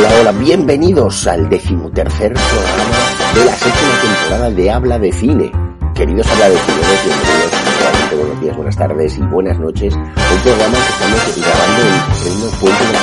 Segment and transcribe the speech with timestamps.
[0.00, 5.52] Hola, hola, bienvenidos al decimotercer programa de la séptima temporada de Habla de Cine.
[5.94, 9.94] Queridos Habla de Cine, bienvenidos, buenos días, buenas tardes y buenas noches.
[9.94, 13.00] Un programa que estamos grabando en pleno puente de la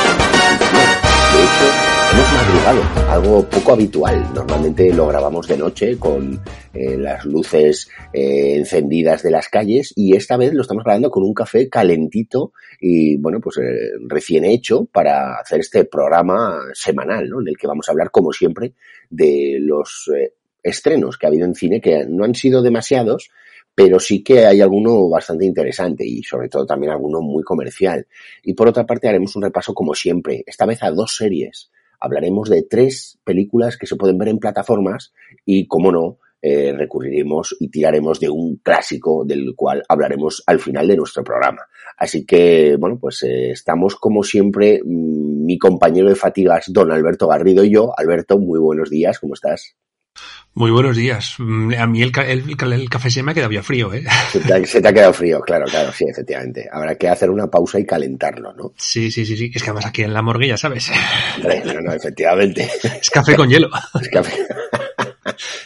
[1.33, 4.33] De hecho, hemos madrugado, algo poco habitual.
[4.33, 6.40] Normalmente lo grabamos de noche con
[6.73, 11.23] eh, las luces eh, encendidas de las calles y esta vez lo estamos grabando con
[11.23, 17.41] un café calentito y bueno, pues eh, recién hecho para hacer este programa semanal, ¿no?
[17.41, 18.74] En el que vamos a hablar, como siempre,
[19.10, 20.10] de los
[20.63, 23.32] estrenos que ha habido en cine que no han sido demasiados,
[23.76, 28.08] pero sí que hay alguno bastante interesante y sobre todo también alguno muy comercial.
[28.44, 31.70] Y por otra parte haremos un repaso como siempre, esta vez a dos series
[32.00, 35.14] hablaremos de tres películas que se pueden ver en plataformas
[35.46, 40.88] y, como no, eh, recurriremos y tiraremos de un clásico del cual hablaremos al final
[40.88, 41.64] de nuestro programa.
[41.98, 47.28] Así que, bueno, pues eh, estamos como siempre, mm, mi compañero de fatigas, don Alberto
[47.28, 47.91] Garrido y yo.
[47.98, 49.76] Alberto, muy buenos días, ¿cómo estás?
[50.58, 51.36] Muy buenos días.
[51.38, 54.04] Mm, a mí el, el, café se me ha quedado ya frío, ¿eh?
[54.66, 56.68] Se te, ha, quedado frío, claro, claro, sí, efectivamente.
[56.72, 58.74] Habrá que hacer una pausa y calentarlo, ¿no?
[58.76, 59.52] Sí, sí, sí, sí.
[59.54, 60.90] Es que además aquí en la morgue ya sabes.
[61.44, 62.68] No, no, efectivamente.
[62.99, 63.70] Es café con hielo.
[64.02, 64.47] Es café.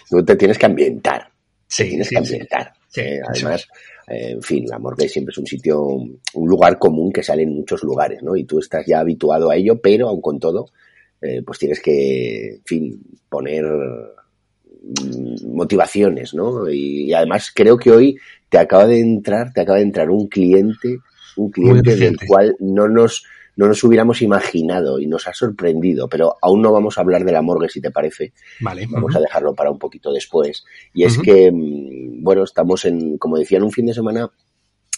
[0.09, 1.25] Tú te tienes que ambientar.
[1.65, 2.73] Sí, tienes que ambientar.
[2.89, 3.65] Sí, además,
[4.09, 7.55] eh, en fin, la morgue siempre es un sitio, un lugar común que sale en
[7.55, 8.35] muchos lugares, ¿no?
[8.35, 10.65] Y tú estás ya habituado a ello, pero aun con todo,
[11.21, 13.63] eh, pues tienes que, en fin, poner
[15.45, 16.69] motivaciones, ¿no?
[16.69, 18.17] Y, además creo que hoy
[18.49, 20.99] te acaba de entrar, te acaba de entrar un cliente,
[21.37, 23.23] un cliente del cual no nos,
[23.55, 27.31] no nos hubiéramos imaginado y nos ha sorprendido, pero aún no vamos a hablar de
[27.31, 28.33] la morgue, si te parece.
[28.59, 28.87] Vale.
[28.89, 30.65] Vamos a dejarlo para un poquito después.
[30.93, 34.31] Y es que, mm, bueno, estamos en, como decía, en un fin de semana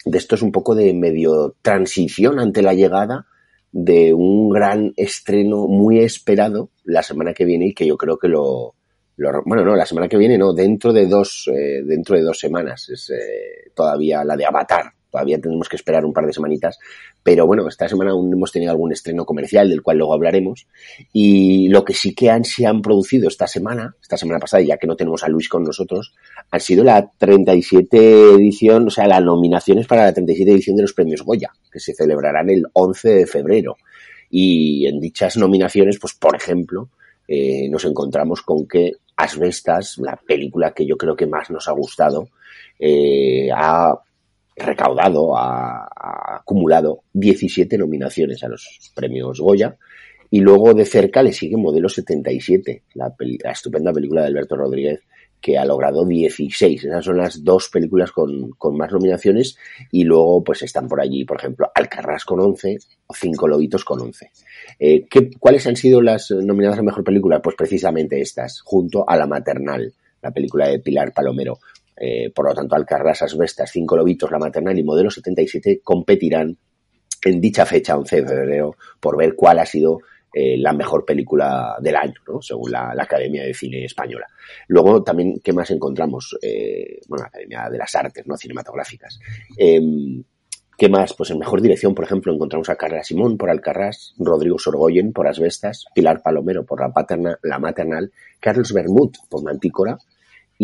[0.06, 3.26] de esto es un poco de medio transición ante la llegada
[3.72, 8.28] de un gran estreno muy esperado la semana que viene y que yo creo que
[8.28, 8.76] lo,
[9.18, 12.90] bueno, no, la semana que viene no, dentro de dos, eh, dentro de dos semanas
[12.90, 14.94] es eh, todavía la de Avatar.
[15.12, 16.80] Todavía tenemos que esperar un par de semanitas,
[17.22, 20.66] pero bueno, esta semana aún hemos tenido algún estreno comercial del cual luego hablaremos.
[21.12, 24.78] Y lo que sí que han, se han producido esta semana, esta semana pasada, ya
[24.78, 26.16] que no tenemos a Luis con nosotros,
[26.50, 30.94] han sido la 37 edición, o sea, las nominaciones para la 37 edición de los
[30.94, 33.76] premios Goya, que se celebrarán el 11 de febrero.
[34.32, 36.90] Y en dichas nominaciones, pues por ejemplo,
[37.28, 41.72] eh, nos encontramos con que Asbestas, la película que yo creo que más nos ha
[41.72, 42.30] gustado,
[42.80, 43.98] eh, ha
[44.56, 49.78] recaudado, ha, acumulado 17 nominaciones a los premios Goya.
[50.30, 53.14] Y luego de cerca le sigue Modelo 77, la,
[53.44, 55.02] la estupenda película de Alberto Rodríguez,
[55.44, 56.86] que ha logrado 16.
[56.86, 59.58] Esas son las dos películas con, con, más nominaciones
[59.92, 62.78] y luego pues están por allí, por ejemplo, Alcarrás con 11
[63.08, 64.32] o Cinco Lobitos con 11.
[64.80, 67.42] Eh, ¿qué, ¿Cuáles han sido las nominadas a Mejor Película?
[67.42, 71.60] Pues precisamente estas, junto a La Maternal, la película de Pilar Palomero.
[71.98, 76.58] Eh, por lo tanto, Alcarrás, Asbestas, Cinco Lobitos, La Maternal y Modelo 77 competirán
[77.26, 80.00] en dicha fecha, 11 de febrero, por ver cuál ha sido
[80.34, 82.42] eh, la mejor película del año, ¿no?
[82.42, 84.26] según la, Academia de Cine Española.
[84.68, 86.36] Luego también, ¿qué más encontramos?
[86.42, 88.36] Eh, bueno, la Academia de las Artes ¿no?
[88.36, 89.20] Cinematográficas.
[89.58, 90.24] Em,
[90.76, 91.14] ¿Qué más?
[91.14, 95.28] Pues en mejor dirección, por ejemplo, encontramos a Carla Simón por Alcarrás, Rodrigo Sorgoyen por
[95.28, 100.00] Asbestas, Pilar Palomero por La, Paterna, la Maternal, Carlos Bermud por Mantícora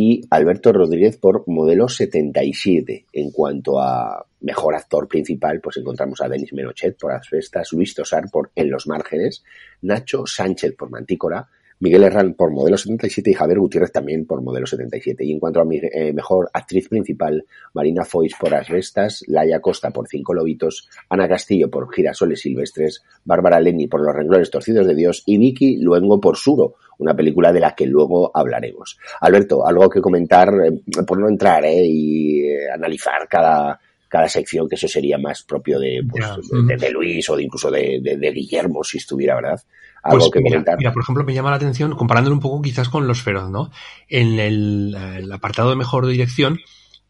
[0.02, 3.08] y Alberto Rodríguez por Modelo 77.
[3.12, 8.32] En cuanto a mejor actor principal, pues encontramos a Denis Menochet por Asbestas, Luis Tosar
[8.32, 9.44] por En los márgenes,
[9.82, 14.68] Nacho Sánchez por Mantícora, Miguel Herrán por Modelo 77 y Javier Gutiérrez también por Modelo
[14.68, 15.24] 77.
[15.24, 19.92] Y en cuanto a mi, eh, mejor actriz principal, Marina Foix por Asbestas, Laia Costa
[19.92, 24.96] por Cinco Lobitos, Ana Castillo por Girasoles Silvestres, Bárbara Leni por Los Renglones Torcidos de
[24.96, 28.98] Dios y Vicky Luengo por Suro, una película de la que luego hablaremos.
[29.22, 33.80] Alberto, algo que comentar, eh, por no entrar eh, y eh, analizar cada,
[34.10, 38.02] cada sección, que eso sería más propio de, pues, de, Luis o de incluso de,
[38.02, 39.62] de, Guillermo, si estuviera, ¿verdad?
[40.02, 40.78] Algo pues que mira, comentar.
[40.78, 43.70] Mira, por ejemplo, me llama la atención, comparándolo un poco quizás con Los Feroz, ¿no?
[44.08, 46.60] En el, el apartado de mejor dirección,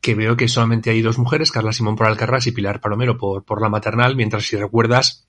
[0.02, 3.44] que veo que solamente hay dos mujeres, Carla Simón por Alcarrás y Pilar Palomero por,
[3.46, 5.29] por la maternal, mientras si recuerdas,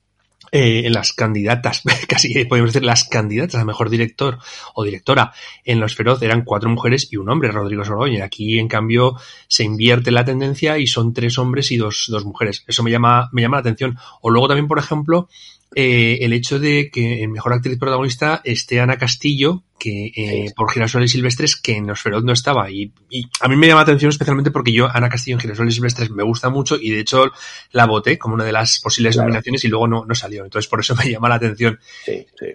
[0.51, 4.37] eh, las candidatas, casi podemos decir las candidatas a mejor director
[4.73, 5.33] o directora
[5.63, 8.25] en Los Feroz eran cuatro mujeres y un hombre, Rodrigo Soroña.
[8.25, 9.15] Aquí, en cambio,
[9.47, 12.63] se invierte la tendencia y son tres hombres y dos, dos mujeres.
[12.67, 13.97] Eso me llama, me llama la atención.
[14.21, 15.29] O luego también, por ejemplo,
[15.73, 20.71] eh, el hecho de que en Mejor Actriz Protagonista esté Ana Castillo, que eh, por
[20.71, 22.69] Girasoles Silvestres, que en Nosferatu no estaba.
[22.69, 22.91] Y,
[23.39, 26.23] a mí me llama la atención especialmente porque yo, Ana Castillo en Girasoles Silvestres me
[26.23, 27.31] gusta mucho y de hecho
[27.71, 30.43] la voté como una de las posibles nominaciones y luego no, no salió.
[30.43, 31.79] Entonces por eso me llama la atención.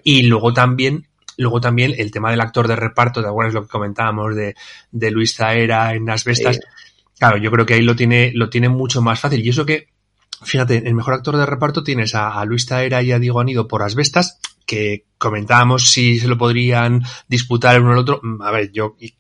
[0.05, 1.07] Y luego también
[1.39, 4.55] Luego también el tema del actor de reparto, ¿te acuerdas lo que comentábamos de,
[4.91, 6.61] de Luis Zaera en Las Vestas?
[7.19, 9.45] Claro, yo creo que ahí lo tiene, lo tiene mucho más fácil.
[9.45, 9.89] Y eso que,
[10.43, 13.83] fíjate, el mejor actor de reparto tienes a, Luis Zaera y a Diego Anido por
[13.83, 18.21] Asbestas, que comentábamos si se lo podrían disputar el uno al otro.
[18.41, 19.15] A ver, yo, y,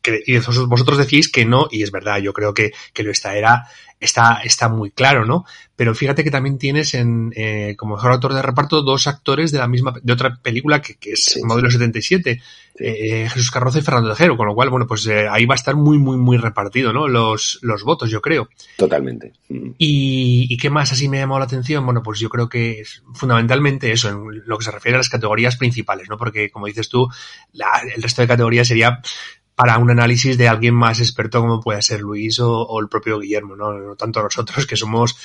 [0.66, 3.68] vosotros decís que no, y es verdad, yo creo que, que Luis Zaera
[4.00, 5.44] está, está muy claro, ¿no?
[5.74, 9.58] Pero fíjate que también tienes en, eh, como mejor actor de reparto dos actores de
[9.58, 12.40] la misma, de otra película que, que es Modelo 77,
[12.78, 15.56] eh, Jesús Carroza y Fernando Tejero, con lo cual, bueno, pues eh, ahí va a
[15.56, 17.08] estar muy, muy, muy repartido, ¿no?
[17.08, 18.48] Los, los votos, yo creo.
[18.76, 19.32] Totalmente.
[19.48, 19.70] Mm.
[19.78, 21.84] Y, ¿Y qué más así me ha llamado la atención?
[21.84, 25.08] Bueno, pues yo creo que es fundamentalmente eso, en lo que se refiere a las
[25.08, 26.16] categorías principales, ¿no?
[26.16, 27.08] Porque, como dices tú,
[27.52, 29.00] la, el resto de categorías sería
[29.56, 33.56] para un análisis de alguien más experto como puede ser Luis o, el propio Guillermo,
[33.56, 33.72] ¿no?
[33.72, 35.16] no tanto nosotros que somos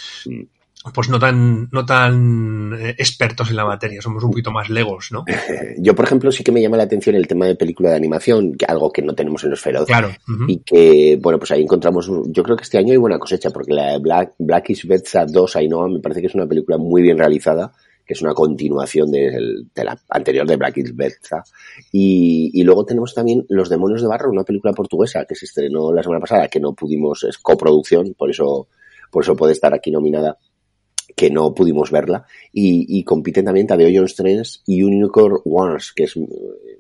[0.94, 5.12] pues no tan no tan eh, expertos en la materia, somos un poquito más legos,
[5.12, 5.26] ¿no?
[5.78, 8.56] Yo, por ejemplo, sí que me llama la atención el tema de película de animación,
[8.56, 9.86] que algo que no tenemos en los feroz.
[9.86, 10.10] Claro.
[10.48, 13.74] Y que, bueno, pues ahí encontramos, yo creo que este año hay buena cosecha, porque
[13.74, 17.20] la Black, Black is Betsa 2, Ainhoa, me parece que es una película muy bien
[17.20, 17.74] realizada,
[18.14, 21.44] es una continuación de, la anterior de Black Betza.
[21.92, 25.94] Y, y, luego tenemos también Los Demonios de Barro, una película portuguesa que se estrenó
[25.94, 28.68] la semana pasada, que no pudimos, es coproducción, por eso,
[29.10, 30.38] por eso puede estar aquí nominada
[31.16, 36.04] que no pudimos verla, y, y compiten también Tadeo Jones 3 y Unicorn Wars, que
[36.04, 36.16] es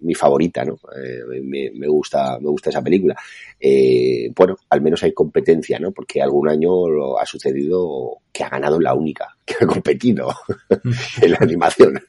[0.01, 0.79] mi favorita, ¿no?
[0.95, 3.15] Eh, me, me, gusta, me gusta esa película.
[3.59, 5.91] Eh, bueno, al menos hay competencia, ¿no?
[5.91, 10.33] Porque algún año lo ha sucedido que ha ganado la única que ha competido
[11.21, 11.99] en la animación.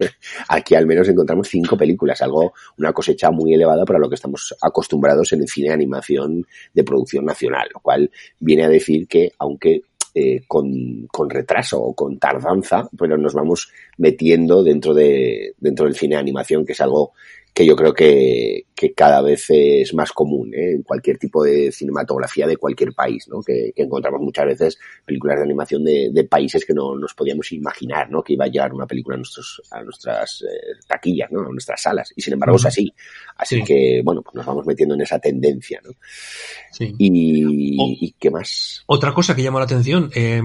[0.48, 4.54] Aquí al menos encontramos cinco películas, algo, una cosecha muy elevada para lo que estamos
[4.60, 9.32] acostumbrados en el cine de animación de producción nacional, lo cual viene a decir que,
[9.38, 9.82] aunque
[10.14, 15.96] eh, con, con, retraso o con tardanza, pero nos vamos metiendo dentro de dentro del
[15.96, 17.12] cine de animación, que es algo
[17.54, 20.72] que yo creo que, que cada vez es más común ¿eh?
[20.72, 23.42] en cualquier tipo de cinematografía de cualquier país, ¿no?
[23.42, 27.52] Que, que encontramos muchas veces películas de animación de, de, países que no nos podíamos
[27.52, 28.22] imaginar, ¿no?
[28.22, 31.40] Que iba a llegar una película a, nuestros, a nuestras eh, taquillas, ¿no?
[31.40, 32.10] A nuestras salas.
[32.16, 32.90] Y sin embargo es así.
[33.36, 33.64] Así sí.
[33.64, 35.90] que, bueno, pues nos vamos metiendo en esa tendencia, ¿no?
[36.70, 36.94] Sí.
[36.96, 38.82] Y, o, ¿Y, qué más?
[38.86, 40.40] Otra cosa que llamó la atención, eh,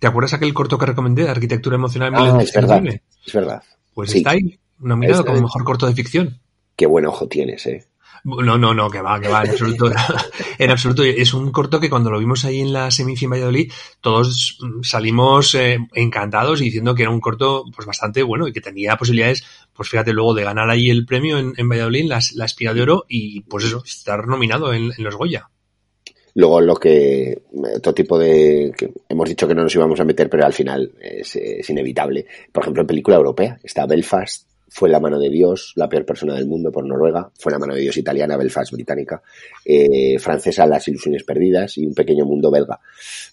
[0.00, 2.12] ¿te acuerdas aquel corto que recomendé Arquitectura Emocional?
[2.16, 3.62] Ah, es verdad, es verdad.
[3.94, 4.18] Pues sí.
[4.18, 6.40] está ahí, nominado como mejor corto de ficción
[6.78, 7.84] qué buen ojo tienes, ¿eh?
[8.24, 9.90] No, no, no, que va, que va, en absoluto.
[10.58, 11.02] en absoluto.
[11.02, 15.54] Es un corto que cuando lo vimos ahí en la Semifi en Valladolid, todos salimos
[15.54, 19.44] eh, encantados y diciendo que era un corto pues bastante bueno y que tenía posibilidades,
[19.72, 22.82] pues fíjate, luego de ganar ahí el premio en, en Valladolid, la, la Espina de
[22.82, 25.50] Oro y pues eso, estar nominado en, en los Goya.
[26.34, 27.42] Luego lo que,
[27.76, 30.92] otro tipo de, que hemos dicho que no nos íbamos a meter, pero al final
[31.00, 32.26] es, es inevitable.
[32.52, 36.34] Por ejemplo, en película europea está Belfast, fue la mano de Dios, la peor persona
[36.34, 39.22] del mundo por Noruega, fue la mano de Dios italiana, Belfast británica,
[39.64, 42.78] eh, francesa Las ilusiones perdidas y un pequeño mundo belga.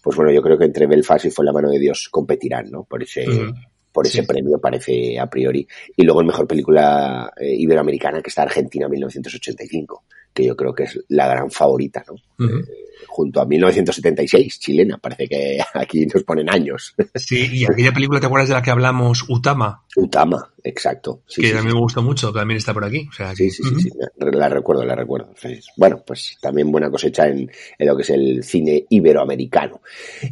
[0.02, 2.84] Pues bueno, yo creo que entre Belfast y fue la mano de Dios competirán, ¿no?
[2.84, 3.54] Por ese, uh -huh.
[3.92, 4.28] por ese sí.
[4.28, 5.68] premio parece a priori.
[5.96, 10.04] Y luego en mejor película eh, iberoamericana que está Argentina 1985,
[10.36, 12.14] que yo creo que es la gran favorita, ¿no?
[12.14, 12.62] Uh -huh.
[12.62, 14.98] eh, junto a 1976, chilena.
[14.98, 16.94] Parece que aquí nos ponen años.
[17.16, 19.24] Sí, y aquella película, ¿te acuerdas de la que hablamos?
[19.30, 19.86] Utama.
[19.96, 21.22] Utama, exacto.
[21.26, 21.76] Sí, que sí, también sí.
[21.78, 23.08] me gustó mucho, también está por aquí.
[23.10, 23.82] O sea, sí, sí, uh -huh.
[23.82, 23.98] sí, sí,
[24.34, 25.34] la recuerdo, la recuerdo.
[25.78, 29.82] Bueno, pues también buena cosecha en, en lo que es el cine iberoamericano.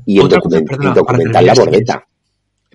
[0.06, 2.08] Y en, document cosa, perdona, en documental La Bordeta.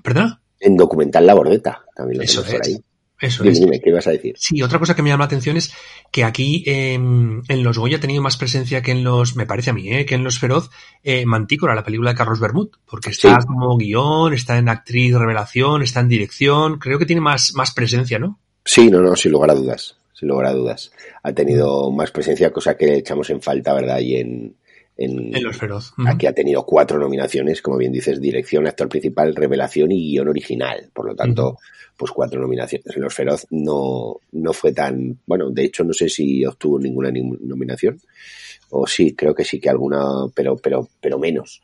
[0.03, 0.41] ¿Perdona?
[0.61, 2.53] En documental La Bordeta, también lo Eso es.
[2.53, 2.81] por ahí.
[3.21, 3.61] Eso dime, es.
[3.61, 4.35] dime, ¿qué ibas a decir?
[4.39, 5.73] Sí, otra cosa que me llama la atención es
[6.13, 9.71] que aquí eh, en los Goya ha tenido más presencia que en los, me parece
[9.71, 10.71] a mí, eh, que en los Feroz,
[11.03, 13.47] eh, Mantícora, la película de Carlos Bermud, porque está sí.
[13.47, 18.19] como guion, está en actriz revelación, está en dirección, creo que tiene más, más presencia,
[18.19, 18.39] ¿no?
[18.65, 20.93] Sí, no, no, sin lugar a dudas, sin lugar a dudas.
[21.23, 23.99] Ha tenido más presencia, cosa que echamos en falta, ¿verdad?
[23.99, 24.57] Y en,
[24.99, 25.93] en, en, Los Feroz.
[25.97, 26.13] Uh -huh.
[26.15, 30.91] Aquí ha tenido cuatro nominaciones, como bien dices, dirección, actor principal, revelación y guion original.
[30.93, 31.59] Por lo tanto, uh -huh.
[31.97, 32.95] pues cuatro nominaciones.
[32.95, 37.11] En Los Feroz no, no fue tan, bueno, de hecho no sé si obtuvo ninguna
[37.13, 38.01] nominación.
[38.71, 41.63] O sí, creo que sí que alguna, pero, pero, pero menos.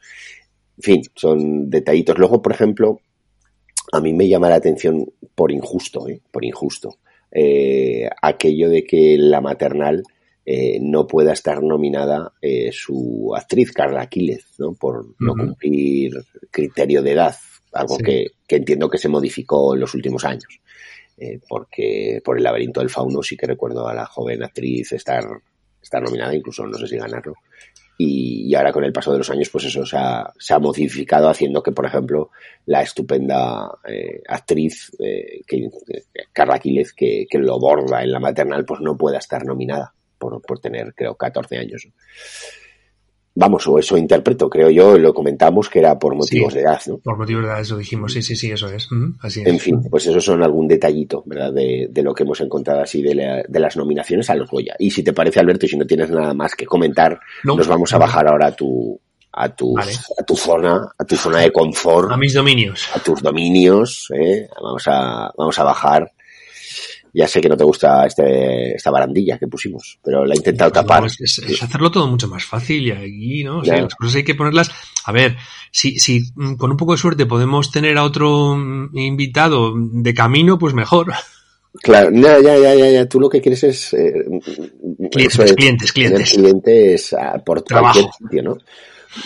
[0.78, 2.16] En fin, son detallitos.
[2.16, 3.00] Luego, por ejemplo,
[3.92, 6.20] a mí me llama la atención por injusto, ¿eh?
[6.30, 6.98] por injusto,
[7.30, 10.02] eh, aquello de que la maternal
[10.46, 14.74] eh, no pueda estar nominada eh, su actriz, Carla Aquiles, ¿no?
[14.74, 15.14] por uh -huh.
[15.18, 16.12] no cumplir
[16.50, 17.34] criterio de edad
[17.74, 20.60] algo que, entiendo que se modificó en los últimos años.
[21.16, 25.24] Eh, porque por el laberinto del fauno sí que recuerdo a la joven actriz estar,
[25.80, 27.34] estar nominada, incluso no sé si ganarlo.
[27.96, 31.28] Y, ahora con el paso de los años, pues eso se ha, se ha modificado
[31.28, 32.30] haciendo que, por ejemplo,
[32.66, 35.68] la estupenda eh, actriz eh, que,
[36.32, 40.40] Carla Quílez, que, que, lo borda en la maternal, pues no pueda estar nominada por,
[40.42, 41.88] por tener, creo, 14 años.
[43.36, 46.98] Vamos, o eso interpreto, creo yo, lo comentamos que era por motivos de edad, ¿no?
[46.98, 48.88] Por motivos de edad, eso dijimos, sí, sí, sí, eso es.
[49.22, 51.52] así En fin, pues eso son algún detallito, ¿verdad?
[51.52, 54.76] De, de lo que hemos encontrado así de, de, las nominaciones a los Goya.
[54.78, 57.92] Y si te parece, Alberto, y si no tienes nada más que comentar, nos vamos
[57.92, 59.00] a bajar ahora a tu,
[59.32, 62.12] a tu, a tu zona, a tu zona de confort.
[62.12, 62.88] A mis dominios.
[62.94, 64.48] A tus dominios, ¿eh?
[64.62, 66.12] Vamos a, vamos a bajar
[67.14, 70.72] ya sé que no te gusta este, esta barandilla que pusimos, pero la he intentado
[70.72, 71.04] tapar.
[71.06, 73.58] es, hacerlo todo mucho más fácil y aquí, ¿no?
[73.58, 74.70] O sea, las cosas hay que ponerlas.
[75.04, 75.36] A ver,
[75.70, 80.12] si, si mm, con un poco de suerte podemos tener a otro mm, invitado de
[80.12, 81.12] camino, pues mejor.
[81.82, 83.94] Claro, ya, ya, ya, ya, tú lo que quieres es...
[83.94, 84.12] Eh,
[85.10, 86.32] clientes, clientes, clientes.
[86.32, 88.00] clientes ah, por Trabajo.
[88.00, 88.58] cualquier sitio, ¿no?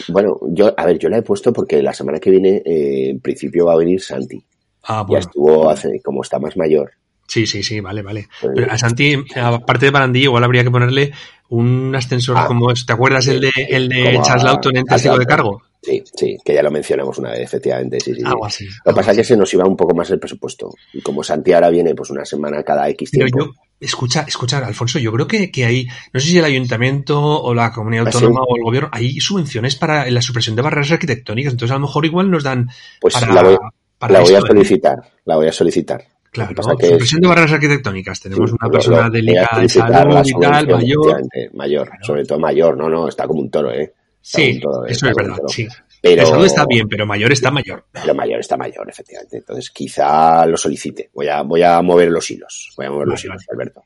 [0.09, 3.21] Bueno, yo, a ver, yo la he puesto porque la semana que viene, eh, en
[3.21, 4.42] principio va a venir Santi.
[4.85, 5.14] Ah, bueno.
[5.14, 6.92] Ya estuvo hace, como está más mayor,
[7.29, 8.29] Sí, sí, sí, vale, vale.
[8.41, 11.13] Pues Pero a Santi, aparte de barandilla, igual habría que ponerle
[11.51, 15.27] un ascensor ah, como, ¿te acuerdas el de, el de Charles Lawton en testigo de
[15.27, 15.63] cargo?
[15.83, 18.23] Sí, sí, que ya lo mencionamos una vez, efectivamente, sí, sí.
[18.25, 18.67] Algo así.
[18.85, 20.75] Lo que pasa es que se nos iba un poco más el presupuesto.
[20.93, 23.31] Y como Santi ahora viene pues una semana cada X tiempo.
[23.33, 27.21] Pero yo, escucha, escucha, Alfonso, yo creo que, que hay, no sé si el ayuntamiento
[27.21, 30.91] o la comunidad ¿Ah, autónoma o el gobierno, hay subvenciones para la supresión de barreras
[30.91, 32.69] arquitectónicas, entonces a lo mejor igual nos dan
[33.01, 33.57] pues la voy,
[34.09, 34.43] la voy a ¿eh?
[34.47, 36.05] solicitar, la voy a solicitar.
[36.31, 36.77] Claro, ¿no?
[36.77, 38.21] de barreras arquitectónicas.
[38.21, 41.23] Tenemos una persona delicada de salud y tal, mayor.
[41.55, 43.93] Mayor, sobre todo mayor, no, no, está como un toro, ¿eh?
[44.21, 45.67] sí, eso es verdad, sí.
[46.01, 47.85] Pero, salud está bien, pero mayor está mayor.
[47.91, 49.39] Pero mayor está mayor, efectivamente.
[49.39, 51.11] Entonces, quizá lo solicite.
[51.13, 52.73] Voy a, voy a mover los hilos.
[52.77, 53.83] Voy a mover los hilos, Alberto.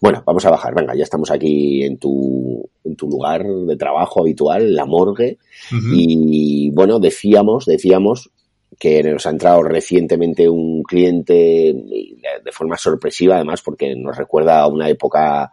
[0.00, 0.74] Bueno, vamos a bajar.
[0.74, 5.38] Venga, ya estamos aquí en tu, en tu lugar de trabajo habitual, la morgue.
[5.70, 8.30] Y bueno, decíamos, decíamos
[8.78, 11.32] que nos ha entrado recientemente un cliente
[11.72, 15.52] de forma sorpresiva, además, porque nos recuerda a una época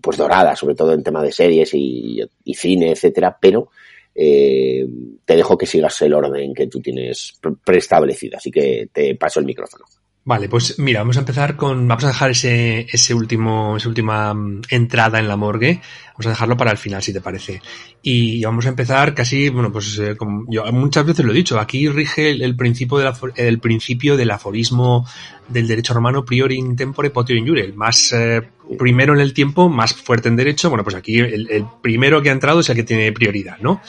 [0.00, 2.22] pues dorada, sobre todo en tema de series y,
[2.54, 3.70] cine, etcétera, pero
[4.14, 4.86] eh,
[5.24, 9.46] te dejo que sigas el orden que tú tienes preestablecido, así que te paso el
[9.46, 9.84] micrófono.
[10.26, 14.34] Vale, pues mira, vamos a empezar con, vamos a dejar ese, ese último, esa última
[14.34, 15.80] mm, entrada en la morgue,
[16.14, 17.62] vamos a dejarlo para el final, si te parece.
[18.02, 21.60] Y vamos a empezar casi, bueno, pues eh, como yo muchas veces lo he dicho,
[21.60, 25.06] aquí rige el, principio, de el principio del aforismo
[25.46, 28.42] del derecho romano priori in tempore potio in jure, el más eh,
[28.76, 32.30] primero en el tiempo, más fuerte en derecho, bueno, pues aquí el, el primero que
[32.30, 33.80] ha entrado es el que tiene prioridad, ¿no?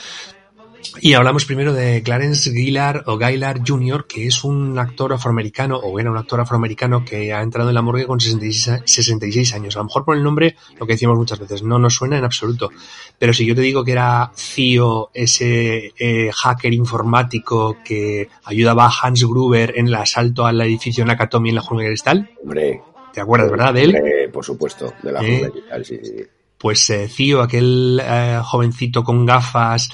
[1.00, 5.98] Y hablamos primero de Clarence Gillard o Gaillard Jr., que es un actor afroamericano, o
[6.00, 9.76] era un actor afroamericano que ha entrado en la morgue con 66, años.
[9.76, 12.24] A lo mejor por el nombre, lo que decimos muchas veces, no nos suena en
[12.24, 12.70] absoluto.
[13.18, 18.92] Pero si yo te digo que era Theo, ese eh, hacker informático que ayudaba a
[19.02, 22.30] Hans Gruber en el asalto al edificio Nakatomi en la jungla de cristal.
[22.42, 22.82] Hombre.
[23.12, 24.30] ¿Te acuerdas, verdad, de él?
[24.32, 26.24] por supuesto, de la jungla de cristal, sí, sí
[26.58, 29.88] pues eh, Cío, aquel eh, jovencito con gafas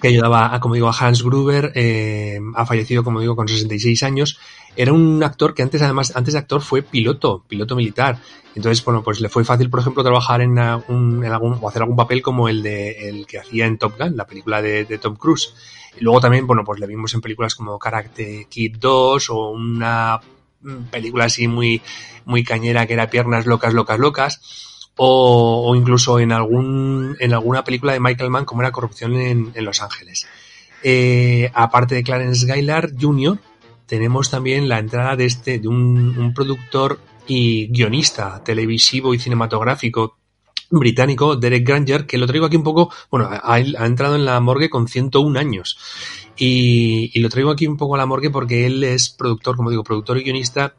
[0.00, 4.02] que ayudaba, a, como digo, a Hans Gruber, eh, ha fallecido, como digo, con 66
[4.02, 4.38] años.
[4.76, 8.18] Era un actor que antes, además, antes de actor fue piloto, piloto militar.
[8.54, 11.82] Entonces, bueno, pues le fue fácil, por ejemplo, trabajar en, un, en algún, o hacer
[11.82, 14.98] algún papel como el de el que hacía en Top Gun, la película de, de
[14.98, 15.54] Tom Cruise.
[15.98, 20.20] Y luego también, bueno, pues le vimos en películas como Karate Kid 2 o una
[20.60, 21.80] mm, película así muy,
[22.26, 27.92] muy cañera que era Piernas Locas, Locas, Locas o, incluso en, algún, en alguna película
[27.92, 30.26] de Michael Mann como era Corrupción en, Los Ángeles.
[30.82, 33.38] Eh, aparte de Clarence Gaillard Jr.,
[33.86, 40.18] tenemos también la entrada de, este, de un, productor y guionista televisivo y cinematográfico
[40.70, 44.70] británico, Derek Granger, que lo traigo aquí un poco, bueno, ha, entrado en la morgue
[44.70, 45.78] con 101 años.
[46.36, 49.68] Y, y, lo traigo aquí un poco a la morgue porque él es productor, como
[49.68, 50.74] digo, productor y guionista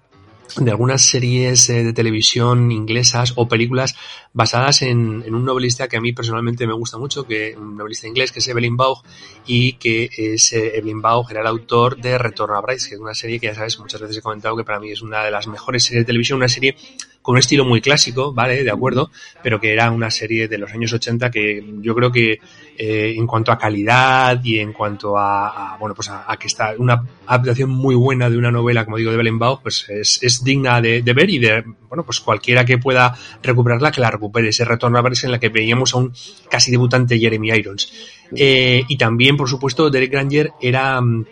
[0.58, 3.96] de algunas series eh, de televisión inglesas o películas
[4.34, 8.32] basadas en, un novelista que a mí personalmente me gusta mucho, que un novelista inglés
[8.32, 9.04] que es Evelyn Baugh
[9.46, 13.02] y que es eh, Evelyn Baugh era el autor de Retorno a Bryce, que es
[13.02, 15.32] una serie que ya sabes, muchas veces he comentado que para mí es una de
[15.32, 16.76] las mejores series de televisión, una serie
[17.24, 18.64] con un estilo muy clásico, ¿vale?
[18.64, 19.10] De acuerdo,
[19.42, 22.40] pero que era una serie de los años 80 que yo creo que
[22.78, 27.04] eh, en cuanto a calidad y en cuanto a, bueno, pues a, que está una
[27.26, 31.02] adaptación muy buena de una novela, como digo, de Bellenbach, pues es, es digna de,
[31.02, 34.50] de, ver y de, bueno, pues cualquiera que pueda recuperarla, que la recupere.
[34.50, 36.14] Ese retorno a verse en la que veíamos a un
[36.50, 37.92] casi debutante Jeremy Irons.
[38.36, 41.26] Eh, y también, por supuesto, Derek Granger era, mm,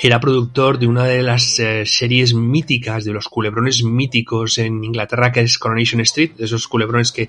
[0.00, 5.32] era productor de una de las eh, series míticas, de los culebrones míticos en Inglaterra,
[5.32, 7.28] que es Coronation Street, de esos culebrones que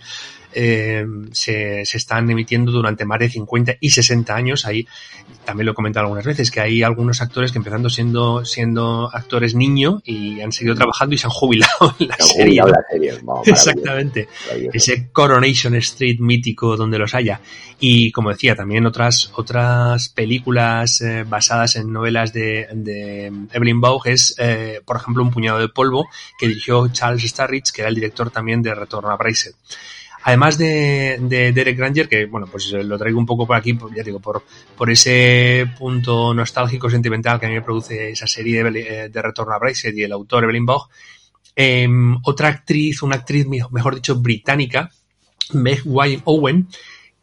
[0.59, 4.65] eh, se, se, están emitiendo durante más de 50 y 60 años.
[4.65, 4.87] Ahí
[5.45, 9.53] también lo he comentado algunas veces, que hay algunos actores que empezando siendo, siendo actores
[9.53, 12.63] niño y han seguido trabajando y se han jubilado en la serie.
[13.45, 14.29] Exactamente.
[14.73, 17.39] Ese Coronation Street mítico donde los haya.
[17.79, 24.07] Y como decía, también otras, otras películas eh, basadas en novelas de, de Evelyn Baugh
[24.07, 26.07] es, eh, por ejemplo, Un puñado de polvo
[26.39, 29.51] que dirigió Charles Starrich, que era el director también de Retorno a Bryce.
[30.27, 34.03] Además de, de, Derek Granger, que bueno, pues lo traigo un poco por aquí, ya
[34.03, 34.43] digo, por,
[34.75, 39.21] por ese punto nostálgico, sentimental que a mí me produce esa serie de, eh, de
[39.21, 40.89] Retorno a Bryce y el autor Evelyn Baugh.
[41.55, 44.91] Em, otra actriz, una actriz, mejor dicho, británica,
[45.53, 45.83] Meg
[46.25, 46.67] Owen,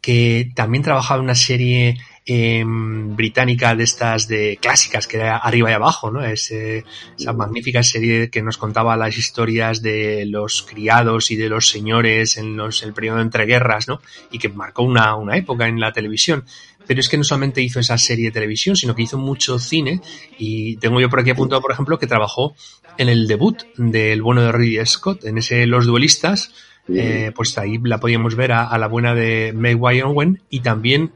[0.01, 5.69] que también trabajaba en una serie Em, británica de estas de clásicas que era arriba
[5.69, 6.25] y abajo, ¿no?
[6.25, 12.37] esa magnífica serie que nos contaba las historias de los criados y de los señores
[12.37, 14.01] en los, el periodo entre guerras, ¿no?
[14.31, 16.45] Y que marcó una, una época en la televisión.
[16.87, 20.01] Pero es que no solamente hizo esa serie de televisión, sino que hizo mucho cine.
[20.39, 22.55] Y tengo yo por aquí apuntado, por ejemplo, que trabajó
[22.97, 26.51] en el debut del bueno de Ridley Scott, en ese Los Duelistas.
[26.87, 31.11] Eh, pues ahí la podíamos ver a, la buena de Meg Owen y también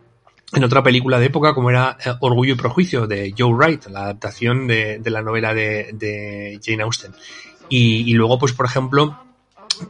[0.53, 4.03] en otra película de época como era eh, Orgullo y Prejuicio de Joe Wright, la
[4.03, 7.13] adaptación de, la novela de, Jane Austen.
[7.71, 9.19] Y, luego, pues, por ejemplo,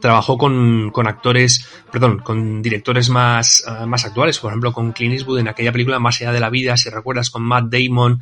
[0.00, 5.38] trabajó con, actores, perdón, con directores más, eh, más actuales, por ejemplo, con Clint Eastwood
[5.38, 8.20] en aquella película Más allá de la vida, si recuerdas, con Matt Damon,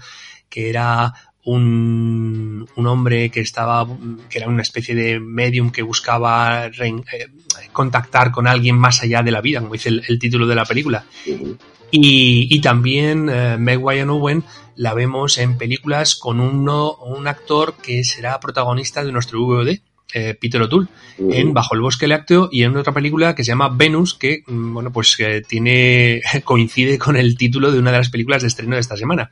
[0.49, 1.13] que era
[1.49, 3.87] un, un, hombre que estaba,
[4.29, 7.03] que era una especie de medium que buscaba eh,
[7.73, 11.05] contactar con alguien más allá de la vida, como dice el título de la película.
[11.91, 14.45] Y, también eh, Meg Ryan Owen
[14.77, 19.79] la vemos en películas con uno, un actor que será protagonista de nuestro VOD,
[20.15, 20.89] eh, Peter O'Toole,
[21.19, 24.75] en Bajo el bosque lácteo y en otra película que se llama Venus, que mm,
[24.75, 28.81] bueno pues tiene coincide con el título de una de las películas de estreno de
[28.81, 29.31] esta semana.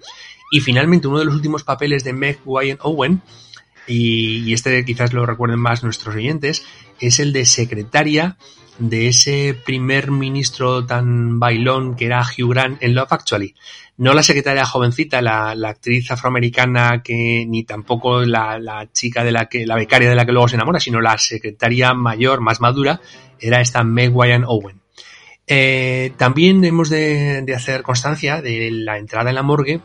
[0.51, 3.23] Y finalmente uno de los últimos papeles de Meg Ryan Owen
[3.87, 6.65] y, este quizás lo recuerden más nuestros oyentes
[7.01, 8.37] es el de secretaria
[8.79, 13.55] de ese primer ministro tan bailón que era Hugh Grant en Love Actually.
[13.97, 19.67] No la secretaria jovencita, la, actriz afroamericana que ni tampoco la, chica de la que,
[19.67, 23.01] la becaria de la que luego se enamora, sino la secretaria mayor, más madura,
[23.41, 24.83] era esta Meg Ryan Owen.
[25.47, 29.81] Eh, también hemos de hacer constancia de la entrada en la morgue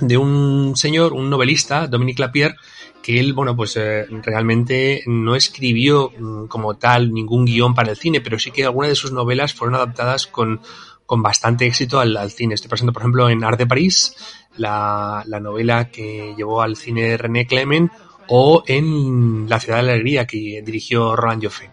[0.00, 2.56] de un señor, un novelista, Dominique Lapierre,
[3.02, 7.96] que él, bueno, pues eh, realmente no escribió mm, como tal ningún guion para el
[7.96, 10.60] cine, pero sí que algunas de sus novelas fueron adaptadas con,
[11.06, 12.54] con bastante éxito al, cine.
[12.54, 14.16] Estoy pensando, por ejemplo, en Art de París,
[14.56, 17.92] la, la novela que llevó al cine René Clement,
[18.28, 21.70] o en La ciudad de la alegría, que dirigió Roland Joffé.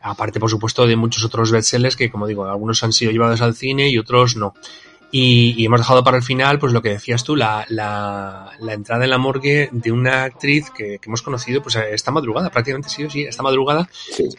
[0.00, 3.54] Aparte, por supuesto, de muchos otros bestsellers que, como digo, algunos han sido llevados al
[3.54, 4.54] cine y otros no.
[5.12, 9.04] Y, hemos dejado para el final, pues lo que decías tú, la, la, la entrada
[9.04, 13.04] en la morgue de una actriz que, que, hemos conocido, pues esta madrugada, prácticamente sí
[13.04, 13.88] o sí, esta madrugada,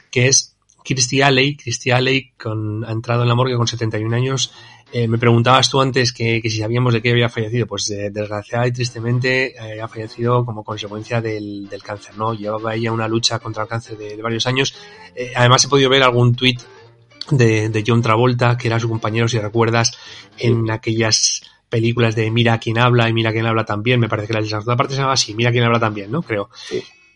[0.10, 1.55] que es Kirstie Alley.
[1.55, 4.53] Kirstie Alley con, ha entrado en la morgue con 71 años.
[4.93, 7.67] Eh, me preguntabas tú antes que, que, si sabíamos de qué había fallecido.
[7.67, 12.34] Pues eh, desgraciada y tristemente eh, ha fallecido como consecuencia del, del, cáncer, ¿no?
[12.34, 14.75] Llevaba ella una lucha contra el cáncer de, de varios años.
[15.15, 16.60] Eh, además he podido ver algún tuit
[17.31, 19.97] de, de John Travolta, que era su compañero, si recuerdas,
[20.37, 24.33] en aquellas películas de Mira quién habla y Mira quién habla también, me parece que
[24.33, 26.21] la segunda parte se llama así, Mira quién habla también, ¿no?
[26.21, 26.49] Creo.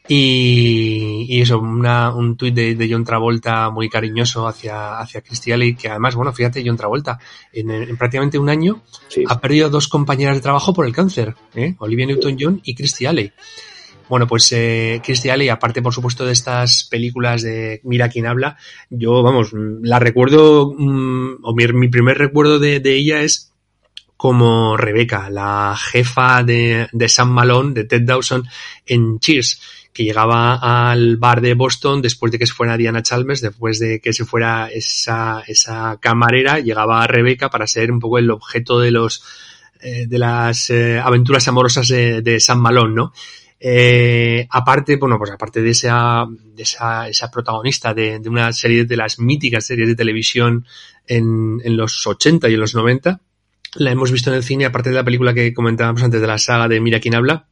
[0.07, 5.75] Y, y, eso, una, un tuit de, de, John Travolta muy cariñoso hacia, hacia Christy
[5.75, 7.19] que además, bueno, fíjate, John Travolta,
[7.51, 8.83] en, en prácticamente un año
[9.27, 11.75] ha perdido dos compañeras de trabajo por el cáncer, ¿eh?
[11.79, 13.33] Olivia Newton-John y Christy Alley.
[14.07, 18.57] Bueno, pues eh, Alley, aparte por supuesto de estas películas de Mira quién habla,
[18.89, 23.51] yo, vamos, la recuerdo, mm, o mi, primer recuerdo de, ella es
[24.17, 28.43] como Rebeca, la jefa de, de Sam Malone, de Ted Dawson,
[28.85, 29.59] en Cheers,
[29.95, 34.01] que llegaba al bar de Boston después de que se fuera Diana Chalmers, después de
[34.01, 38.91] que se fuera esa, esa camarera, llegaba Rebeca para ser un poco el objeto de
[38.91, 39.23] los
[39.81, 43.13] eh, de las eh, aventuras amorosas de, Sam Malone, ¿no?
[43.59, 48.85] Eh, aparte, bueno, pues aparte de esa, de esa, esa protagonista de, de, una serie
[48.85, 50.65] de las míticas series de televisión
[51.07, 53.21] en, en los 80 y en los 90,
[53.75, 56.37] la hemos visto en el cine, aparte de la película que comentábamos antes de la
[56.37, 57.47] saga de Mira quién habla,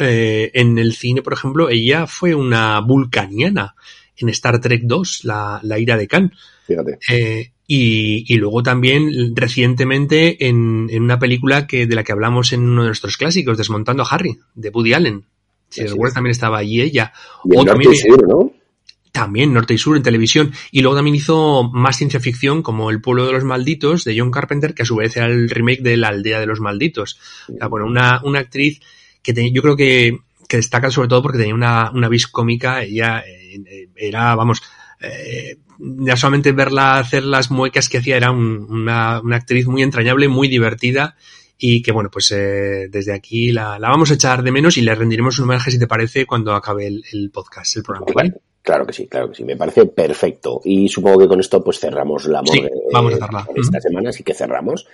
[0.00, 3.74] eh, en el cine, por ejemplo, ella fue una vulcaniana
[4.16, 6.32] en Star Trek 2, la, la ira de Khan.
[6.66, 6.98] Fíjate.
[7.08, 12.52] Eh, y, y, luego también recientemente en, en, una película que de la que hablamos
[12.52, 15.24] en uno de nuestros clásicos, Desmontando a Harry, de Woody Allen.
[15.72, 17.12] Si recuerdas, también estaba allí ella.
[17.44, 18.52] Y o también, sur, ¿no?
[19.10, 20.52] También, Norte y Sur en televisión.
[20.70, 24.30] Y luego también hizo más ciencia ficción como El pueblo de los malditos de John
[24.30, 27.18] Carpenter, que a su vez era el remake de La aldea de los malditos.
[27.48, 28.80] O sea, bueno, una, una actriz
[29.22, 32.82] que te, yo creo que, que destaca sobre todo porque tenía una, una vis cómica.
[32.82, 34.62] Ella eh, era, vamos,
[35.00, 39.82] eh, ya solamente verla hacer las muecas que hacía era un, una, una, actriz muy
[39.82, 41.16] entrañable, muy divertida
[41.64, 44.80] y que bueno, pues eh, desde aquí la, la, vamos a echar de menos y
[44.80, 48.06] le rendiremos un homenaje si te parece cuando acabe el, el podcast, el programa.
[48.12, 48.34] ¿vale?
[48.62, 50.60] Claro que sí, claro que sí, me parece perfecto.
[50.64, 53.44] Y supongo que con esto pues cerramos la sí, vamos a cerrar.
[53.54, 53.80] esta uh -huh.
[53.80, 54.88] semana, así que cerramos.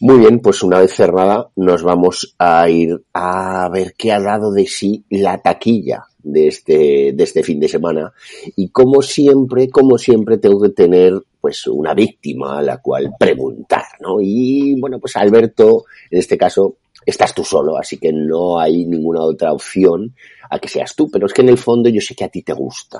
[0.00, 4.52] Muy bien, pues una vez cerrada nos vamos a ir a ver qué ha dado
[4.52, 8.12] de sí la taquilla de este, de este fin de semana.
[8.56, 13.84] Y como siempre, como siempre, tengo que tener pues una víctima a la cual preguntar,
[14.00, 14.18] ¿no?
[14.20, 19.22] Y bueno, pues Alberto, en este caso, estás tú solo, así que no hay ninguna
[19.22, 20.14] otra opción
[20.50, 21.08] a que seas tú.
[21.10, 22.98] Pero es que en el fondo yo sé que a ti te gusta.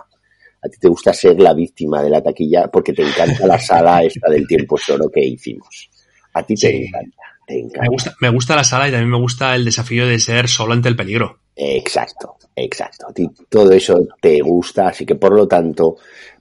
[0.62, 4.02] A ti te gusta ser la víctima de la taquilla porque te encanta la sala
[4.02, 5.90] esta del tiempo solo que hicimos.
[6.37, 6.85] A ti te, sí.
[6.85, 7.81] encanta, te encanta.
[7.81, 10.75] Me gusta, me gusta la sala y también me gusta el desafío de ser solo
[10.75, 11.38] ante el peligro.
[11.57, 13.07] Exacto, exacto.
[13.09, 15.96] A ti todo eso te gusta, así que por lo tanto,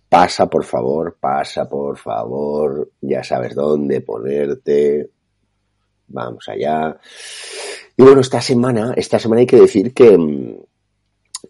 [0.09, 5.11] pasa por favor, pasa por favor, ya sabes dónde ponerte.
[6.07, 6.99] Vamos allá.
[7.95, 10.59] Y bueno, esta semana, esta semana hay que decir que,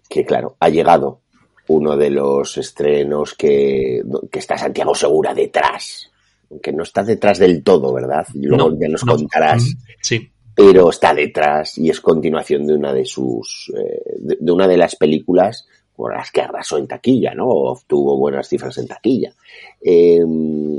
[0.07, 1.21] que claro, ha llegado
[1.69, 6.11] uno de los estrenos que, que está Santiago Segura detrás
[6.61, 8.25] que no está detrás del todo, ¿verdad?
[8.33, 9.75] Y luego no, ya nos no, contarás.
[10.01, 10.29] Sí.
[10.55, 14.77] Pero está detrás y es continuación de una de sus, eh, de, de, una de
[14.77, 17.47] las películas por las que arrasó en taquilla, ¿no?
[17.47, 19.33] Obtuvo buenas cifras en taquilla.
[19.81, 20.19] Eh,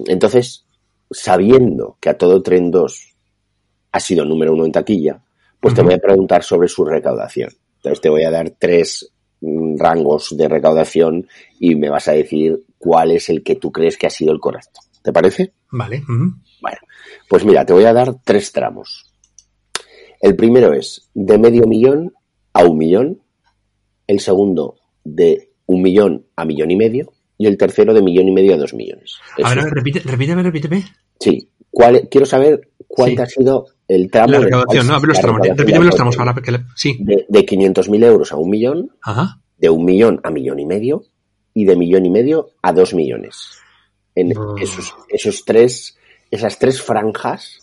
[0.06, 0.64] entonces,
[1.10, 3.14] sabiendo que a todo tren 2
[3.92, 5.22] ha sido número uno en taquilla,
[5.60, 5.76] pues uh -huh.
[5.76, 7.50] te voy a preguntar sobre su recaudación.
[7.76, 9.10] Entonces te voy a dar tres
[9.40, 11.26] mm, rangos de recaudación
[11.58, 14.40] y me vas a decir cuál es el que tú crees que ha sido el
[14.40, 14.80] correcto.
[15.06, 15.52] ¿Te parece?
[15.70, 15.98] Vale.
[15.98, 16.34] Uh -huh.
[16.60, 16.78] Bueno,
[17.28, 19.06] pues mira, te voy a dar tres tramos.
[20.20, 22.12] El primero es de medio millón
[22.52, 23.22] a un millón.
[24.08, 27.12] El segundo de un millón a millón y medio.
[27.38, 29.14] Y el tercero de millón y medio a dos millones.
[29.38, 29.46] Eso.
[29.46, 30.84] A ver, repite, repíteme, repíteme.
[31.20, 31.50] Sí.
[31.70, 33.18] ¿Cuál, quiero saber cuál sí.
[33.18, 34.32] ha sido el tramo.
[34.32, 35.40] La recaudación, no, a ver los tramos.
[35.40, 36.58] Repíteme los tramos para que.
[36.74, 36.96] Sí.
[36.98, 38.90] De, de 500.000 euros a un millón.
[39.02, 39.40] Ajá.
[39.56, 41.04] De un millón a millón y medio.
[41.54, 43.60] Y de millón y medio a dos millones
[44.16, 45.96] en esos, esos tres,
[46.30, 47.60] esas tres franjas,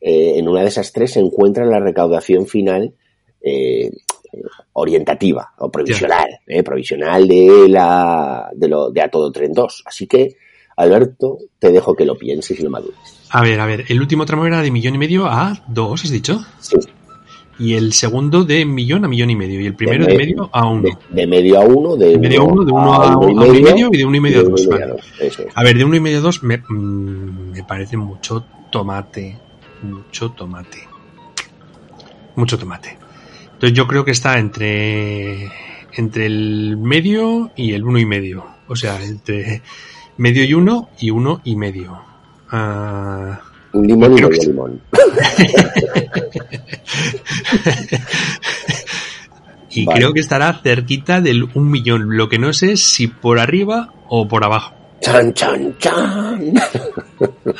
[0.00, 2.94] eh, en una de esas tres se encuentra la recaudación final
[3.42, 3.90] eh,
[4.74, 6.58] orientativa o provisional, yeah.
[6.58, 9.82] eh, provisional de la de, lo, de A Todo Tren 2.
[9.86, 10.36] Así que,
[10.76, 13.26] Alberto, te dejo que lo pienses y lo madures.
[13.30, 16.10] A ver, a ver, el último tramo era de millón y medio a dos, ¿has
[16.10, 16.40] dicho?
[16.60, 16.76] Sí.
[17.58, 19.60] Y el segundo de millón a millón y medio.
[19.60, 20.82] Y el primero de, de medio a uno.
[20.82, 23.42] De, de, medio a uno, de, de medio a uno, de uno a, a, uno,
[23.42, 24.66] a uno y medio, y de uno y medio a dos.
[24.68, 24.94] Vale.
[25.20, 25.42] Es.
[25.54, 29.36] A ver, de uno y medio a dos me, mmm, me parece mucho tomate.
[29.82, 30.88] Mucho tomate.
[32.36, 32.96] Mucho tomate.
[33.54, 35.50] Entonces yo creo que está entre
[35.94, 38.46] entre el medio y el uno y medio.
[38.68, 39.62] O sea, entre
[40.16, 42.00] medio y uno y uno y medio.
[42.52, 43.34] Uh,
[43.72, 44.80] un limón y medio limón.
[49.70, 49.98] y vale.
[49.98, 52.16] creo que estará cerquita del un millón.
[52.16, 54.74] Lo que no sé es si por arriba o por abajo.
[55.00, 56.54] Chan, chan, chan.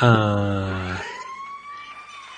[0.01, 0.95] Uh,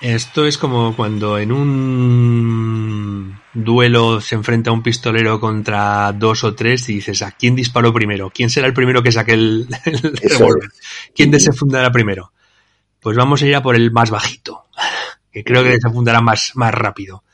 [0.00, 6.88] esto es como cuando en un duelo se enfrenta un pistolero contra dos o tres
[6.88, 8.30] y dices, ¿a quién disparó primero?
[8.34, 10.70] ¿Quién será el primero que saque el, el revólver?
[11.14, 12.32] ¿Quién desenfundará primero?
[13.02, 14.66] Pues vamos a ir a por el más bajito,
[15.32, 17.24] que creo que se fundará más, más rápido.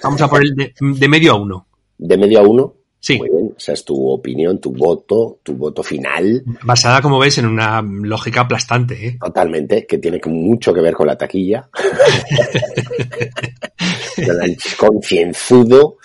[0.00, 1.66] Vamos a por el de, de, medio a uno.
[1.98, 2.74] ¿De medio a uno?
[3.00, 3.18] Sí.
[3.18, 6.44] Muy bien, esa es tu opinión, tu voto, tu voto final.
[6.62, 9.06] Basada, como ves, en una lógica aplastante.
[9.06, 9.18] ¿eh?
[9.20, 11.68] Totalmente, que tiene mucho que ver con la taquilla.
[14.78, 15.96] Concienzudo.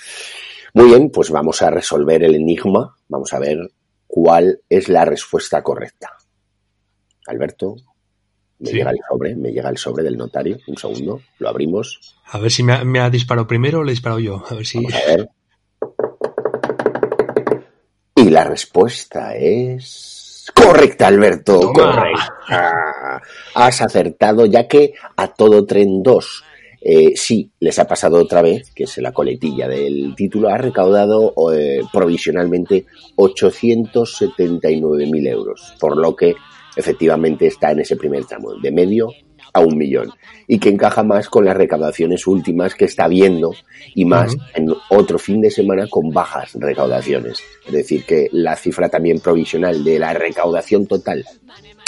[0.74, 2.96] Muy bien, pues vamos a resolver el enigma.
[3.08, 3.60] Vamos a ver
[4.08, 6.10] cuál es la respuesta correcta.
[7.28, 7.76] Alberto,
[8.62, 8.78] me sí.
[8.78, 10.58] llega el sobre, me llega el sobre del notario.
[10.67, 12.15] Un segundo, lo abrimos.
[12.26, 14.43] A ver si me ha, me ha disparado primero o le he disparado yo.
[14.47, 14.78] A ver si.
[14.78, 15.30] Vamos a ver.
[18.15, 20.52] Y la respuesta es.
[20.54, 21.60] Correcta, Alberto.
[21.60, 21.74] Toma.
[21.74, 23.21] Correcta.
[23.56, 26.43] Has acertado, ya que a todo tren 2
[26.84, 31.32] eh, sí, les ha pasado otra vez, que es la coletilla del título, ha recaudado
[31.54, 36.34] eh, provisionalmente 879.000 euros, por lo que
[36.76, 39.10] efectivamente está en ese primer tramo, de medio
[39.54, 40.12] a un millón,
[40.48, 43.54] y que encaja más con las recaudaciones últimas que está viendo
[43.96, 47.40] y más en otro fin de semana con bajas recaudaciones.
[47.66, 51.26] Es decir, que la cifra también provisional de la recaudación total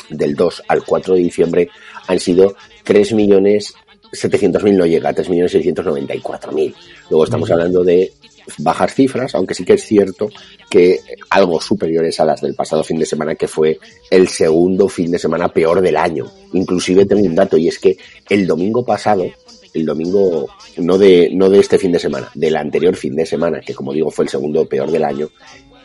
[0.10, 1.70] del 2 al 4 de diciembre
[2.08, 3.74] han sido 3 millones
[4.14, 6.76] 700.000 no llega, 3.694.000.
[7.10, 8.12] Luego estamos hablando de
[8.58, 10.30] bajas cifras, aunque sí que es cierto
[10.70, 13.80] que algo superiores a las del pasado fin de semana, que fue
[14.10, 16.26] el segundo fin de semana peor del año.
[16.54, 17.98] Inclusive tengo un dato y es que
[18.30, 19.26] el domingo pasado,
[19.74, 23.62] el domingo no de, no de este fin de semana, del anterior fin de semana,
[23.62, 25.30] que como digo fue el segundo peor del año,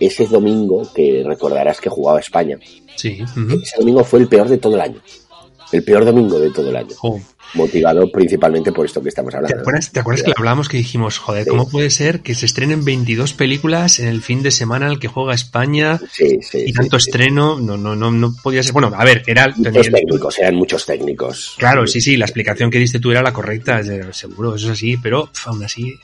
[0.01, 2.59] ese domingo que recordarás que jugaba España,
[2.97, 3.19] sí.
[3.63, 5.01] ese domingo fue el peor de todo el año.
[5.73, 6.97] El peor domingo de todo el año
[7.55, 9.63] motivado principalmente por esto que estamos hablando.
[9.93, 14.01] ¿Te acuerdas, que hablábamos que dijimos, joder, ¿cómo puede ser que se estrenen 22 películas
[14.01, 16.01] en el fin de semana en el que juega España
[16.53, 17.59] y tanto estreno?
[17.59, 18.73] No, no, no, no podía ser.
[18.73, 19.53] Bueno, a ver, era.
[19.57, 21.55] Muchos técnicos, eran muchos técnicos.
[21.59, 24.97] Claro, sí, sí, la explicación que diste tú era la correcta, seguro, eso es así,
[24.97, 25.99] pero aún así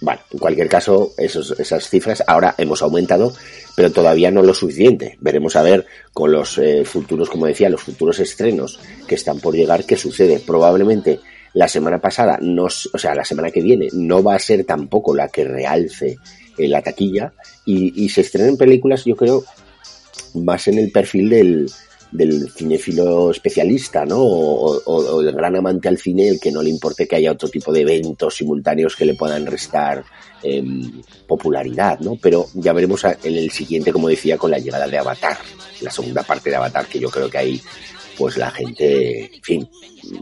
[0.00, 3.32] bueno, en cualquier caso, esos, esas cifras ahora hemos aumentado,
[3.74, 5.16] pero todavía no lo suficiente.
[5.20, 9.54] Veremos a ver con los eh, futuros, como decía, los futuros estrenos que están por
[9.54, 10.40] llegar, qué sucede.
[10.40, 11.20] Probablemente
[11.54, 15.14] la semana pasada, no, o sea, la semana que viene, no va a ser tampoco
[15.14, 16.18] la que realce
[16.58, 17.32] eh, la taquilla
[17.64, 19.44] y, y se estrenen películas, yo creo,
[20.34, 21.70] más en el perfil del,
[22.10, 24.18] del cinéfilo especialista, ¿no?
[24.18, 27.72] O, el gran amante al cine, el que no le importe que haya otro tipo
[27.72, 30.04] de eventos simultáneos que le puedan restar
[30.42, 32.16] em, popularidad, ¿no?
[32.20, 35.36] Pero ya veremos en el siguiente, como decía, con la llegada de Avatar,
[35.80, 37.62] la segunda parte de Avatar, que yo creo que ahí
[38.16, 39.68] pues la gente, en fin,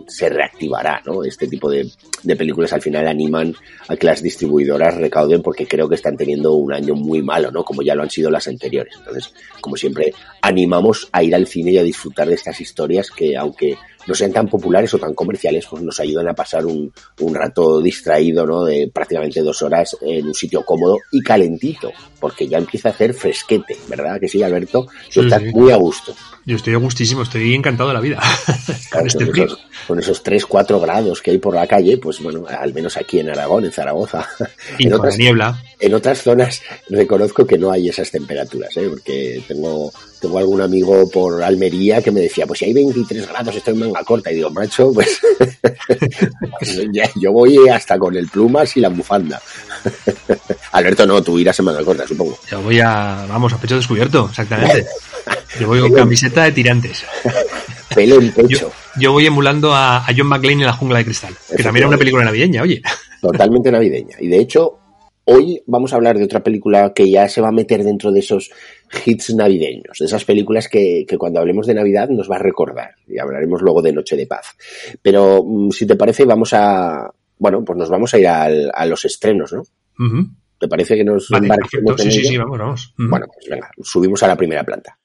[0.07, 1.25] se reactivará, ¿no?
[1.25, 1.89] Este tipo de,
[2.23, 3.55] de, películas al final animan
[3.89, 7.65] a que las distribuidoras recauden porque creo que están teniendo un año muy malo, ¿no?
[7.65, 8.95] Como ya lo han sido las anteriores.
[8.99, 13.37] Entonces, como siempre, animamos a ir al cine y a disfrutar de estas historias que,
[13.37, 13.77] aunque
[14.07, 17.81] no sean tan populares o tan comerciales, pues nos ayudan a pasar un, un rato
[17.81, 18.65] distraído, ¿no?
[18.65, 23.15] De prácticamente dos horas en un sitio cómodo y calentito, porque ya empieza a hacer
[23.15, 24.21] fresquete, ¿verdad?
[24.21, 26.15] Que sí, Alberto, tú estás muy a gusto.
[26.47, 28.21] Yo estoy a gustísimo, estoy encantado de la vida.
[28.93, 32.45] con, este esos, con, esos, 3, 4 grados que hay por la calle, pues bueno,
[32.47, 34.29] al menos aquí en Aragón, en Zaragoza.
[34.79, 35.63] Y en otras, niebla.
[35.81, 38.89] En otras zonas reconozco que no hay esas temperaturas, ¿eh?
[38.91, 43.57] porque tengo, tengo algún amigo por Almería que me decía, pues si hay 23 grados
[43.57, 44.31] estoy en manga corta.
[44.31, 45.21] Y digo, macho, pues
[46.93, 49.41] ya, yo voy hasta con el plumas y la bufanda.
[50.73, 52.39] Alberto, no, tú irás en manga corta, supongo.
[52.51, 54.87] Yo voy a, vamos, a pecho descubierto, exactamente.
[55.61, 57.05] Yo voy con camiseta de tirantes.
[57.95, 58.73] Pelo en pecho.
[58.99, 61.99] Yo, voy emulando a, John McClane en La Jungla de Cristal, que también era una
[61.99, 62.83] película navideña, oye.
[63.21, 64.17] Totalmente navideña.
[64.21, 64.79] Y de hecho,
[65.25, 68.21] hoy vamos a hablar de otra película que ya se va a meter dentro de
[68.21, 68.51] esos
[69.05, 72.95] hits navideños, de esas películas que, que cuando hablemos de Navidad nos va a recordar.
[73.07, 74.57] Y hablaremos luego de Noche de Paz.
[75.03, 77.11] Pero mm, si te parece, vamos a.
[77.39, 79.63] Bueno, pues nos vamos a ir al, a los estrenos, ¿no?
[80.59, 81.49] ¿Te parece que nos vale,
[81.99, 82.95] Sí, sí, sí, vamos, vamos.
[82.97, 84.97] Bueno, pues venga, subimos a la primera planta.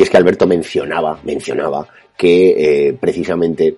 [0.00, 1.86] Y es que Alberto mencionaba, mencionaba
[2.16, 3.76] que eh, precisamente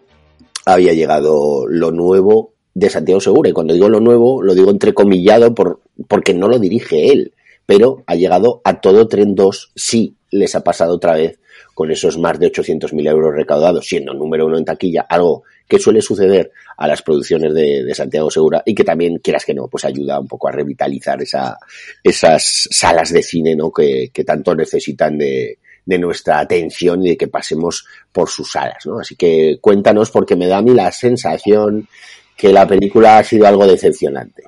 [0.64, 3.50] había llegado lo nuevo de Santiago Segura.
[3.50, 7.32] Y cuando digo lo nuevo, lo digo entrecomillado por, porque no lo dirige él.
[7.66, 11.40] Pero ha llegado a todo Tren 2, sí les ha pasado otra vez
[11.74, 16.02] con esos más de 800.000 euros recaudados, siendo número uno en taquilla, algo que suele
[16.02, 20.20] suceder a las producciones de, Santiago Segura y que también, quieras que no, pues ayuda
[20.20, 21.58] un poco a revitalizar esa,
[22.00, 23.72] esas salas de cine ¿no?
[23.72, 29.00] que tanto necesitan de, de nuestra atención y de que pasemos por sus salas, ¿no?
[29.00, 31.88] Así que cuéntanos porque me da a mí la sensación
[32.36, 34.44] que la película ha sido algo decepcionante.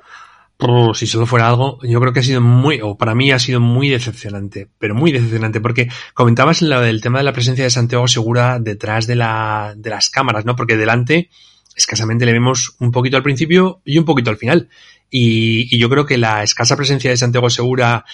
[0.94, 3.61] si solo fuera algo, yo creo que ha sido muy, o para mí ha sido
[3.61, 8.59] muy decepcionante, pero muy decepcionante, porque comentabas el tema de la presencia de Santiago Segura
[8.61, 10.57] detrás de, la, de las cámaras, ¿no?
[10.57, 11.31] Porque delante
[11.77, 14.68] escasamente le vemos un poquito al principio y un poquito al final.
[15.11, 18.05] Y, yo creo que la escasa presencia de Santiago Segura,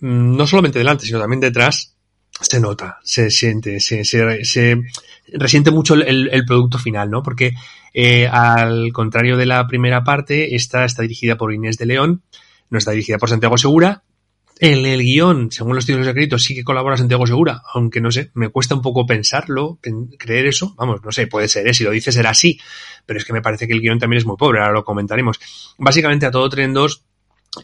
[0.00, 1.95] mm, no solamente delante, sino también detrás,
[2.40, 4.82] se nota, se siente, se, se,
[5.32, 7.22] resiente mucho el, el, producto final, ¿no?
[7.22, 7.54] Porque
[7.94, 12.22] eh, al contrario de la primera parte, esta está dirigida por Inés de León,
[12.68, 14.02] no está dirigida por Santiago Segura.
[14.58, 18.30] En el guion, según los títulos escritos, sí que colabora Santiago Segura, aunque no sé,
[18.32, 19.78] me cuesta un poco pensarlo,
[20.18, 20.74] creer eso.
[20.78, 21.74] Vamos, no sé, puede ser, ¿eh?
[21.74, 22.58] si lo dices será así,
[23.04, 25.38] pero es que me parece que el guion también es muy pobre, ahora lo comentaremos.
[25.76, 27.04] Básicamente a todo tren 2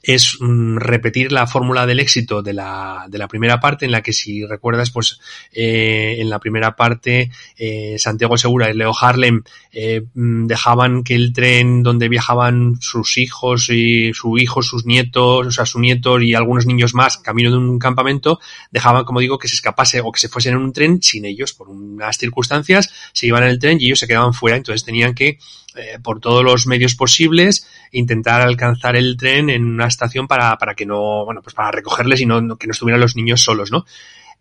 [0.02, 4.02] es mm, repetir la fórmula del éxito de la, de la primera parte, en la
[4.02, 5.20] que si recuerdas, pues
[5.52, 11.14] eh, en la primera parte eh, Santiago Segura y Leo Harlem eh, mm, dejaban que
[11.14, 16.20] el tren donde viajaban sus hijos y su hijo, sus nietos, o sea, su nieto
[16.20, 20.12] y algunos niños más camino de un campamento, dejaban, como digo, que se escapase o
[20.12, 23.58] que se fuesen en un tren sin ellos, por unas circunstancias, se iban en el
[23.58, 25.38] tren y ellos se quedaban fuera, entonces tenían que
[25.74, 30.74] eh, por todos los medios posibles, intentar alcanzar el tren en una estación para, para
[30.74, 33.84] que no, bueno, pues para recogerles y no, que no estuvieran los niños solos, ¿no?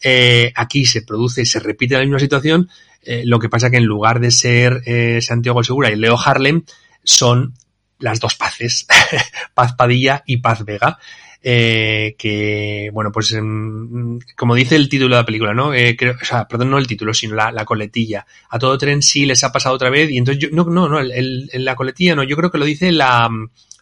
[0.02, 2.70] Eh, aquí se produce, se repite la misma situación,
[3.04, 6.64] eh, lo que pasa que en lugar de ser eh, Santiago Segura y Leo Harlem,
[7.04, 7.54] son
[8.00, 8.88] las dos paces,
[9.54, 10.98] Paz Padilla y Paz Vega
[11.44, 15.74] eh, que, bueno, pues em, como dice el título de la película, ¿no?
[15.74, 18.26] Eh, creo, o sea, perdón, no el título, sino la, la, coletilla.
[18.50, 21.00] A todo tren sí les ha pasado otra vez y entonces yo, no, no, no,
[21.00, 23.30] el, la coletilla no, yo creo que lo dice la,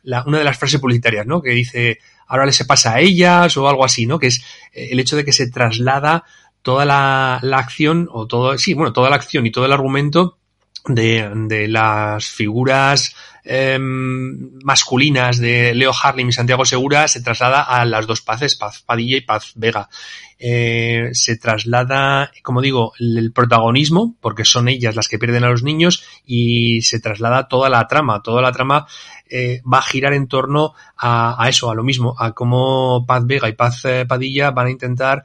[0.03, 1.41] la, una de las frases publicitarias, ¿no?
[1.41, 4.19] Que dice, ahora les se pasa a ellas o algo así, ¿no?
[4.19, 4.41] Que es
[4.73, 6.23] eh, el hecho de que se traslada
[6.61, 10.38] toda la, la acción o todo, sí, bueno, toda la acción y todo el argumento
[10.85, 13.15] de, de las figuras
[13.51, 18.83] Em, masculinas de Leo Harlem y Santiago Segura se traslada a las dos paces, Paz
[18.85, 19.89] Padilla y Paz Vega.
[20.37, 25.63] Eh, se traslada, como digo, el protagonismo, porque son ellas las que pierden a los
[25.63, 28.21] niños, y se traslada toda la trama.
[28.21, 28.85] Toda la trama
[29.27, 33.49] eh, va a girar en torno a, eso, a lo mismo, a cómo Paz Vega
[33.49, 35.23] y Paz eh, Padilla van a intentar,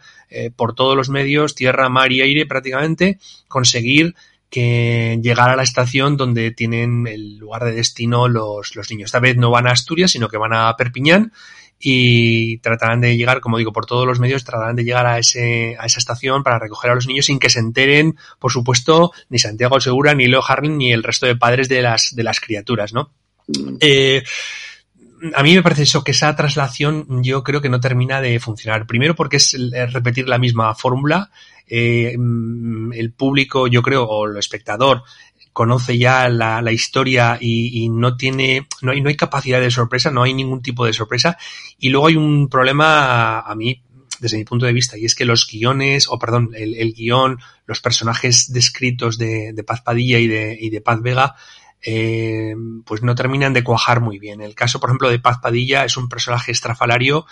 [0.56, 4.16] por todos los medios, tierra, mar y aire prácticamente, conseguir
[4.54, 9.08] que llegar a la estación donde tienen el lugar de destino los, los niños.
[9.08, 11.32] Esta vez no van a Asturias, sino que van a Perpiñán
[11.80, 15.74] y tratarán de llegar, como digo, por todos los medios, tratarán de llegar a, ese,
[15.76, 19.40] a esa estación para recoger a los niños sin que se enteren, por supuesto, ni
[19.40, 22.92] Santiago Segura, ni Leo Harling, ni el resto de padres de las, de las criaturas,
[22.92, 23.10] ¿no?
[23.48, 23.78] Mm.
[23.80, 24.22] Eh,
[25.34, 28.86] a mí me parece eso, que esa traslación yo creo que no termina de funcionar.
[28.86, 29.56] Primero porque es
[29.92, 31.30] repetir la misma fórmula.
[31.66, 35.02] Eh, mm, el público, yo creo, o el espectador,
[35.52, 39.70] conoce ya la, la historia y, y, no tiene, no hay, no hay capacidad de
[39.70, 41.38] sorpresa, no hay ningún tipo de sorpresa.
[41.78, 43.82] Y luego hay un problema a, mí,
[44.18, 47.38] desde mi punto de vista, y es que los guiones, o perdón, el, el guion,
[47.66, 51.36] los personajes descritos de, de Paz Padilla y de, y de Paz Vega,
[51.86, 52.54] eh,
[52.86, 54.40] pues no terminan de cuajar muy bien.
[54.40, 57.26] El caso, por ejemplo, de Paz Padilla es un personaje estrafalario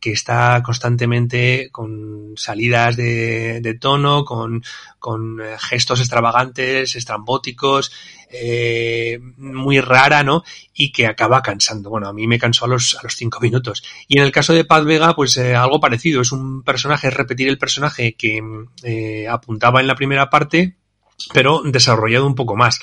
[0.00, 4.64] que está constantemente con salidas de, tono, con,
[4.98, 7.92] con, eh, gestos extravagantes, estrambóticos,
[8.28, 10.42] eh, muy rara, ¿no?
[10.74, 11.88] Y que acaba cansando.
[11.88, 13.84] Bueno, a mí me cansó a los, a los cinco minutos.
[14.08, 16.22] Y en el caso de Paz Vega, pues algo parecido.
[16.22, 18.42] Es un personaje, es repetir el personaje que
[19.30, 20.74] apuntaba en la primera parte,
[21.32, 22.80] pero desarrollado un poco más.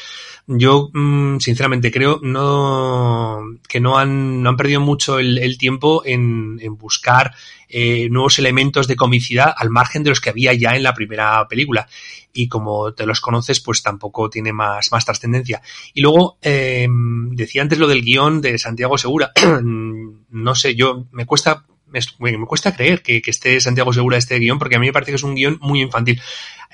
[0.51, 6.57] Yo, mm, sinceramente, creo no, que no han, no han perdido mucho el, tiempo en,
[6.59, 7.35] en buscar
[7.67, 11.47] eh, nuevos elementos de comicidad al margen de los que había ya en la primera
[11.47, 11.87] película.
[12.33, 15.61] Y como te los conoces, pues tampoco tiene más, más trascendencia.
[15.93, 19.31] Y luego, eh, decía antes lo del guion de Santiago Segura.
[19.61, 24.75] no sé, yo me cuesta me, cuesta creer que, esté Santiago Segura este guion, porque
[24.75, 26.21] a mí me parece que es un guion muy infantil.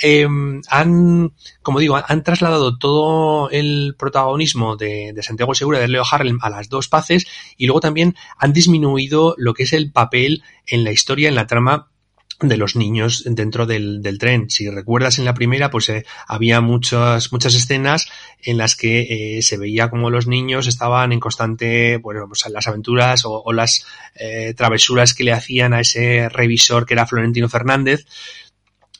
[0.01, 0.27] Eh,
[0.69, 6.39] han, como digo, han trasladado todo el protagonismo de, de, Santiago Segura, de Leo Harlem,
[6.41, 7.25] a las dos paces,
[7.57, 11.47] y luego también han disminuido lo que es el papel en la historia, en la
[11.47, 11.89] trama
[12.41, 14.49] de los niños dentro del, del, tren.
[14.49, 18.09] Si recuerdas en la primera, pues eh, había muchas, muchas escenas
[18.43, 22.67] en las que eh, se veía como los niños estaban en constante, bueno, pues las
[22.67, 28.05] aventuras o, las eh, travesuras que le hacían a ese revisor que era Florentino Fernández.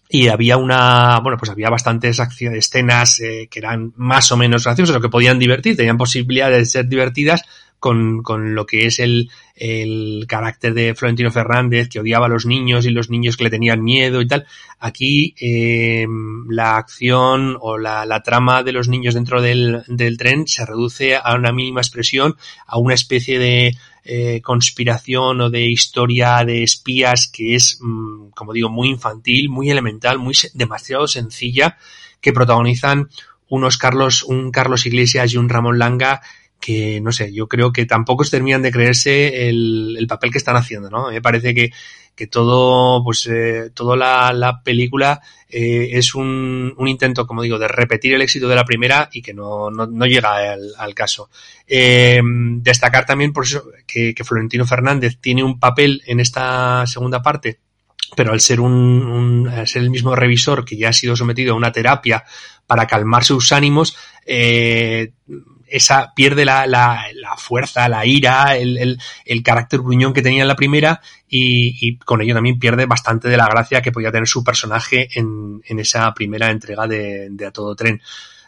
[0.08, 4.96] Y había una, bueno, pues había bastantes escenas eh, que eran más o menos graciosas
[4.96, 7.42] o que podían divertir, tenían posibilidades de ser divertidas,
[7.80, 12.46] con, con lo que es el, el carácter de Florentino Fernández, que odiaba a los
[12.46, 14.46] niños y los niños que le tenían miedo y tal.
[14.80, 16.08] Aquí eh,
[16.50, 21.16] la acción o la, la, trama de los niños dentro del, del tren se reduce
[21.16, 22.36] a una mínima expresión,
[22.66, 23.76] a una especie de
[24.08, 29.72] eh, conspiración o de historia de espías que es, mm, como digo, muy infantil, muy
[29.72, 31.78] elemental, muy demasiado sencilla,
[32.22, 33.10] que protagonizan
[33.50, 36.22] unos Carlos, un Carlos Iglesias y un Ramón Langa
[36.60, 40.56] que no sé, yo creo que tampoco terminan de creerse el, el papel que están
[40.56, 41.12] haciendo, ¿no?
[41.12, 41.72] Me parece que,
[42.16, 47.60] que todo, pues, eh, toda la, la película eh, es un, un, intento, como digo,
[47.60, 51.30] de repetir el éxito de la primera y que no, no, no llega al, caso.
[51.68, 57.60] Eh, destacar también por eso que, Florentino Fernández tiene un papel en esta segunda parte
[58.16, 61.72] pero al ser un, ser el mismo revisor que ya ha sido sometido a una
[61.72, 62.24] terapia
[62.66, 65.12] para calmar sus ánimos, eh,
[65.68, 70.42] esa pierde la, la, la fuerza, la ira, el, el, el, carácter gruñón que tenía
[70.42, 74.12] en la primera y, y, con ello también pierde bastante de la gracia que podía
[74.12, 78.02] tener su personaje en, en esa primera entrega de, de A Todo Tren.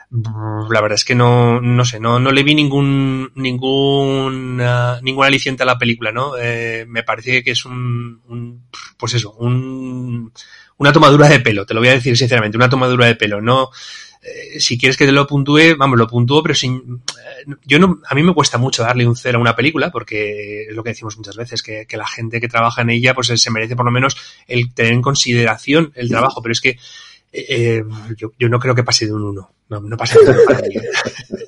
[0.10, 5.26] La verdad es que no, no sé, no, no le vi ningún, ningún, uh, ningún
[5.26, 6.38] aliciente a la película, ¿no?
[6.40, 8.64] Eh, me parece que es un, un,
[8.98, 10.32] pues eso, un,
[10.78, 13.70] una tomadura de pelo, te lo voy a decir sinceramente, una tomadura de pelo, no,
[14.22, 18.00] eh, si quieres que te lo puntúe, vamos, lo puntúo, pero sin, eh, yo no,
[18.08, 20.90] a mí me cuesta mucho darle un cero a una película, porque es lo que
[20.90, 23.86] decimos muchas veces, que, que la gente que trabaja en ella, pues se merece por
[23.86, 26.78] lo menos el tener en consideración el trabajo, pero es que
[27.32, 27.84] eh,
[28.18, 29.52] yo, no creo que pase de un 1.
[29.70, 30.38] No, no pasa de un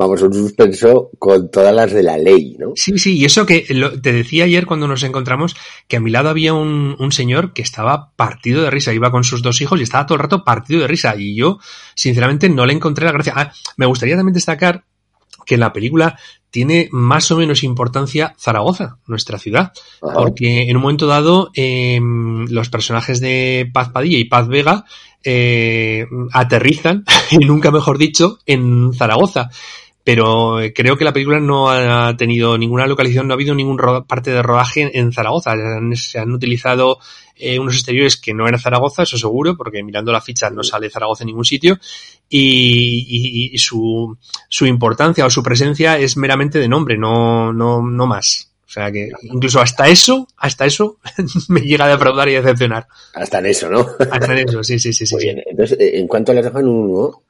[0.00, 2.72] Vamos, un suspenso con todas las de la ley, ¿no?
[2.74, 5.54] Sí, sí, y eso que lo, te decía ayer cuando nos encontramos
[5.88, 9.24] que a mi lado había un, un, señor que estaba partido de risa, iba con
[9.24, 11.58] sus dos hijos y estaba todo el rato partido de risa y yo,
[11.94, 13.34] sinceramente, no le encontré la gracia.
[13.36, 14.84] Ah, me gustaría también destacar
[15.44, 16.18] que en la película
[16.50, 20.14] tiene más o menos importancia Zaragoza, nuestra ciudad, Ajá.
[20.14, 22.00] porque en un momento dado eh,
[22.48, 24.86] los personajes de Paz Padilla y Paz Vega
[25.22, 29.50] eh, aterrizan, y nunca mejor dicho, en Zaragoza.
[30.12, 34.32] Pero creo que la película no ha tenido ninguna localización, no ha habido ninguna parte
[34.32, 35.54] de rodaje en Zaragoza.
[35.94, 36.98] Se han utilizado
[37.36, 40.90] eh, unos exteriores que no era Zaragoza, eso seguro, porque mirando la ficha no sale
[40.90, 41.78] Zaragoza en ningún sitio,
[42.28, 47.80] y, y, y su, su, importancia o su presencia es meramente de nombre, no, no,
[47.80, 48.50] no más.
[48.66, 50.98] O sea que incluso hasta eso, hasta eso
[51.48, 52.88] me llega a defraudar y decepcionar.
[53.14, 53.86] Hasta en eso, ¿no?
[54.10, 55.04] Hasta en eso, sí, sí, sí.
[55.12, 55.26] Muy sí.
[55.28, 55.42] bien.
[55.46, 57.22] Entonces, ¿en cuánto le dejan un 1?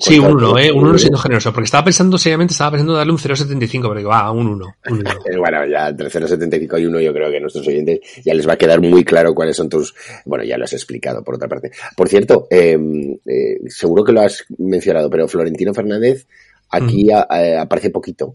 [0.00, 0.72] Sí, un 1, ¿eh?
[0.72, 1.52] Un 1 siendo generoso.
[1.52, 4.66] Porque estaba pensando, seriamente, estaba pensando darle un 0,75, pero digo, ah, un 1.
[4.90, 5.10] Un 1.
[5.38, 8.54] bueno, ya entre 0,75 y 1 yo creo que a nuestros oyentes ya les va
[8.54, 9.94] a quedar muy claro cuáles son tus...
[10.24, 11.70] Bueno, ya lo has explicado, por otra parte.
[11.96, 12.78] Por cierto, eh,
[13.26, 16.26] eh, seguro que lo has mencionado, pero Florentino Fernández
[16.70, 17.14] aquí mm.
[17.14, 18.34] a, a, aparece poquito.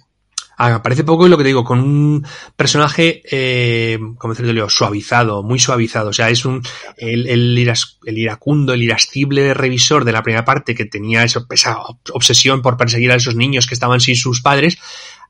[0.61, 5.57] Aparece poco y lo que te digo, con un personaje, eh, como decirlo, suavizado, muy
[5.57, 6.09] suavizado.
[6.09, 6.61] O sea, es un,
[6.97, 11.45] el, el, iras, el iracundo, el irascible revisor de la primera parte que tenía esa,
[11.49, 11.77] esa
[12.11, 14.77] obsesión por perseguir a esos niños que estaban sin sus padres,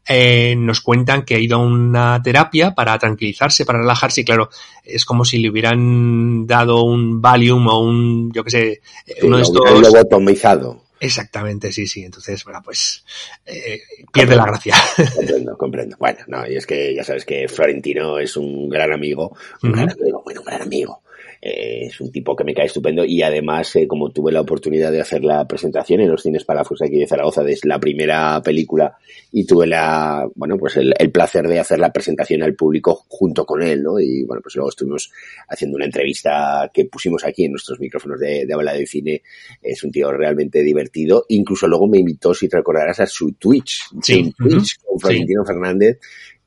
[0.08, 4.50] eh, nos cuentan que ha ido a una terapia para tranquilizarse, para relajarse, y claro,
[4.84, 9.38] es como si le hubieran dado un Valium o un, yo qué sé, sí, uno
[9.38, 9.80] de estos...
[9.80, 10.89] lobotomizado.
[11.00, 12.04] Exactamente, sí, sí.
[12.04, 13.04] Entonces, bueno, pues
[13.46, 13.82] eh,
[14.12, 14.76] pierde la gracia.
[15.16, 15.98] Comprendo, comprendo.
[16.00, 19.74] Bueno, no, y es que ya sabes que Florentino es un gran amigo, un uh
[19.74, 19.76] -huh.
[19.76, 21.02] gran amigo, bueno, un gran amigo.
[21.42, 24.92] Eh, es un tipo que me cae estupendo y además, eh, como tuve la oportunidad
[24.92, 28.98] de hacer la presentación en los cines Palafus aquí de Zaragoza, es la primera película
[29.32, 33.46] y tuve la, bueno, pues el, el, placer de hacer la presentación al público junto
[33.46, 34.00] con él, ¿no?
[34.00, 35.12] Y bueno, pues luego estuvimos
[35.48, 39.22] haciendo una entrevista que pusimos aquí en nuestros micrófonos de, de habla de cine.
[39.62, 41.26] Es un tío realmente divertido.
[41.30, 44.34] Incluso luego me invitó, si te recordarás, a su Twitch, sí.
[44.38, 44.86] Twitch uh -huh.
[44.86, 45.48] con Florentino sí.
[45.48, 46.00] Fernández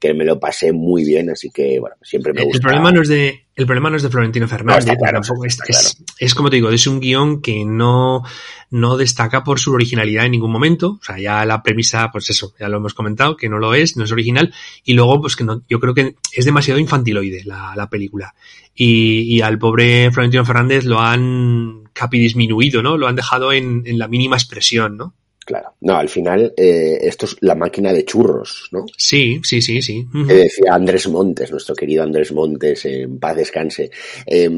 [0.03, 2.57] que me lo pasé muy bien, así que bueno, siempre me gusta.
[2.57, 5.45] El problema no es de, el problema no es de Florentino Fernández, no, claro, tampoco
[5.45, 5.81] es, claro.
[5.81, 8.25] es, es, como te digo, es un guion que no,
[8.71, 12.53] no destaca por su originalidad en ningún momento, o sea, ya la premisa, pues eso,
[12.59, 15.45] ya lo hemos comentado, que no lo es, no es original, y luego, pues que
[15.45, 18.35] no, yo creo que es demasiado infantiloide la, la película.
[18.75, 22.97] Y, y, al pobre Florentino Fernández lo han capi disminuido, ¿no?
[22.97, 25.15] Lo han dejado en, en la mínima expresión, ¿no?
[25.45, 25.75] Claro.
[25.81, 28.85] No, al final eh, esto es la máquina de churros, ¿no?
[28.97, 30.07] Sí, sí, sí, sí.
[30.15, 30.27] Uh -huh.
[30.27, 33.91] Decía Andrés Montes, nuestro querido Andrés Montes, en paz descanse.
[34.27, 34.49] Eh,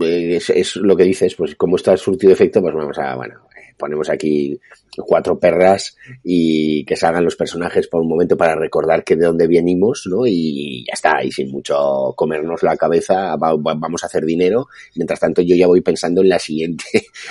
[0.00, 3.34] es, es, lo que dices, pues como está surtido efecto, pues vamos a, bueno,
[3.78, 4.58] ponemos aquí
[4.96, 9.46] cuatro perras y que salgan los personajes por un momento para recordar que de dónde
[9.46, 10.26] venimos, ¿no?
[10.26, 14.68] Y ya está, y sin mucho comernos la cabeza, va, va, vamos a hacer dinero.
[14.96, 16.84] Mientras tanto, yo ya voy pensando en la siguiente,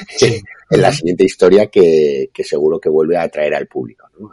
[0.09, 0.41] sí.
[0.69, 4.07] en la siguiente historia que, que, seguro que vuelve a atraer al público.
[4.19, 4.29] ¿no?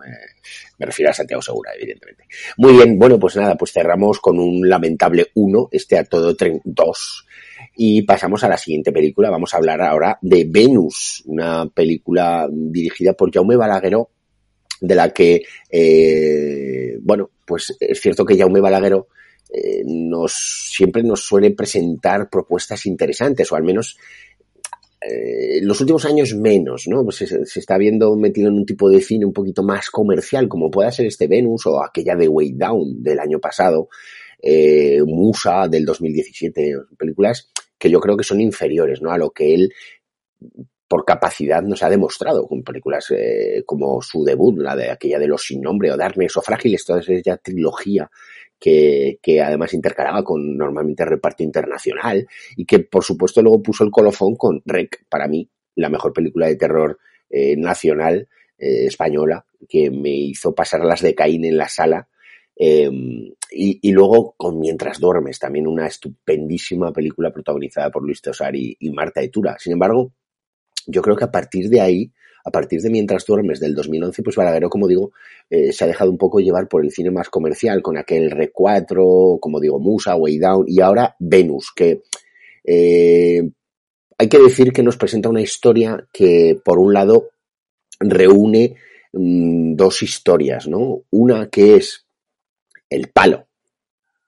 [0.78, 2.24] me refiero a Santiago Segura, evidentemente.
[2.56, 6.60] Muy bien, bueno, pues nada, pues cerramos con un lamentable 1, este a todo tren
[6.64, 7.26] 2.
[7.76, 9.30] Y pasamos a la siguiente película.
[9.30, 14.10] Vamos a hablar ahora de Venus, una película dirigida por Jaume Balagueró,
[14.80, 19.08] de la que, eh, bueno, pues es cierto que Jaume Balagueró
[19.52, 20.32] eh, nos,
[20.72, 23.96] siempre nos suele presentar propuestas interesantes, o al menos
[25.00, 27.04] eh, los últimos años menos, ¿no?
[27.04, 30.70] Pues se, está viendo metido en un tipo de cine un poquito más comercial, como
[30.70, 33.88] pueda ser este Venus o aquella de Way Down del año pasado,
[34.46, 39.10] eh, Musa del 2017, películas que yo creo que son inferiores, ¿no?
[39.10, 39.72] A lo que él
[40.86, 45.28] por capacidad nos ha demostrado con películas eh, como su debut, la de aquella de
[45.28, 48.10] los sin nombre o Darkness o Frágiles, toda esa trilogía
[48.60, 53.90] que, que, además intercalaba con normalmente reparto internacional y que por supuesto luego puso el
[53.90, 56.98] colofón con Rec, para mí la mejor película de terror
[57.30, 62.08] eh, nacional española que me hizo pasar las de Caín en la sala
[62.56, 68.54] em, y, y, luego con Mientras duermes, también una estupendísima película protagonizada por Luis Tosar
[68.56, 69.56] y, y Marta Etura.
[69.58, 70.12] Sin embargo,
[70.86, 72.12] yo creo que a partir de ahí
[72.44, 75.12] a partir de Mientras duermes del 2011, pues Balagueró, como digo,
[75.48, 79.40] eh, se ha dejado un poco llevar por el cine más comercial, con aquel R4,
[79.40, 82.02] como digo, Musa, Way Down, y ahora Venus, que
[82.64, 83.50] eh,
[84.18, 87.30] hay que decir que nos presenta una historia que, por un lado,
[87.98, 88.76] reúne
[89.14, 91.02] mm, dos historias, ¿no?
[91.10, 92.03] Una que es
[92.94, 93.46] el palo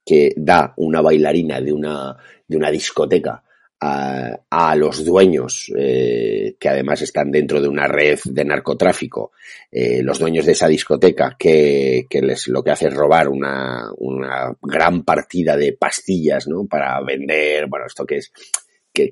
[0.05, 3.43] que da una bailarina de una, de una discoteca
[3.79, 9.33] a, los dueños, eh, que además están dentro de una red de narcotráfico,
[9.71, 13.91] eh, los dueños de esa discoteca, que, que, les lo que hace es robar una,
[13.99, 16.67] una gran partida de pastillas, ¿no?
[16.67, 18.33] Para vender, bueno, esto que es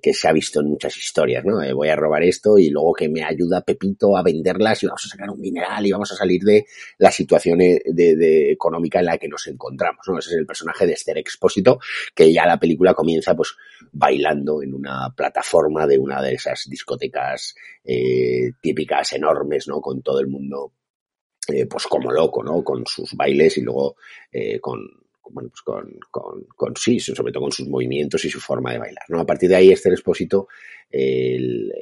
[0.01, 1.63] que, se ha visto en muchas historias, ¿no?
[1.63, 5.05] Eh, voy a robar esto y luego que me ayuda Pepito a venderlas y vamos
[5.05, 6.65] a sacar un mineral y vamos a salir de
[6.99, 10.19] la situación eh, de, económica en la que nos encontramos, ¿no?
[10.19, 11.79] Ese es el personaje de Esther Expósito,
[12.15, 13.55] que ya la película comienza pues
[13.93, 17.55] bailando en una plataforma de una de esas discotecas
[17.85, 19.81] eh, típicas enormes, ¿no?
[19.81, 20.73] Con todo el mundo
[21.69, 22.65] pues como loco, ¿no?
[22.65, 23.97] Con sus bailes y luego
[24.63, 24.81] con,
[25.31, 28.79] bueno, pues con, con, con, sí, sobre todo con sus movimientos y su forma de
[28.79, 29.05] bailar.
[29.09, 29.21] ¿no?
[29.21, 30.49] A partir de ahí, este Expósito,
[30.91, 31.73] el,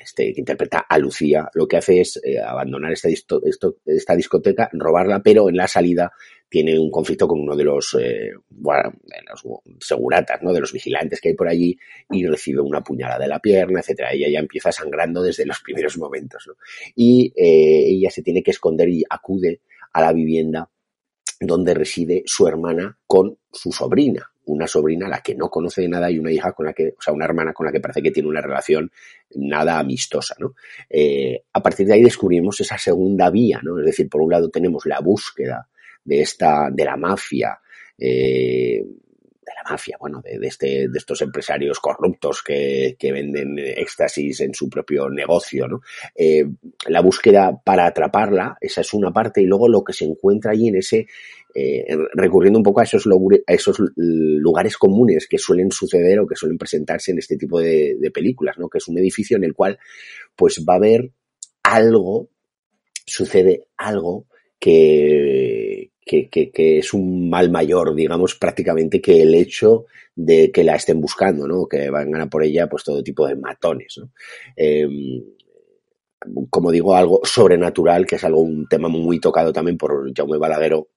[0.00, 5.22] este, que interpreta a Lucía, lo que hace es eh, abandonar esta, esta discoteca, robarla,
[5.22, 6.12] pero en la salida
[6.48, 9.42] tiene un conflicto con uno de los, eh, bueno, de los
[9.80, 10.52] seguratas, ¿no?
[10.52, 11.78] de los vigilantes que hay por allí
[12.10, 14.12] y recibe una puñalada de la pierna, etcétera.
[14.12, 16.44] Ella ya empieza sangrando desde los primeros momentos.
[16.46, 16.54] ¿no?
[16.94, 19.60] Y eh, ella se tiene que esconder y acude
[19.92, 20.68] a la vivienda
[21.46, 25.88] donde reside su hermana con su sobrina, una sobrina a la que no conoce de
[25.88, 28.02] nada y una hija con la que, o sea, una hermana con la que parece
[28.02, 28.90] que tiene una relación
[29.34, 30.54] nada amistosa, ¿no?
[30.88, 33.78] Eh, a partir de ahí descubrimos esa segunda vía, ¿no?
[33.78, 35.68] Es decir, por un lado tenemos la búsqueda
[36.04, 37.60] de esta, de la mafia,
[37.98, 38.84] eh,
[39.44, 44.54] de la mafia, bueno, de, este, de estos empresarios corruptos que, que, venden éxtasis en
[44.54, 45.80] su propio negocio, ¿no?
[46.14, 46.44] Eh,
[46.86, 50.68] la búsqueda para atraparla, esa es una parte, y luego lo que se encuentra allí
[50.68, 51.06] en ese,
[51.54, 51.84] eh,
[52.14, 56.56] recurriendo un poco a esos, a esos lugares comunes que suelen suceder o que suelen
[56.56, 58.68] presentarse en este tipo de, de películas, ¿no?
[58.68, 59.78] Que es un edificio en el cual,
[60.36, 61.10] pues va a haber
[61.64, 62.30] algo,
[63.06, 64.26] sucede algo
[64.60, 70.64] que, que, que, que, es un mal mayor, digamos, prácticamente que el hecho de que
[70.64, 71.66] la estén buscando, ¿no?
[71.66, 74.10] Que van a por ella, pues todo tipo de matones, ¿no?
[74.56, 74.88] Eh,
[76.50, 80.88] como digo, algo sobrenatural, que es algo, un tema muy tocado también por Jaume Balagueró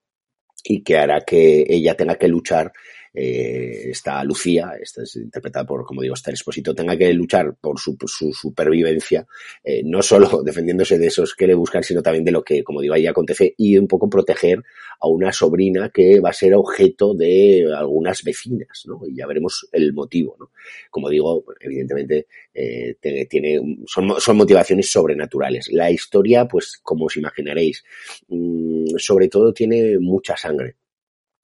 [0.63, 2.71] y que hará que ella tenga que luchar
[3.15, 7.79] eh, esta Lucía, esta es interpretada por, como digo, este Esposito, tenga que luchar por
[7.79, 9.25] su, su supervivencia,
[9.63, 12.81] eh, no solo defendiéndose de esos que le buscan, sino también de lo que, como
[12.81, 14.61] digo, ahí acontece y un poco proteger
[14.99, 19.01] a una sobrina que va a ser objeto de algunas vecinas, ¿no?
[19.07, 20.51] Y ya veremos el motivo, ¿no?
[20.89, 22.97] Como digo, evidentemente, eh,
[23.29, 25.69] tiene, son, son motivaciones sobrenaturales.
[25.71, 27.83] La historia, pues, como os imaginaréis,
[28.27, 30.75] mmm, sobre todo tiene mucha sangre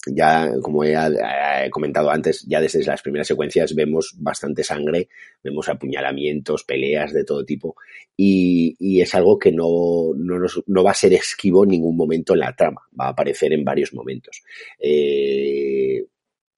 [0.08, 0.96] ya, como he,
[1.70, 5.10] comentado antes, ya desde las primeras secuencias vemos bastante sangre,
[5.44, 7.76] vemos apuñalamientos, peleas de todo tipo,
[8.18, 12.34] y, es algo que no, no, nos, no, va a ser esquivo en ningún momento
[12.34, 14.42] en la trama, va a aparecer en varios momentos.
[14.80, 16.06] Eh,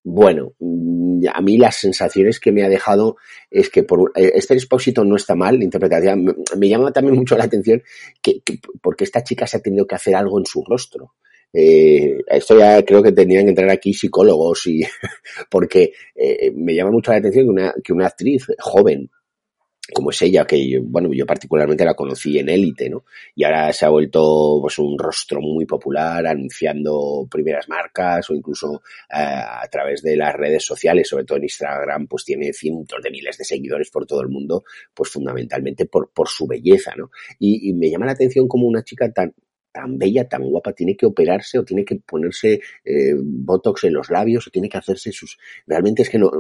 [0.05, 3.17] bueno, mm, a mí las sensaciones que me ha dejado
[3.49, 7.45] es que por este expósito no está mal, la interpretación, me, llama también mucho la
[7.45, 7.81] atención
[8.21, 11.13] que, que, porque esta chica se ha tenido que hacer algo en su rostro
[11.53, 14.81] eh, esto ya creo que tendrían que entrar aquí psicólogos y
[15.49, 19.09] porque eh, me llama mucho la atención que una, que una actriz joven
[19.91, 23.03] como es ella, que yo, bueno, yo particularmente la conocí en Élite, ¿no?
[23.35, 28.81] Y ahora se ha vuelto pues un rostro muy popular, anunciando primeras marcas o incluso
[29.09, 33.11] eh, a través de las redes sociales, sobre todo en Instagram, pues tiene cientos de
[33.11, 37.11] miles de seguidores por todo el mundo, pues fundamentalmente por, por su belleza, ¿no?
[37.39, 39.33] Y, y me llama la atención como una chica tan,
[39.73, 44.09] tan bella, tan guapa, tiene que operarse o tiene que ponerse eh, botox en los
[44.09, 45.37] labios o tiene que hacerse sus...
[45.67, 46.31] Realmente es que no,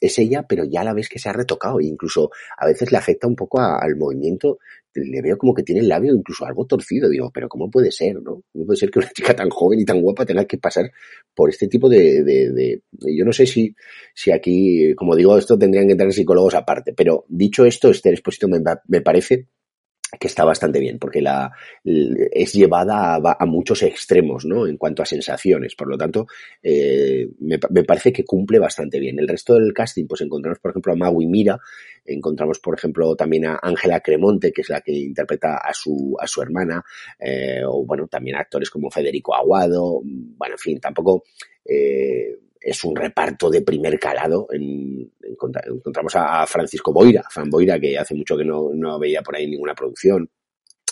[0.00, 2.98] es ella, pero ya la ves que se ha retocado e incluso a veces le
[2.98, 4.58] afecta un poco al movimiento.
[4.94, 7.08] Le veo como que tiene el labio incluso algo torcido.
[7.08, 8.42] Digo, pero ¿cómo puede ser, no?
[8.52, 10.90] ¿Cómo puede ser que una chica tan joven y tan guapa tenga que pasar
[11.34, 12.82] por este tipo de, de, de...
[13.14, 13.74] yo no sé si,
[14.14, 18.48] si aquí, como digo, esto tendrían que entrar psicólogos aparte, pero dicho esto, este exposito
[18.48, 19.48] me, me parece
[20.18, 21.52] que está bastante bien, porque la,
[21.84, 24.66] es llevada a, a, muchos extremos, ¿no?
[24.66, 25.74] En cuanto a sensaciones.
[25.74, 26.26] Por lo tanto,
[26.62, 29.18] eh, me, parece que cumple bastante bien.
[29.18, 31.58] El resto del casting, pues encontramos, por ejemplo, a Maui Mira,
[32.04, 36.26] encontramos, por ejemplo, también a Ángela Cremonte, que es la que interpreta a su, a
[36.26, 36.84] su hermana,
[37.18, 41.24] eh, o bueno, también actores como Federico Aguado, bueno, en fin, tampoco,
[41.64, 44.46] eh, es un reparto de primer calado.
[44.50, 49.36] En, encontramos a, Francisco Boira, Fran Boira, que hace mucho que no, no veía por
[49.36, 50.28] ahí ninguna producción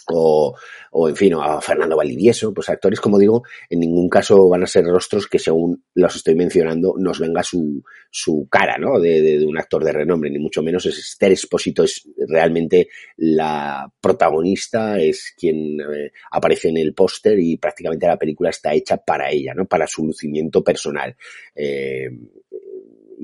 [0.09, 0.55] o,
[0.93, 4.67] o en fin, a Fernando Validieso, pues actores, como digo, en ningún caso van a
[4.67, 9.01] ser rostros que según los estoy mencionando nos venga su, su cara, ¿no?
[9.01, 13.91] De, de, un actor de renombre, ni mucho menos es Esther Expósito, es realmente la
[14.01, 19.31] protagonista, es quien eh, aparece en el póster y prácticamente la película está hecha para
[19.31, 19.67] ella, ¿no?
[19.67, 21.17] Para su lucimiento personal.
[21.55, 22.11] Eh,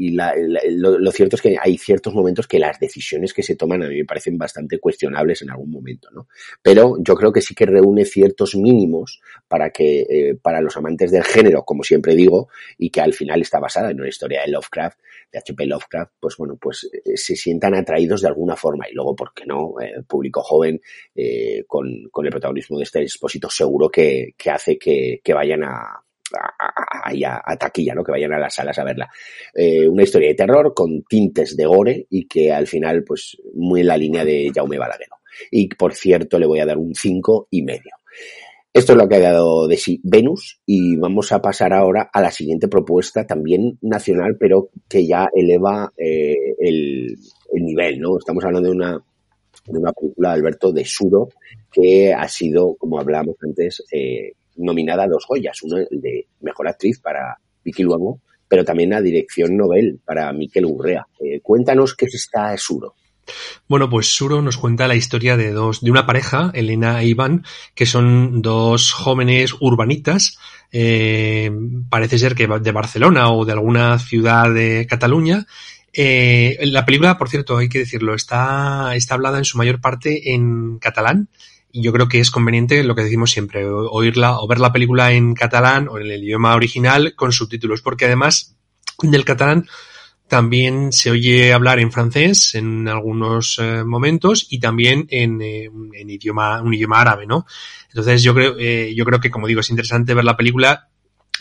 [0.01, 0.35] y la,
[0.71, 3.99] lo, cierto es que hay ciertos momentos que las decisiones que se toman a mí
[3.99, 6.27] me parecen bastante cuestionables en algún momento, ¿no?
[6.63, 11.11] Pero yo creo que sí que reúne ciertos mínimos para que, eh, para los amantes
[11.11, 12.49] del género, como siempre digo,
[12.79, 14.99] y que al final está basada en una historia de Lovecraft,
[15.31, 15.67] de H.P.
[15.67, 18.89] Lovecraft, pues bueno, pues eh, se sientan atraídos de alguna forma.
[18.89, 19.75] Y luego, ¿por qué no?
[19.83, 20.81] Eh, público joven,
[21.67, 26.03] con, con el protagonismo de este expósito seguro que, que hace que, que vayan a,
[26.39, 28.05] a, a, taquilla, ¿no?
[28.05, 29.09] Que vayan a las salas a verla.
[29.55, 33.81] Eh, una historia de terror con tintes de gore y que al final, pues, muy
[33.81, 35.17] en la línea de Jaume Balaguero.
[35.51, 37.93] Y por cierto, le voy a dar un cinco y medio.
[38.73, 42.21] Esto es lo que ha dado de sí Venus y vamos a pasar ahora a
[42.21, 47.17] la siguiente propuesta, también nacional, pero que ya eleva eh, el,
[47.53, 48.17] el, nivel, ¿no?
[48.17, 49.03] Estamos hablando de una,
[49.67, 51.31] de una película Alberto de Suro
[51.73, 57.01] que ha sido, como hablábamos antes, eh, nominada a dos Goyas, uno de Mejor Actriz
[57.01, 61.07] para Vicky Luengo, pero también a Dirección Nobel para Miquel Urrea.
[61.21, 62.95] Eh, cuéntanos qué es esta Suro.
[63.69, 67.45] Bueno, pues Suro nos cuenta la historia de dos, de una pareja, Elena e Iván,
[67.75, 70.39] que son dos jóvenes urbanitas,
[70.73, 71.51] eh,
[71.89, 75.47] parece ser que de Barcelona o de alguna ciudad de Cataluña.
[75.93, 80.35] Eh, la película, por cierto, hay que decirlo, está, está hablada en su mayor parte
[80.35, 81.29] en catalán
[81.73, 85.13] y yo creo que es conveniente lo que decimos siempre, oírla o ver la película
[85.13, 88.57] en catalán o en el idioma original con subtítulos, porque además
[89.03, 89.67] del catalán
[90.31, 96.09] también se oye hablar en francés en algunos eh, momentos y también en, eh, en,
[96.09, 97.47] idioma un idioma árabe, ¿no?
[97.89, 100.89] Entonces yo creo eh, yo creo que como digo es interesante ver la película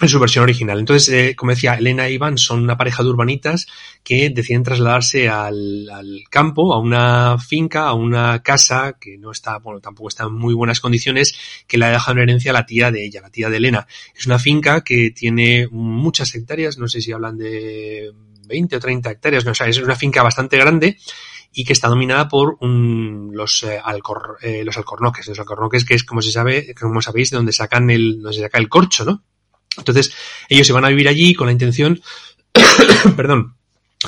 [0.02, 0.80] en su versión original.
[0.80, 3.68] Entonces, eh, como decía, Elena e Iván son una pareja de urbanitas
[4.04, 5.90] que deciden trasladarse al,
[6.30, 10.54] campo, a una finca, a una casa que no está, bueno, tampoco está en muy
[10.54, 11.36] buenas condiciones,
[11.68, 13.88] que la deja en herencia la tía de ella, la tía de Elena.
[14.16, 18.12] Es una finca que tiene muchas hectáreas, no sé si hablan de
[18.48, 20.98] 20 o 30 hectáreas, no, o sea, es una finca bastante grande
[21.52, 23.82] y que está dominada por un, los, eh,
[24.42, 27.90] eh, los alcornoques, los alcornoques que es como se sabe, como sabéis, de donde sacan
[27.90, 29.24] el, donde se saca el corcho, ¿no?
[29.78, 30.14] Entonces,
[30.50, 32.02] ellos se van a vivir allí con la intención,
[33.16, 33.56] perdón,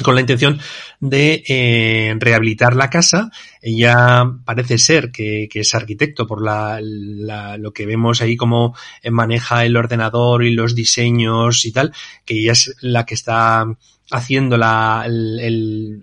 [0.03, 0.59] con la intención
[0.99, 3.31] de eh, rehabilitar la casa.
[3.61, 8.75] Ella parece ser que, que es arquitecto por la, la, lo que vemos ahí como
[9.11, 11.93] maneja el ordenador y los diseños y tal,
[12.25, 13.65] que ella es la que está
[14.11, 15.39] haciendo la, el,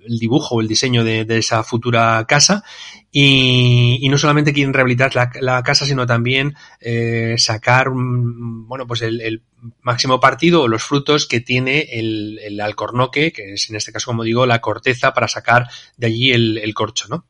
[0.07, 2.65] el, dibujo el diseño de, de esa futura casa.
[3.11, 9.01] Y, y, no solamente quieren rehabilitar la, la casa sino también eh, sacar bueno pues
[9.01, 9.43] el, el,
[9.81, 14.11] máximo partido o los frutos que tiene el, el, alcornoque que es en este caso
[14.11, 17.25] como digo la corteza para sacar de allí el corcho no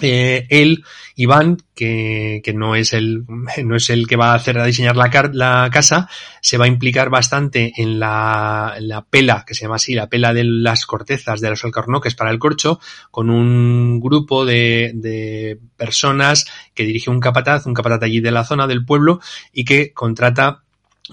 [0.00, 0.84] eh, él,
[1.14, 3.24] Iván, que, que, no es el,
[3.64, 6.08] no es el que va a hacer a diseñar la, la casa,
[6.40, 10.34] se va a implicar bastante en la, la, pela, que se llama así, la pela
[10.34, 12.80] de las cortezas de los alcornoques para el corcho,
[13.10, 18.44] con un grupo de, de personas que dirige un capataz, un capataz allí de la
[18.44, 19.20] zona del pueblo,
[19.52, 20.64] y que contrata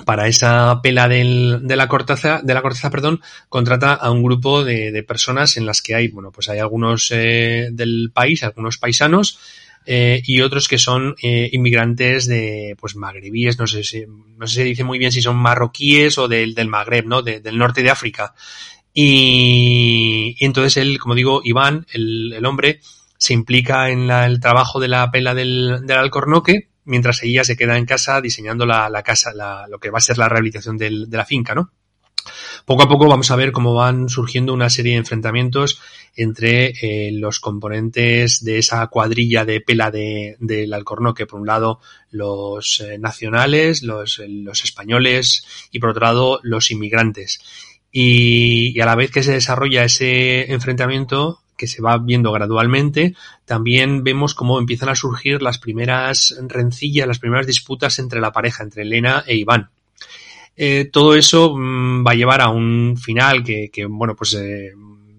[0.06, 4.64] para esa pela del, de la corteza, de la corteza, perdón, contrata a un grupo
[4.64, 8.78] de, de personas en las que hay, bueno, pues hay algunos eh, del país, algunos
[8.78, 9.40] paisanos,
[9.86, 14.06] eh, y otros que son eh, inmigrantes de, pues, magrebíes, no sé si,
[14.38, 17.22] no sé si dice muy bien si son marroquíes o del, del Magreb, ¿no?
[17.22, 18.34] del norte de África.
[18.94, 22.80] Y, y, entonces él, como digo, Iván, el, el hombre,
[23.18, 27.58] se implica en la, el trabajo de la pela del, del alcornoque, mientras ella se
[27.58, 30.78] queda en casa diseñando la, la casa, la, lo que va a ser la rehabilitación
[30.78, 31.72] del, de la finca, ¿no?
[32.66, 35.82] Poco a poco vamos a ver cómo van surgiendo una serie de enfrentamientos
[36.16, 41.26] entre eh, los componentes de esa cuadrilla de pela del de, Alcornoque.
[41.26, 41.80] Por un lado,
[42.10, 47.42] los eh, nacionales, los, los, españoles y por otro lado, los inmigrantes.
[47.92, 54.04] Y, a la vez que se desarrolla ese enfrentamiento, que se va viendo gradualmente, también
[54.04, 58.84] vemos cómo empiezan a surgir las primeras rencillas, las primeras disputas entre la pareja, entre
[58.84, 59.70] Elena e Iván.
[60.56, 64.72] Eh, todo eso mmm, va a llevar a un final que, bueno, pues eh,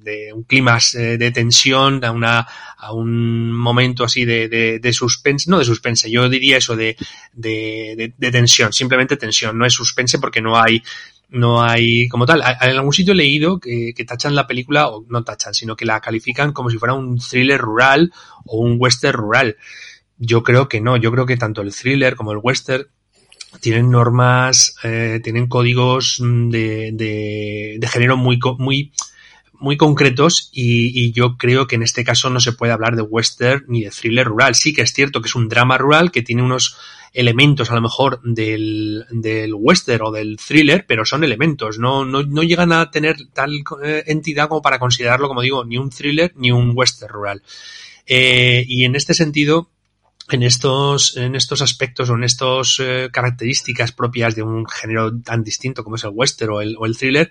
[0.04, 4.92] de un clima eh, de tensión, a, una, a un momento así de, de, de,
[4.92, 6.96] suspense, no de suspense, yo diría eso de,
[7.32, 10.82] de, tensión, simplemente tensión, no es suspense porque no hay
[11.28, 12.42] no hay como tal.
[12.60, 15.84] En algún sitio he leído que, que, tachan la película, o no tachan, sino que
[15.84, 18.12] la califican como si fuera un thriller rural
[18.46, 19.56] o un western rural.
[20.18, 22.86] Yo creo que no, yo creo que tanto el thriller como el western
[23.60, 28.92] tienen normas, eh, tienen códigos de, de, de género muy, muy,
[29.64, 33.64] muy concretos y, yo creo que en este caso no se puede hablar de western
[33.66, 34.54] ni de thriller rural.
[34.54, 36.76] Sí que es cierto que es un drama rural que tiene unos
[37.12, 42.24] elementos a lo mejor del, del western o del thriller, pero son elementos, no, no,
[42.24, 46.32] no llegan a tener tal eh, entidad como para considerarlo, como digo, ni un thriller
[46.36, 47.42] ni un western rural.
[48.06, 49.70] Eh, y en este sentido,
[50.30, 55.44] en estos, en estos aspectos o en estas eh, características propias de un género tan
[55.44, 57.30] distinto como es el western o el, o el thriller,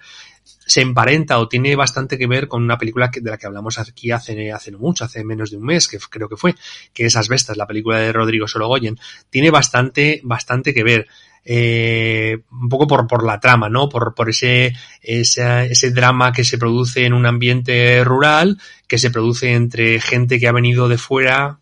[0.65, 3.79] se emparenta o tiene bastante que ver con una película que, de la que hablamos
[3.79, 6.55] aquí hace, hace no mucho, hace menos de un mes, que creo que fue,
[6.93, 8.99] que es Asbestas, la película de Rodrigo Sorogoyen.
[9.29, 11.07] Tiene bastante, bastante que ver.
[11.45, 13.89] Eh, un poco por, por la trama, ¿no?
[13.89, 18.57] Por, por ese, ese, ese drama que se produce en un ambiente rural,
[18.87, 21.59] que se produce entre gente que ha venido de fuera,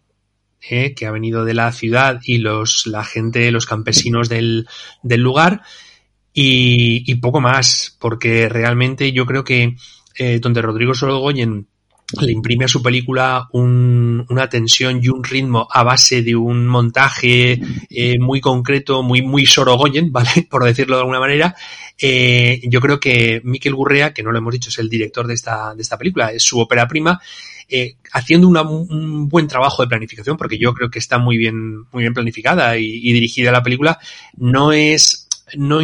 [0.69, 4.67] eh, que ha venido de la ciudad y los, la gente, los campesinos del,
[5.01, 5.63] del lugar,
[6.33, 9.75] y, y, poco más, porque realmente yo creo que
[10.17, 11.67] eh, donde Rodrigo Sorogoyen
[12.19, 16.67] le imprime a su película un, una tensión y un ritmo a base de un
[16.67, 17.59] montaje
[17.89, 20.47] eh, muy concreto, muy, muy Sorogoyen, ¿vale?
[20.49, 21.55] Por decirlo de alguna manera.
[21.97, 25.35] Eh, yo creo que Miquel Gurrea, que no lo hemos dicho, es el director de
[25.35, 27.21] esta, de esta película, es su ópera prima,
[27.69, 31.83] eh, haciendo una, un buen trabajo de planificación, porque yo creo que está muy bien,
[31.91, 33.99] muy bien planificada y, y dirigida la película,
[34.35, 35.27] no es
[35.57, 35.79] no,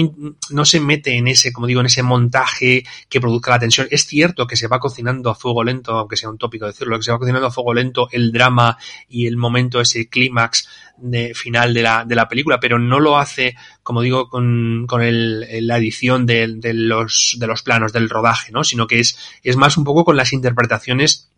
[0.50, 3.88] no se mete en ese, como digo, en ese montaje que produzca la tensión.
[3.92, 7.04] Es cierto que se va cocinando a fuego lento, aunque sea un tópico decirlo, que
[7.04, 11.74] se va cocinando a fuego lento el drama y el momento, ese clímax de final
[11.74, 15.78] de la, de la película, pero no lo hace, como digo, con, con el, la
[15.78, 18.64] edición de, de, los, de los planos del rodaje, ¿no?
[18.64, 21.32] Sino que es, es más un poco con las interpretaciones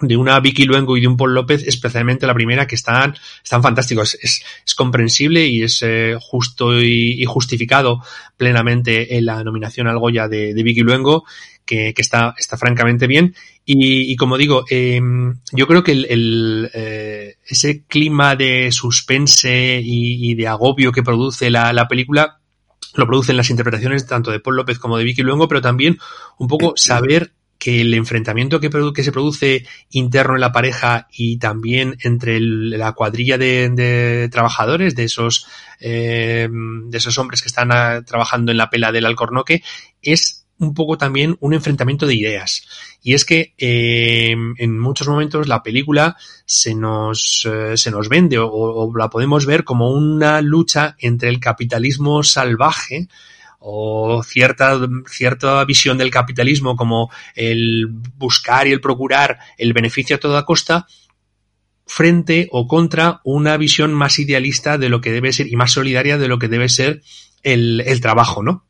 [0.00, 3.62] de una Vicky Luengo y de un Paul López, especialmente la primera, que están, están
[3.62, 4.18] fantásticos.
[4.20, 8.02] Es, es comprensible y es eh, justo y, y, justificado
[8.36, 11.24] plenamente en la nominación al Goya de, de Vicky Luengo,
[11.64, 13.34] que, que, está, está francamente bien.
[13.64, 15.00] Y, y como digo, eh,
[15.52, 21.02] yo creo que el, el eh, ese clima de suspense y, y de agobio que
[21.02, 22.40] produce la, la película
[22.96, 25.98] lo producen las interpretaciones tanto de Paul López como de Vicky Luengo, pero también
[26.38, 27.32] un poco saber
[27.64, 32.92] que el enfrentamiento que, que, se produce interno en la pareja y también entre la
[32.92, 35.46] cuadrilla de, trabajadores, de esos,
[35.80, 37.70] eh, de esos hombres que están
[38.04, 39.62] trabajando en la pela del alcornoque,
[40.02, 42.68] es un poco también un enfrentamiento de ideas.
[43.02, 48.36] Y es que eh, en muchos momentos la película se nos, eh, se nos vende
[48.38, 53.08] o, la podemos ver como una lucha entre el capitalismo salvaje,
[53.66, 60.20] o cierta, cierta visión del capitalismo como el buscar y el procurar el beneficio a
[60.20, 60.86] toda costa
[61.86, 66.18] frente o contra una visión más idealista de lo que debe ser y más solidaria
[66.18, 67.02] de lo que debe ser
[67.42, 68.66] el, el trabajo, ¿no?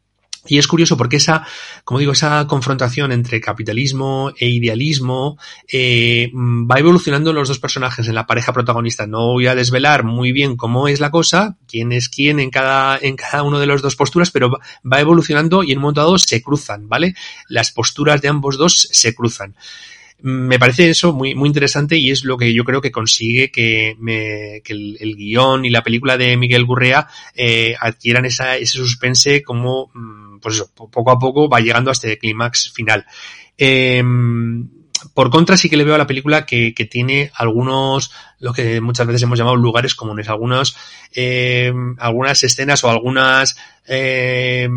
[0.46, 1.46] Y es curioso porque esa,
[1.84, 5.38] como digo, esa confrontación entre capitalismo e idealismo
[5.72, 9.06] eh, va evolucionando los dos personajes en la pareja protagonista.
[9.06, 12.98] No voy a desvelar muy bien cómo es la cosa, quién es quién en cada,
[13.00, 14.58] en cada uno de las dos posturas, pero
[14.90, 17.14] va evolucionando y en un momento dado se cruzan, ¿vale?
[17.48, 19.54] Las posturas de ambos dos se cruzan.
[20.20, 23.96] me parece eso muy, muy interesante y es lo que yo creo que consigue que,
[23.98, 29.42] me, que el, guion y la película de Miguel Gurrea eh, adquieran esa, ese suspense
[29.42, 33.06] como, mm, pues eso, poco a poco va llegando a este clímax final.
[33.56, 34.04] Eh,
[35.12, 39.06] por contra, sí que le veo a la película que, tiene algunos, lo que muchas
[39.06, 40.76] veces hemos llamado lugares comunes, algunos,
[41.14, 44.68] eh, algunas escenas o algunas eh,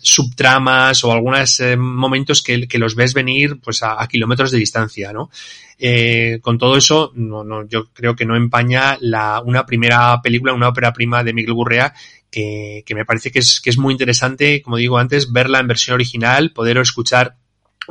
[0.00, 4.58] subtramas o algunos eh, momentos que, que, los ves venir pues a, a kilómetros de
[4.58, 5.30] distancia, ¿no?
[5.78, 10.52] Eh, con todo eso, no, no, yo creo que no empaña la, una primera película,
[10.52, 11.92] una ópera prima de Miguel Gurrea
[12.32, 15.68] que, que me parece que es, que es muy interesante, como digo antes, verla en
[15.68, 17.36] versión original, poder escuchar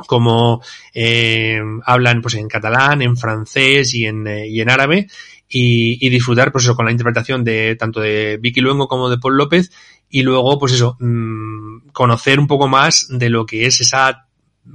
[0.06, 0.62] como
[0.92, 5.06] eh, hablan pues en catalán, en francés y en, eh, y en árabe
[5.48, 9.18] y, y, disfrutar pues eso con la interpretación de tanto de Vicky Luengo como de
[9.18, 9.70] Paul López
[10.08, 14.28] y luego pues eso mmm, conocer un poco más de lo que es esa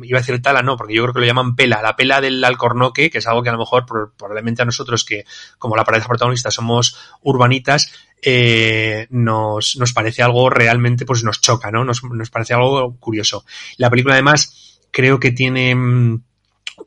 [0.04, 2.44] iba a decir tala, no, porque yo creo que lo llaman pela, la pela del
[2.44, 5.26] alcornoque, que es algo que a lo mejor probablemente a nosotros que
[5.58, 11.72] como la pareja protagonista somos urbanitas, eh, nos, nos parece algo realmente, pues nos choca,
[11.72, 11.84] ¿no?
[11.84, 13.46] Nos, nos parece algo curioso.
[13.78, 16.22] La película además creo que tiene mm,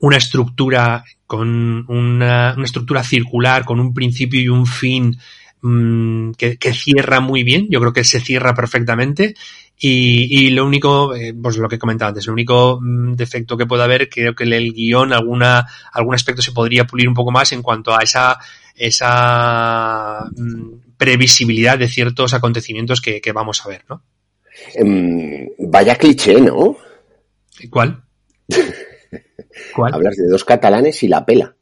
[0.01, 5.17] una estructura con una, una, estructura circular, con un principio y un fin
[5.63, 7.69] mmm, que, que, cierra muy bien.
[7.71, 9.35] Yo creo que se cierra perfectamente.
[9.83, 13.57] Y, y lo único, eh, pues lo que he comentado antes, el único mmm, defecto
[13.57, 17.31] que pueda haber, creo que el guion, alguna, algún aspecto se podría pulir un poco
[17.31, 18.39] más en cuanto a esa,
[18.75, 24.03] esa mmm, previsibilidad de ciertos acontecimientos que, que vamos a ver, ¿no?
[24.79, 26.77] Um, vaya cliché, ¿no?
[27.71, 28.03] ¿Cuál?
[29.75, 29.95] ¿Cuál?
[29.95, 31.57] Hablas de dos catalanes y la pela.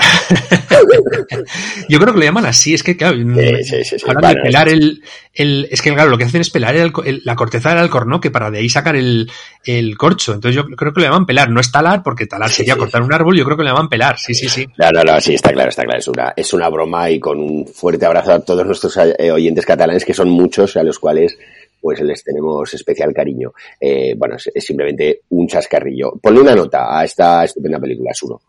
[1.88, 5.02] Yo creo que lo llaman así, es que claro, sí, sí, sí, bueno, pelar el,
[5.34, 8.30] el, es que claro, lo que hacen es pelar el, el, la corteza del alcornoque
[8.30, 9.30] para de ahí sacar el,
[9.64, 10.32] el corcho.
[10.32, 13.12] Entonces yo creo que lo llaman pelar, no es talar, porque talar sería cortar un
[13.12, 14.66] árbol, yo creo que lo llaman pelar, sí, sí, sí.
[14.78, 17.38] No, no, no, sí, está claro, está claro, es una, es una broma y con
[17.38, 21.36] un fuerte abrazo a todos nuestros eh, oyentes catalanes, que son muchos, a los cuales
[21.80, 23.52] pues les tenemos especial cariño.
[23.80, 26.12] Eh, bueno, es, es, simplemente un chascarrillo.
[26.20, 28.40] Ponle una nota a esta estupenda película, Suro.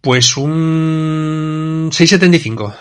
[0.00, 2.74] Pues un 675.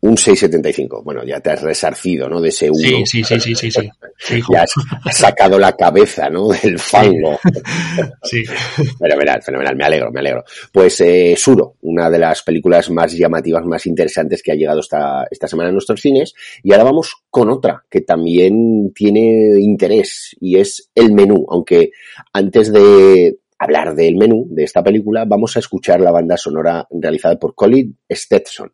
[0.00, 1.02] Un 675.
[1.02, 2.40] Bueno, ya te has resarcido, ¿no?
[2.40, 2.78] De ese 1.
[2.78, 3.90] Sí, sí, sí, sí, sí, sí.
[4.16, 6.48] sí ya has sacado la cabeza, ¿no?
[6.48, 7.38] Del fango.
[8.22, 8.44] Sí.
[8.98, 9.74] Fenomenal, fenomenal.
[9.74, 10.44] Me alegro, me alegro.
[10.70, 15.26] Pues eh, Suro, una de las películas más llamativas, más interesantes que ha llegado esta,
[15.30, 16.34] esta semana a nuestros cines.
[16.62, 21.46] Y ahora vamos con otra que también tiene interés y es el menú.
[21.48, 21.90] Aunque
[22.32, 27.38] antes de hablar del menú de esta película, vamos a escuchar la banda sonora realizada
[27.38, 28.72] por Colin Stetson.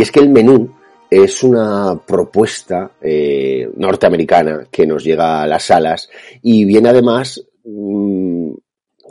[0.00, 0.74] Y es que el menú
[1.10, 6.08] es una propuesta eh, norteamericana que nos llega a las salas
[6.40, 8.50] y viene además, mm,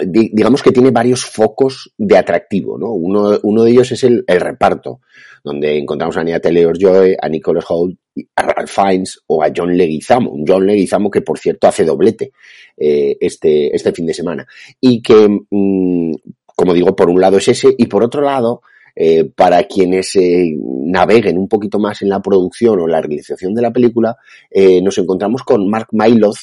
[0.08, 2.92] digamos que tiene varios focos de atractivo, ¿no?
[2.94, 5.02] Uno, uno de ellos es el, reparto,
[5.44, 8.00] donde encontramos a Nia Taylor-Joy, a Nicholas Hoult,
[8.36, 12.32] a Ralph Fiennes o a John Leguizamo, un John Leguizamo que por cierto hace doblete
[12.76, 14.48] eh, este, este fin de semana
[14.82, 16.14] y que, mm,
[16.56, 18.64] como digo, por un lado es ese y por otro lado
[18.96, 23.62] eh, para quienes eh, naveguen un poquito más en la producción o la realización de
[23.62, 24.18] la película,
[24.50, 26.38] eh, nos encontramos con Mark Myloth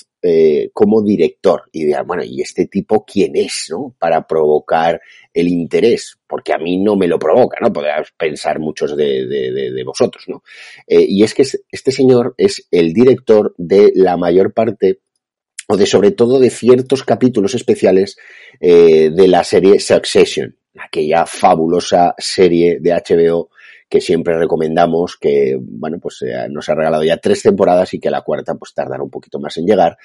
[0.72, 1.62] como director.
[1.70, 3.94] Y dirán, bueno, ¿y este tipo quién es, no?
[3.96, 5.00] Para provocar
[5.32, 7.72] el interés, porque a mí no me lo provoca, ¿no?
[7.72, 10.42] Podrás pensar muchos de, vosotros, ¿no?
[10.88, 14.98] y es que este señor es el director de la mayor parte
[15.68, 18.16] o de sobre todo de ciertos capítulos especiales
[18.60, 23.50] de la serie Succession aquella fabulosa serie de HBO
[23.88, 28.10] que siempre recomendamos, que, bueno, pues eh, nos ha regalado ya tres temporadas y que
[28.10, 29.96] la cuarta pues tardará un poquito más en llegar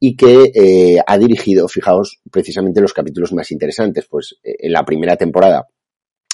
[0.00, 4.84] y que eh, ha dirigido, fijaos, precisamente los capítulos más interesantes, pues eh, en la
[4.84, 5.68] primera temporada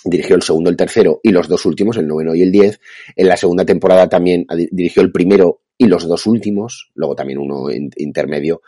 [0.03, 2.81] dirigió el segundo, el tercero y los dos últimos, el noveno y el diez.
[3.17, 7.67] En la segunda temporada también dirigió el primero y los dos últimos, luego también uno
[7.97, 8.63] intermedio,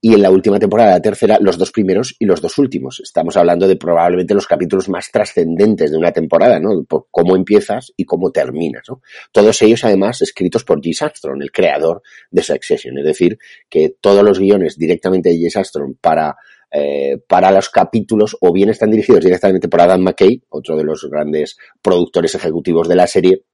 [0.00, 3.00] y en la última temporada, la tercera, los dos primeros y los dos últimos.
[3.00, 6.84] Estamos hablando de probablemente los capítulos más trascendentes de una temporada, ¿no?
[6.84, 9.02] Por cómo empiezas y cómo terminas, ¿no?
[9.32, 11.02] Todos ellos, además, escritos por G.
[11.02, 12.98] Armstrong, el creador de Succession.
[12.98, 13.38] Es decir,
[13.68, 15.56] que todos los guiones directamente de G.
[15.56, 16.36] Armstrong para
[16.74, 21.06] eh, para los capítulos o bien están dirigidos directamente por Adam McKay, otro de los
[21.10, 23.44] grandes productores ejecutivos de la serie,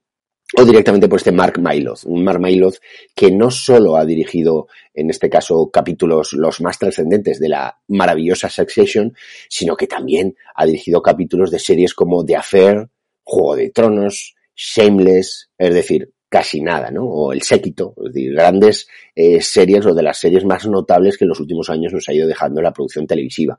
[0.57, 2.77] o directamente por este Mark Myloth, un Mark Myloth
[3.15, 8.49] que no solo ha dirigido, en este caso, capítulos los más trascendentes de la maravillosa
[8.49, 9.15] Succession,
[9.49, 12.89] sino que también ha dirigido capítulos de series como The Affair,
[13.23, 17.05] Juego de Tronos, Shameless, es decir, casi nada, ¿no?
[17.05, 21.25] O El Séquito, es decir, grandes eh, series o de las series más notables que
[21.25, 23.57] en los últimos años nos ha ido dejando la producción televisiva.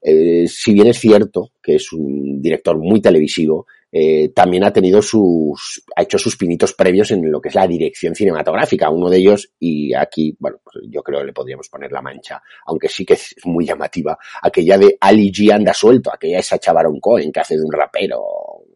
[0.00, 5.02] Eh, si bien es cierto que es un director muy televisivo, eh, también ha tenido
[5.02, 8.90] sus, ha hecho sus pinitos previos en lo que es la dirección cinematográfica.
[8.90, 12.42] Uno de ellos, y aquí, bueno, pues yo creo que le podríamos poner la mancha,
[12.66, 16.98] aunque sí que es muy llamativa, aquella de Ali G anda suelto, aquella esa Baron
[17.00, 18.22] Cohen que hace de un rapero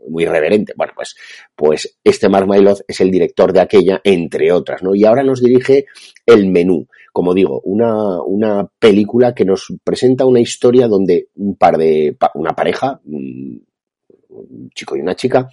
[0.08, 0.74] muy irreverente.
[0.76, 1.16] Bueno, pues,
[1.54, 4.94] pues este Mark Myloth es el director de aquella, entre otras, ¿no?
[4.94, 5.86] Y ahora nos dirige
[6.24, 6.86] El Menú.
[7.12, 12.54] Como digo, una, una película que nos presenta una historia donde un par de, una
[12.54, 13.00] pareja,
[14.36, 15.48] un chico y una chica,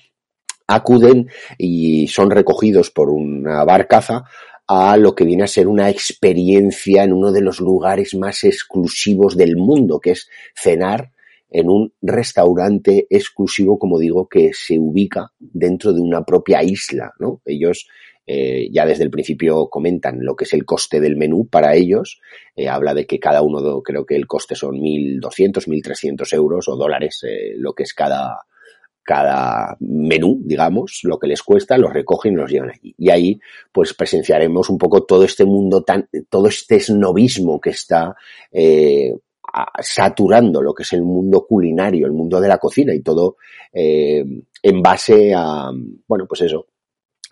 [0.68, 4.24] acuden y son recogidos por una barcaza
[4.68, 9.36] a lo que viene a ser una experiencia en uno de los lugares más exclusivos
[9.36, 11.12] del mundo, que es cenar
[11.50, 17.42] en un restaurante exclusivo, como digo, que se ubica dentro de una propia isla, ¿no?
[17.46, 17.88] Ellos
[18.26, 22.22] eh, ya desde el principio comentan lo que es el coste del menú para ellos.
[22.56, 26.76] Eh, habla de que cada uno, creo que el coste son 1.200, 1.300 euros o
[26.76, 28.40] dólares, eh, lo que es cada,
[29.04, 32.96] cada menú, digamos, lo que les cuesta, los recogen y los llevan aquí.
[32.98, 33.40] Y ahí,
[33.72, 38.16] pues presenciaremos un poco todo este mundo tan, todo este snobismo que está
[38.52, 39.14] eh,
[39.80, 43.38] saturando lo que es el mundo culinario, el mundo de la cocina y todo
[43.72, 44.26] eh,
[44.62, 45.70] en base a,
[46.08, 46.68] bueno, pues eso,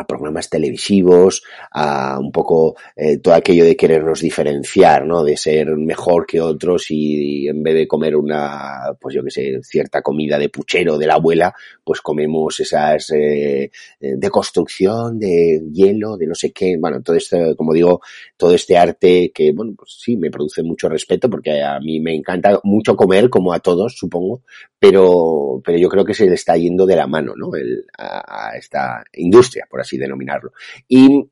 [0.01, 5.23] a programas televisivos, a un poco eh, todo aquello de querernos diferenciar, ¿no?
[5.23, 9.59] De ser mejor que otros y, en vez de comer una, pues yo que sé,
[9.63, 16.17] cierta comida de puchero de la abuela, pues comemos esas eh, de construcción, de hielo,
[16.17, 18.01] de no sé qué, bueno, todo esto, como digo,
[18.37, 22.15] todo este arte que, bueno, pues sí, me produce mucho respeto porque a mí me
[22.15, 24.43] encanta mucho comer, como a todos, supongo,
[24.79, 27.55] pero, pero yo creo que se le está yendo de la mano, ¿no?
[27.55, 30.51] El, a, a esta industria, por así denominarlo.
[30.87, 31.29] Y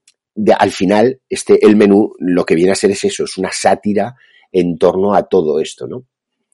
[0.57, 4.15] al final, este, el menú lo que viene a ser es eso, es una sátira
[4.51, 6.05] en torno a todo esto, ¿no?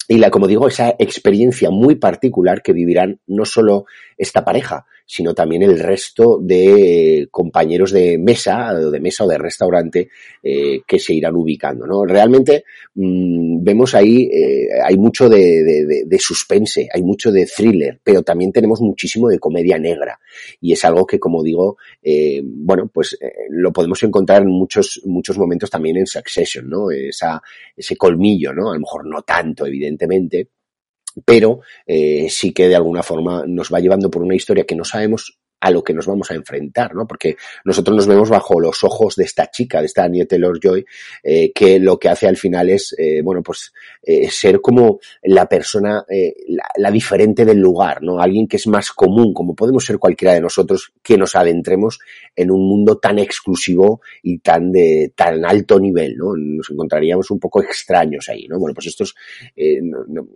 [0.08, 3.86] Y la, como digo, esa experiencia muy particular que vivirán no solo
[4.18, 10.10] esta pareja, sino también el resto de compañeros de mesa, de mesa o de restaurante
[10.41, 11.86] eh, que se irán ubicando.
[11.86, 12.06] ¿no?
[12.06, 12.64] Realmente
[12.95, 18.82] mmm, vemos ahí, eh, hay mucho de, suspense, hay mucho de thriller, pero también tenemos
[18.82, 20.20] muchísimo de comedia negra.
[20.60, 25.01] Y es algo que, como digo, eh, bueno, pues eh, lo podemos encontrar en muchos,
[25.06, 26.89] muchos momentos también en Succession, ¿no?
[26.89, 27.41] Esa,
[27.76, 28.72] ese colmillo, ¿no?
[28.72, 30.49] A lo mejor no tanto, evidentemente,
[31.24, 34.84] pero eh, sí que de alguna forma nos va llevando por una historia que no
[34.84, 37.07] sabemos a lo que nos vamos a enfrentar, ¿no?
[37.07, 40.86] Porque nosotros nos vemos bajo los ojos de esta chica, de esta Anya Taylor-Joy,
[41.24, 45.49] eh, que lo que hace al final es, eh, bueno, pues eh, ser como la
[45.49, 46.05] persona,
[46.78, 48.20] la, diferente del lugar, ¿no?
[48.20, 51.97] Alguien que es más común, como podemos ser cualquiera de nosotros, que nos adentremos
[52.36, 56.36] en un mundo tan exclusivo y tan de tan alto nivel, ¿no?
[56.38, 58.59] Nos encontraríamos un poco extraños ahí, ¿no?
[58.59, 59.16] Bueno, pues esto es,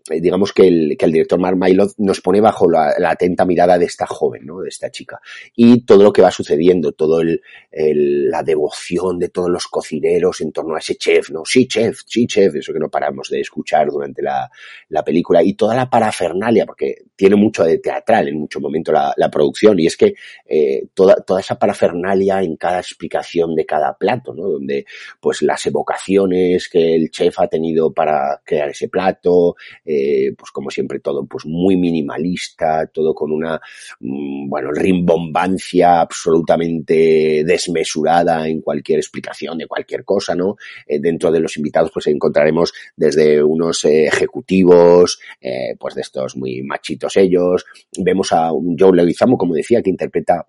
[0.10, 3.78] digamos que el, que el director Mark Mylod nos pone bajo la, la, atenta mirada
[3.78, 4.62] de esta joven, ¿no?
[4.62, 5.19] De esta chica.
[5.56, 7.42] Y todo lo que va sucediendo, todo el,
[7.72, 11.44] el, la devoción de todos los cocineros en torno a ese chef, ¿no?
[11.46, 14.50] Sí, chef, sí, chef, eso que no paramos de escuchar durante la,
[14.90, 15.44] la película.
[15.44, 19.80] Y toda la parafernalia, porque tiene mucho de teatral en mucho momento la, la producción,
[19.80, 20.14] y es que
[20.46, 24.44] eh, toda, toda esa parafernalia en cada explicación de cada plato, ¿no?
[24.50, 24.86] Donde,
[25.20, 29.56] pues, las evocaciones que el chef ha tenido para crear ese plato,
[29.86, 33.60] eh, pues, como siempre, todo, pues, muy minimalista, todo con una,
[34.00, 34.72] mmm, bueno,
[35.10, 40.58] rimbombancia absolutamente desmesurada en cualquier explicación de cualquier cosa, ¿no?
[40.86, 46.62] Eh, dentro de los invitados, pues, encontraremos desde unos ejecutivos, eh, pues, de estos muy
[46.62, 47.66] machitos ellos,
[47.98, 50.48] vemos a un Joe Leguizamo, como decía, que interpreta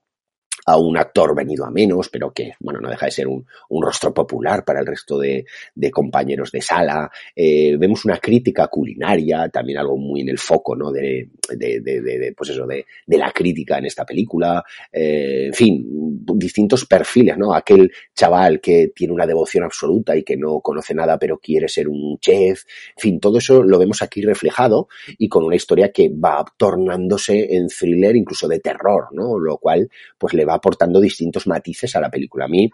[0.66, 3.46] a un actor venido a menos, pero que, bueno, no deja de ser un,
[3.82, 5.44] rostro popular para el resto de,
[5.90, 7.10] compañeros de sala.
[7.34, 10.92] Eh, vemos una crítica culinaria, también algo muy en el foco, ¿no?
[10.92, 14.62] De, de, de, pues eso, de, de, la crítica en esta película.
[14.92, 15.86] Eh, en fin,
[16.34, 17.54] distintos perfiles, ¿no?
[17.54, 21.88] Aquel chaval que tiene una devoción absoluta y que no conoce nada, pero quiere ser
[21.88, 22.64] un chef.
[22.96, 24.88] En fin, todo eso lo vemos aquí reflejado
[25.18, 29.38] y con una historia que va tornándose en thriller, incluso de terror, ¿no?
[29.38, 29.88] Lo cual,
[30.18, 32.44] pues le aportando distintos matices a la película.
[32.44, 32.70] A mí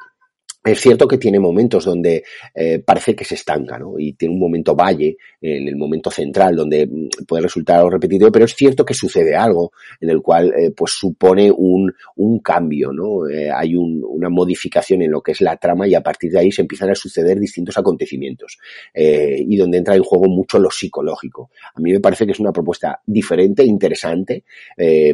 [0.73, 3.99] es cierto que tiene momentos donde eh, parece que se estanca, ¿no?
[3.99, 8.33] Y tiene un momento valle, en el momento central, donde mm, puede resultar algo repetitivo,
[8.33, 11.93] pero es cierto que sucede algo en el cual, eh, pues supone un,
[12.43, 13.29] cambio, ¿no?
[13.29, 16.41] Eh, hay un, una modificación en lo que es la trama y a partir de
[16.41, 18.59] ahí se empiezan a suceder distintos acontecimientos
[18.95, 21.51] y donde entra en juego mucho lo psicológico.
[21.75, 24.45] A mí me parece que es una propuesta diferente, interesante,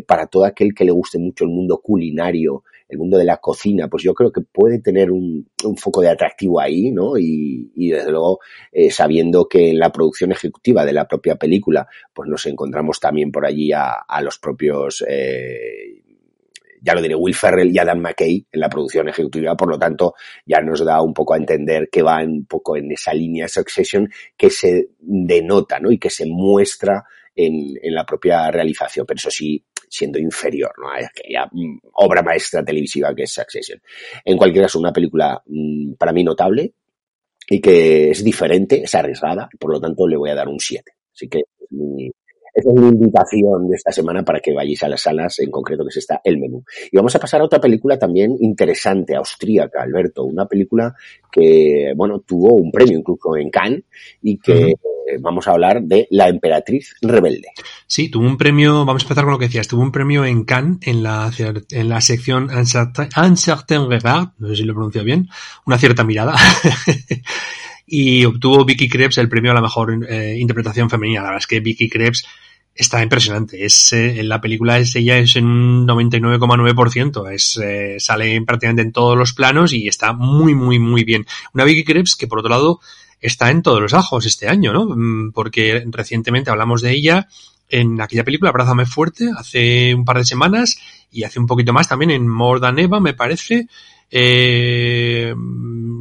[0.07, 3.89] para todo aquel que le guste mucho el mundo culinario, el mundo de la cocina,
[3.89, 7.17] pues yo creo que puede tener un, foco de atractivo ahí, ¿no?
[7.17, 8.41] Y, y desde luego,
[8.71, 13.33] eh, sabiendo que en la producción ejecutiva de la propia película, pues nos encontramos también
[13.33, 16.03] por allí a, a los propios, eh,
[16.83, 20.15] ya lo diré, Will Ferrell y Adam McKay en la producción ejecutiva, por lo tanto,
[20.45, 24.11] ya nos da un poco a entender que va un poco en esa línea Succession
[24.37, 25.91] que se denota, ¿no?
[25.91, 27.05] Y que se muestra
[27.35, 30.89] en, en la propia realización, pero eso sí, siendo inferior ¿no?
[30.89, 33.81] a aquella mm, obra maestra televisiva que es Succession.
[34.25, 36.75] En cualquier caso, una película mmm, para mí notable
[37.49, 40.93] y que es diferente, es arriesgada, por lo tanto le voy a dar un 7.
[41.13, 42.11] Así que mi,
[42.55, 45.85] esa es mi invitación de esta semana para que vayáis a las salas, en concreto
[45.85, 46.65] que es esta, El Menú.
[46.91, 50.95] Y vamos a pasar a otra película también interesante, austríaca, Alberto, una película
[51.31, 53.85] que, bueno, tuvo un premio incluso en Cannes
[54.23, 55.21] y que uh -huh.
[55.21, 57.49] vamos a hablar de La Emperatriz Rebelde.
[57.87, 60.45] Sí, tuvo un premio, vamos a empezar con lo que decías, tuvo un premio en
[60.45, 61.31] Cannes en la,
[61.71, 65.29] en la sección Un certain regard, no sé si lo pronuncio bien,
[65.65, 66.35] una cierta mirada.
[67.95, 71.21] y obtuvo Vicky Krebs el premio a la mejor eh, interpretación femenina.
[71.21, 72.25] La verdad es que Vicky Krebs
[72.75, 73.67] está impresionante.
[73.67, 77.31] Es, eh, en la película es, ella es en un 99,9%.
[77.31, 81.27] Es, eh, sale prácticamente en todos los planos y está muy, muy, muy bien.
[81.53, 82.81] Una Vicky Krebs que, por otro lado,
[83.21, 84.87] está en todos los ajos este año, ¿no?
[84.87, 87.29] Mm, porque recientemente hablamos de ella
[87.69, 90.79] en aquella película Abrázame Fuerte hace un par de semanas
[91.11, 93.67] y hace un poquito más también en More Than Eva, me parece.
[94.13, 95.35] Eh,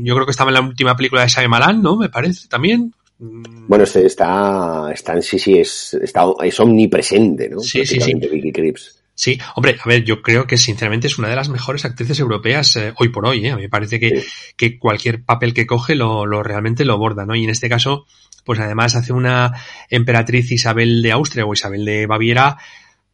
[0.03, 1.95] yo creo que estaba en la última película de Shyamalan, ¿no?
[1.95, 2.93] Me parece también.
[3.17, 7.59] Bueno, este está, está sí, sí, es, está, es omnipresente, ¿no?
[7.61, 8.13] Sí, sí, sí.
[8.15, 8.73] Vicky.
[9.13, 12.75] Sí, hombre, a ver, yo creo que sinceramente es una de las mejores actrices europeas
[12.75, 13.51] eh, hoy por hoy, ¿eh?
[13.51, 14.27] A mí me parece que, sí.
[14.57, 17.35] que cualquier papel que coge lo, lo realmente lo borda, ¿no?
[17.35, 18.07] Y en este caso,
[18.43, 19.53] pues además hace una
[19.89, 22.57] emperatriz Isabel de Austria o Isabel de Baviera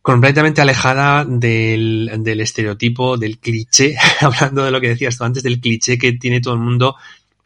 [0.08, 5.60] completamente alejada del, del estereotipo, del cliché, hablando de lo que decías tú antes, del
[5.60, 6.96] cliché que tiene todo el mundo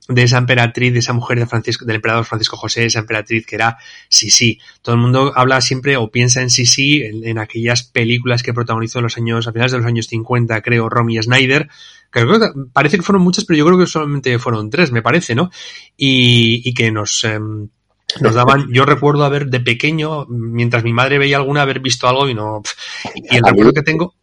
[0.07, 3.55] de esa emperatriz, de esa mujer de Francisco, del emperador Francisco José, esa emperatriz que
[3.55, 3.79] era
[4.09, 4.59] Sisi.
[4.83, 8.99] Todo el mundo habla siempre o piensa en Sisi en, en, aquellas películas que protagonizó
[8.99, 11.67] en los años, a finales de los años 50, creo, Romy Snyder.
[12.11, 15.33] Creo que parece que fueron muchas, pero yo creo que solamente fueron tres, me parece,
[15.33, 15.49] ¿no?
[15.97, 17.39] Y, que nos, eh,
[18.19, 22.27] nos daban, yo recuerdo haber de pequeño, mientras mi madre veía alguna, haber visto algo
[22.27, 22.61] y no.
[23.15, 24.13] Y el recuerdo que tengo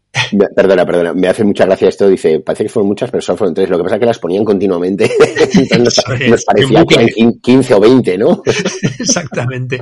[0.56, 2.08] Perdona, perdona, me hace mucha gracia esto.
[2.08, 3.68] Dice, parece que fueron muchas, pero solo fueron tres.
[3.68, 5.10] Lo que pasa es que las ponían continuamente.
[5.78, 8.42] nos, parecía que eran 15 o 20, ¿no?
[8.98, 9.80] Exactamente.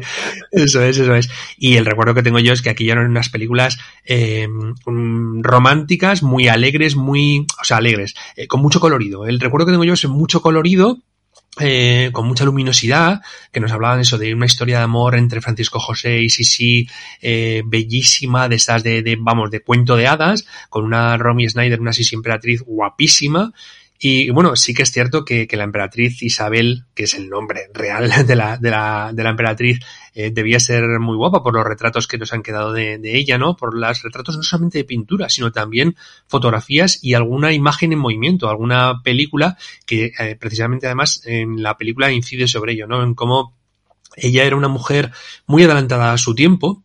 [0.50, 1.28] Eso es, eso es.
[1.58, 4.48] Y el recuerdo que tengo yo es que aquí ya eran unas películas eh,
[4.84, 9.26] románticas, muy alegres, muy, o sea, alegres, eh, con mucho colorido.
[9.26, 10.98] El recuerdo que tengo yo es mucho colorido,
[11.60, 13.22] eh, con mucha luminosidad,
[13.52, 16.88] que nos hablaban eso de una historia de amor entre Francisco José y Sisi,
[17.22, 21.80] eh, bellísima, de esas de, de, vamos, de cuento de hadas, con una Romy Snyder,
[21.80, 23.52] una Sisi emperatriz guapísima,
[23.98, 27.68] y bueno, sí que es cierto que, que, la emperatriz Isabel, que es el nombre
[27.72, 29.80] real de la, de la, de la emperatriz,
[30.14, 33.56] eh, debía ser muy guapa por los retratos que nos han quedado de, ella, ¿no?
[33.56, 35.96] Por los retratos no solamente de pintura, sino también
[36.26, 42.10] fotografías y alguna imagen en movimiento, alguna película que eh, precisamente además en la película
[42.12, 43.02] incide sobre ello, ¿no?
[43.02, 43.54] En cómo
[44.16, 45.12] ella era una mujer
[45.46, 46.82] muy adelantada a su tiempo,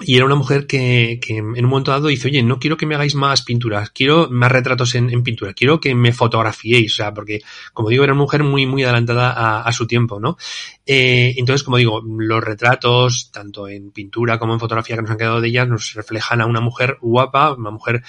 [0.00, 2.84] y era una mujer que, que, en un momento dado dice, oye, no quiero que
[2.84, 7.14] me hagáis más pinturas, quiero más retratos en, pintura, quiero que me fotografiéis, o sea,
[7.14, 7.40] porque,
[7.72, 10.36] como digo, era una mujer muy, muy adelantada a, a su tiempo, ¿no?
[10.84, 15.18] Eh, entonces, como digo, los retratos, tanto en pintura como en fotografía que nos han
[15.18, 18.02] quedado de ella, nos reflejan a una mujer guapa, una mujer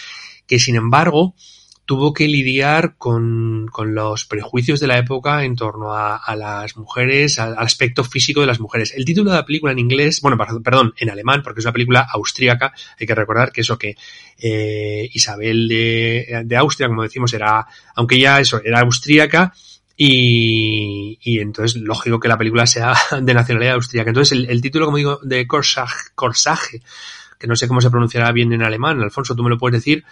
[0.46, 1.36] que, sin embargo,
[1.88, 6.76] tuvo que lidiar con, con, los prejuicios de la época en torno a, a las
[6.76, 8.94] mujeres, al, aspecto físico de las mujeres.
[8.94, 12.06] El título de la película en inglés, bueno, perdón, en alemán, porque es una película
[12.12, 13.96] austríaca, hay que recordar que eso que
[14.38, 17.66] eh, Isabel de, de, Austria, como decimos, era,
[17.96, 19.54] aunque ya eso, era austríaca,
[19.96, 24.10] y, y, entonces lógico que la película sea de nacionalidad austríaca.
[24.10, 26.82] Entonces el, el título, como digo, de Corsage, Corsage,
[27.40, 30.04] que no sé cómo se pronunciará bien en alemán, Alfonso, tú me lo puedes decir,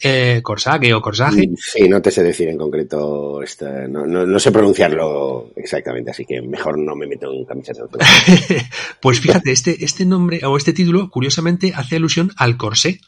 [0.00, 1.48] eh, Corsage o Corsage.
[1.56, 6.24] Sí, no te sé decir en concreto, esta, no, no, no, sé pronunciarlo exactamente, así
[6.24, 7.82] que mejor no me meto en camiseta.
[9.00, 13.00] pues fíjate, este, este nombre o este título, curiosamente, hace alusión al corsé.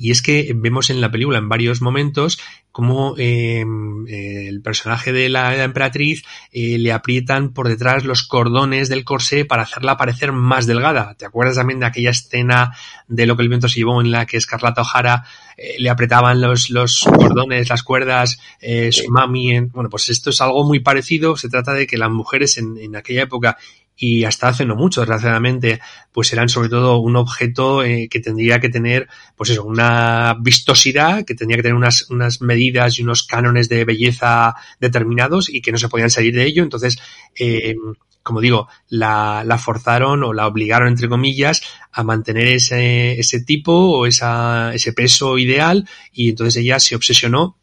[0.00, 2.38] Y es que vemos en la película en varios momentos
[2.70, 3.64] cómo eh,
[4.06, 6.22] el personaje de la, de la emperatriz
[6.52, 11.14] eh, le aprietan por detrás los cordones del corsé para hacerla parecer más delgada.
[11.14, 12.72] ¿Te acuerdas también de aquella escena
[13.08, 15.24] de lo que el viento se llevó en la que Escarlata O'Hara
[15.56, 19.56] eh, le apretaban los, los cordones, las cuerdas, eh, su mami?
[19.56, 21.36] En, bueno, pues esto es algo muy parecido.
[21.36, 23.56] Se trata de que las mujeres en, en aquella época
[24.00, 25.80] y hasta hace no mucho, desgraciadamente,
[26.12, 31.24] pues eran sobre todo un objeto eh, que tendría que tener, pues eso, una vistosidad,
[31.24, 35.72] que tendría que tener unas, unas medidas y unos cánones de belleza determinados y que
[35.72, 36.62] no se podían salir de ello.
[36.62, 36.96] Entonces,
[37.34, 37.74] eh,
[38.22, 43.72] como digo, la, la, forzaron o la obligaron, entre comillas, a mantener ese, ese tipo
[43.72, 47.56] o esa, ese peso ideal y entonces ella se obsesionó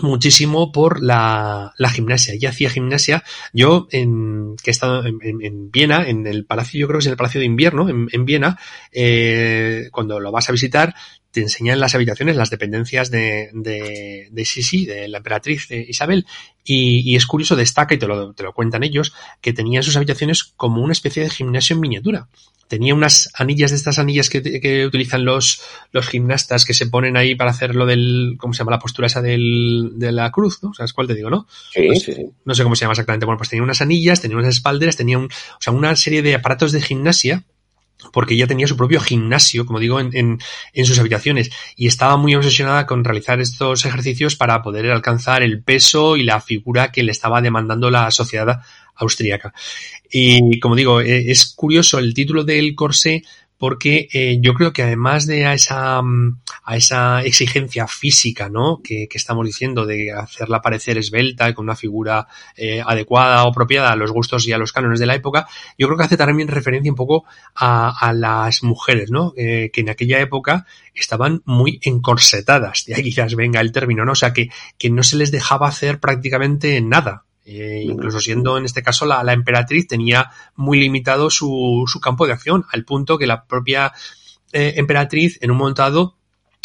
[0.00, 2.34] muchísimo por la, la, gimnasia.
[2.34, 3.24] Ella hacía gimnasia.
[3.52, 7.02] Yo, en, que he estado en, en, en, Viena, en el palacio, yo creo que
[7.02, 8.58] es en el palacio de invierno, en, en Viena,
[8.92, 10.94] eh, cuando lo vas a visitar,
[11.36, 16.24] te enseñan las habitaciones, las dependencias de, de, de Sisi, de la emperatriz de Isabel,
[16.64, 19.98] y, y, es curioso, destaca, y te lo, te lo cuentan ellos, que tenía sus
[19.98, 22.28] habitaciones como una especie de gimnasio en miniatura
[22.68, 25.60] tenía unas anillas de estas anillas que, que, utilizan los,
[25.92, 28.72] los gimnastas que se ponen ahí para hacer lo del, ¿cómo se llama?
[28.72, 30.74] La postura esa del, de la cruz, ¿no?
[30.74, 31.46] ¿Sabes cuál te digo, no?
[31.72, 32.26] Sí, pues, sí, sí.
[32.44, 33.24] No sé cómo se llama exactamente.
[33.24, 36.34] Bueno, pues tenía unas anillas, tenía unas espalderas, tenía un, o sea, una serie de
[36.34, 37.44] aparatos de gimnasia
[38.12, 40.38] porque ella tenía su propio gimnasio, como digo, en,
[40.84, 46.16] sus habitaciones y estaba muy obsesionada con realizar estos ejercicios para poder alcanzar el peso
[46.16, 48.60] y la figura que le estaba demandando la sociedad
[48.94, 49.52] austríaca.
[50.10, 53.22] Y como digo, e, es curioso el título del corsé
[53.58, 58.80] porque eh, yo creo que además de a esa, a esa exigencia física, ¿no?
[58.82, 62.26] Que, que estamos diciendo de hacerla parecer esbelta y con una figura
[62.56, 65.46] eh, adecuada o apropiada a los gustos y a los cánones de la época,
[65.78, 67.24] yo creo que hace también referencia un poco
[67.54, 69.32] a, a las mujeres, ¿no?
[69.36, 74.12] Eh, que en aquella época estaban muy encorsetadas, de ahí quizás venga el término, ¿no?
[74.12, 77.24] O sea, que, que no se les dejaba hacer prácticamente nada.
[77.48, 82.26] Eh, incluso siendo en este caso la, la emperatriz tenía muy limitado su, su, campo
[82.26, 83.92] de acción, al punto que la propia
[84.52, 86.16] eh, emperatriz en un momento dado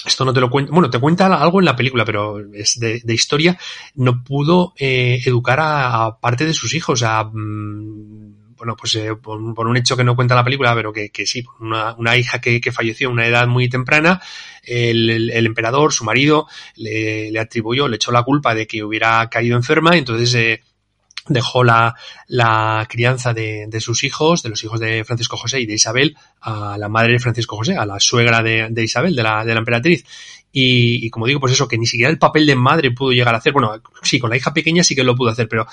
[0.03, 3.01] esto no te lo cuenta, bueno, te cuenta algo en la película, pero es de,
[3.03, 3.59] de historia,
[3.93, 9.15] no pudo eh, educar a, a, parte de sus hijos, a, mmm, bueno, pues eh,
[9.15, 12.17] por, por, un hecho que no cuenta la película, pero que, que sí, una, una
[12.17, 14.21] hija que, que, falleció a una edad muy temprana,
[14.63, 18.83] el, el, el emperador, su marido, le, le, atribuyó, le echó la culpa de que
[18.83, 20.61] hubiera caído enferma, y entonces eh,
[21.27, 21.95] dejó la,
[22.27, 26.17] la crianza de, de, sus hijos, de los hijos de Francisco José y de Isabel,
[26.41, 29.53] a la madre de Francisco José, a la suegra de, de Isabel, de la, de
[29.53, 30.03] la emperatriz.
[30.53, 33.33] Y, y, como digo, pues eso, que ni siquiera el papel de madre pudo llegar
[33.33, 33.53] a hacer.
[33.53, 33.71] Bueno,
[34.01, 35.65] sí, con la hija pequeña sí que lo pudo hacer, pero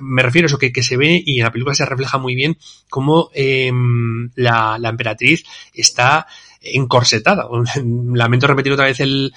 [0.00, 2.34] me refiero a eso, que, que se ve y en la película se refleja muy
[2.34, 2.56] bien
[2.88, 3.72] cómo eh,
[4.36, 5.44] la, la emperatriz
[5.74, 6.26] está
[6.62, 7.46] encorsetada.
[8.14, 9.32] Lamento repetir otra vez el,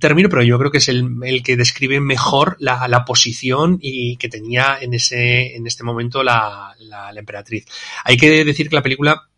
[0.00, 4.78] término, pero yo creo que es el, que describe mejor la, posición y que tenía
[4.80, 6.74] en ese, en este momento la
[7.16, 7.66] emperatriz.
[8.04, 9.30] Hay que decir que la película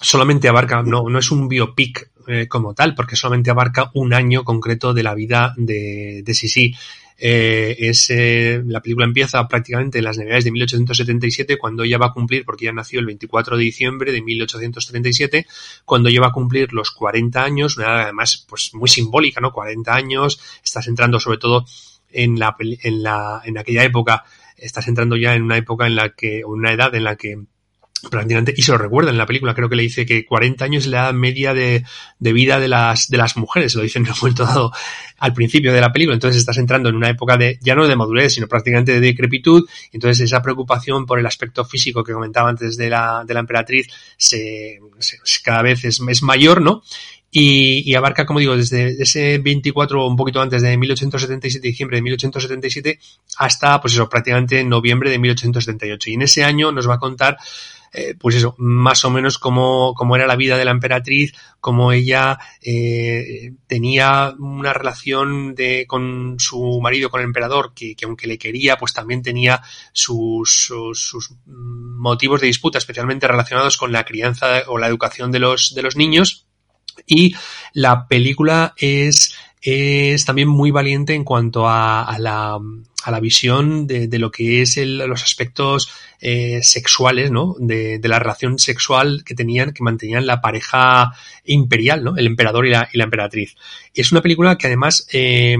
[0.00, 4.44] solamente abarca, no, no es un biopic eh, como tal, porque solamente abarca un año
[4.44, 6.74] concreto de la vida de, de Sisi.
[7.22, 8.10] Eh, es,
[8.66, 12.64] la película empieza prácticamente en las navidades de 1877, cuando ella va a cumplir, porque
[12.64, 15.46] ella nació el 24 de diciembre de 1837,
[15.84, 19.52] cuando ella va a cumplir los 40 años, una además pues muy simbólica, ¿no?
[19.52, 21.66] 40 años, estás entrando sobre todo
[22.10, 24.24] en la, en la, en aquella época,
[24.56, 27.38] estás entrando ya en una época en la que, una edad en la que
[28.08, 30.84] prácticamente, y se lo recuerda en la película, creo que le dice que 40 años
[30.84, 31.84] es la edad media de,
[32.18, 34.72] de, vida de las, de las mujeres, lo dicen en un momento dado
[35.18, 37.96] al principio de la película, entonces estás entrando en una época de, ya no de
[37.96, 42.76] madurez, sino prácticamente de decrepitud, entonces esa preocupación por el aspecto físico que comentaba antes
[42.76, 44.78] de la, de la emperatriz se,
[45.44, 46.82] cada vez es, es mayor, ¿no?
[47.32, 52.02] Y, abarca, como digo, desde ese 24 o un poquito antes de 1877, diciembre de
[52.02, 52.98] 1877,
[53.36, 56.10] hasta, pues eso, prácticamente noviembre de 1878.
[56.10, 57.36] Y en ese año nos va a contar
[57.92, 61.90] eh, pues eso, más o menos cómo, cómo, era la vida de la emperatriz, cómo
[61.92, 68.28] ella eh, tenía una relación de, con su marido, con el emperador, que, que aunque
[68.28, 69.62] le quería, pues también tenía
[69.92, 75.40] sus, sus, sus, motivos de disputa, especialmente relacionados con la crianza o la educación de
[75.40, 76.46] los, de los niños.
[77.06, 77.34] Y
[77.72, 82.58] la película es, es también muy valiente en cuanto a, la
[83.02, 87.56] a la visión de, de lo que es el, los aspectos eh, sexuales, ¿no?
[87.58, 91.12] De, de, la relación sexual que tenían, que mantenían la pareja
[91.44, 92.16] imperial, ¿no?
[92.16, 93.56] El emperador y la, y la emperatriz.
[93.94, 95.56] Es una película que además, eh,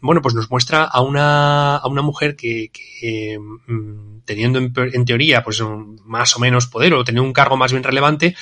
[0.00, 5.04] bueno, pues nos muestra a una, a una mujer que, que mm, teniendo en, en,
[5.04, 5.62] teoría, pues
[6.04, 8.36] más o menos poder o teniendo un cargo más bien relevante,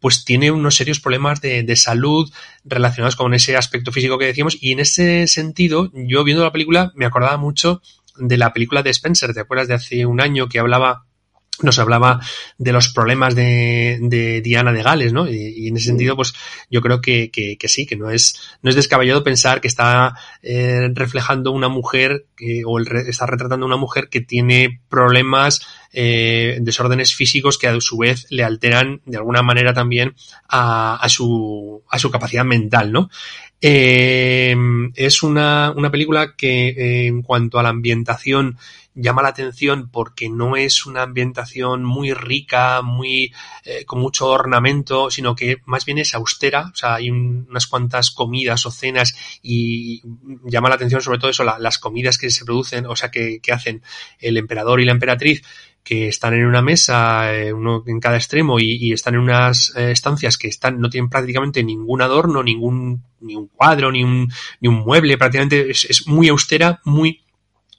[0.00, 2.30] pues tiene unos serios problemas de, de, salud
[2.64, 4.56] relacionados con ese aspecto físico que decíamos.
[4.60, 7.80] Y en ese sentido, yo viendo la película me acordaba mucho
[8.18, 11.05] de la película de Spencer, ¿te acuerdas de hace un año que hablaba
[11.62, 12.20] nos hablaba
[12.58, 15.28] de los problemas de, de Diana de Gales, ¿no?
[15.28, 16.34] Y, y, en ese sentido, pues
[16.70, 20.14] yo creo que, que, que, sí, que no es, no es descabellado pensar que está
[20.42, 26.58] eh, reflejando una mujer que, o el, está retratando una mujer que tiene problemas, eh,
[26.60, 30.14] desórdenes físicos que a su vez le alteran de alguna manera también
[30.48, 33.08] a, a, su, a su capacidad mental, ¿no?
[33.60, 34.54] Eh,
[34.94, 38.58] es una, una película que eh, en cuanto a la ambientación
[38.96, 43.32] llama la atención porque no es una ambientación muy rica, muy
[43.64, 47.66] eh, con mucho ornamento, sino que más bien es austera, o sea, hay un, unas
[47.66, 50.02] cuantas comidas o cenas y
[50.44, 53.40] llama la atención sobre todo eso, la, las comidas que se producen, o sea, que,
[53.52, 53.82] hacen
[54.18, 55.42] el emperador y la emperatriz
[55.84, 59.92] que están en una mesa, eh, uno en cada extremo, y, están en unas eh,
[59.92, 64.68] estancias que están, no tienen prácticamente ningún adorno, ningún, ni un cuadro, ni un, ni
[64.68, 67.22] un mueble, prácticamente es muy austera, muy,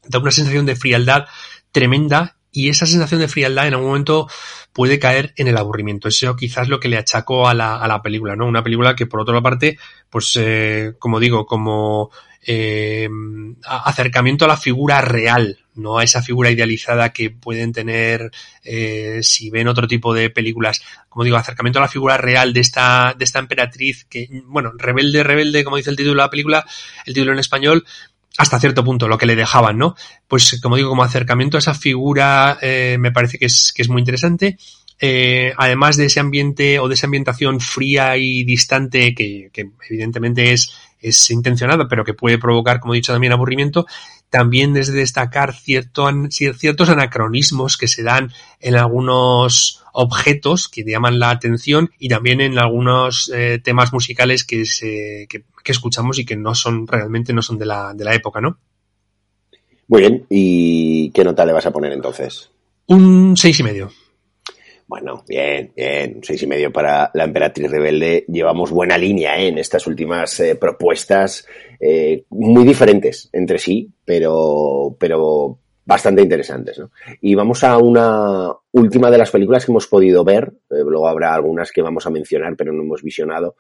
[0.10, 1.26] da una sensación de frialdad
[1.72, 4.28] tremenda y esa sensación de frialdad en algún momento
[4.74, 6.08] puede caer en el aburrimiento.
[6.08, 8.48] Eso quizás lo que le achacó a la, a la película, ¿no?
[8.48, 9.78] Una película que por otra parte,
[10.10, 12.10] pues eh, como digo, como
[12.50, 13.10] eh,
[13.64, 18.32] acercamiento a la figura real, no a esa figura idealizada que pueden tener
[18.64, 20.82] eh, si ven otro tipo de películas.
[21.10, 25.24] Como digo, acercamiento a la figura real de esta, de esta emperatriz que, bueno, rebelde,
[25.24, 26.66] rebelde, como dice el título de la película,
[27.06, 27.86] el título en español,
[28.38, 29.96] hasta cierto punto lo que le dejaban, ¿no?
[30.28, 33.90] Pues como digo, como acercamiento a esa figura eh, me parece que es, que es
[33.90, 34.58] muy interesante.
[35.00, 40.54] Eh, además de ese ambiente o de esa ambientación fría y distante que, que evidentemente
[40.54, 43.86] es, es intencionada, pero que puede provocar, como he dicho, también aburrimiento,
[44.30, 51.18] también es de destacar cierto, ciertos anacronismos que se dan en algunos objetos que llaman
[51.18, 56.26] la atención y también en algunos eh, temas musicales que, se, que, que, escuchamos y
[56.26, 58.60] que no son realmente no son de la, de la época, ¿no?
[59.88, 62.52] Muy bien, ¿y qué nota le vas a poner entonces?
[62.86, 63.90] Un seis y medio.
[64.86, 68.24] Bueno, bien, bien, seis y medio para la Emperatriz Rebelde.
[68.28, 69.48] Llevamos buena línea ¿eh?
[69.48, 71.48] en estas últimas eh, propuestas,
[71.80, 76.78] eh, muy diferentes entre sí, pero, pero bastante interesantes.
[76.78, 76.92] ¿no?
[77.22, 81.34] Y vamos a una última de las películas que hemos podido ver, eh, luego habrá
[81.34, 83.56] algunas que vamos a mencionar, pero no hemos visionado.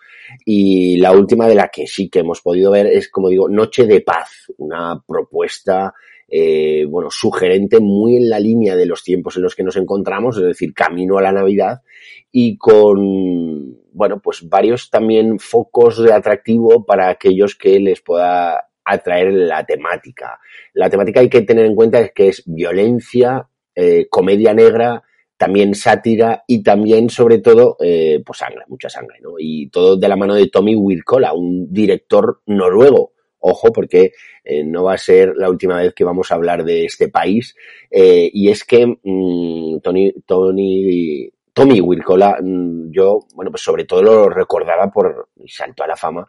[0.45, 3.88] Y la última de la que sí que hemos podido ver es, como digo, Noche
[3.88, 5.94] de Paz, una propuesta
[6.28, 10.36] eh, bueno, sugerente, muy en la línea de los tiempos en los que nos encontramos,
[10.36, 11.82] es decir, camino a la Navidad,
[12.30, 19.34] y con, bueno, pues varios también focos de atractivo para aquellos que les pueda atraer
[19.34, 20.39] la temática.
[20.73, 25.03] La temática hay que tener en cuenta es que es violencia, eh, comedia negra,
[25.38, 29.35] también sátira y también, sobre todo, eh, pues sangre, mucha sangre, ¿no?
[29.38, 33.14] Y todo de la mano de Tommy Wirkola, un director noruego.
[33.39, 36.85] Ojo, porque eh, no va a ser la última vez que vamos a hablar de
[36.85, 37.55] este país.
[37.91, 44.30] Y es que mm, Tony, Tony, Tommy Wirkola, mm, yo, bueno, pues sobre todo lo
[44.30, 46.27] recordaba por, y saltó a la fama,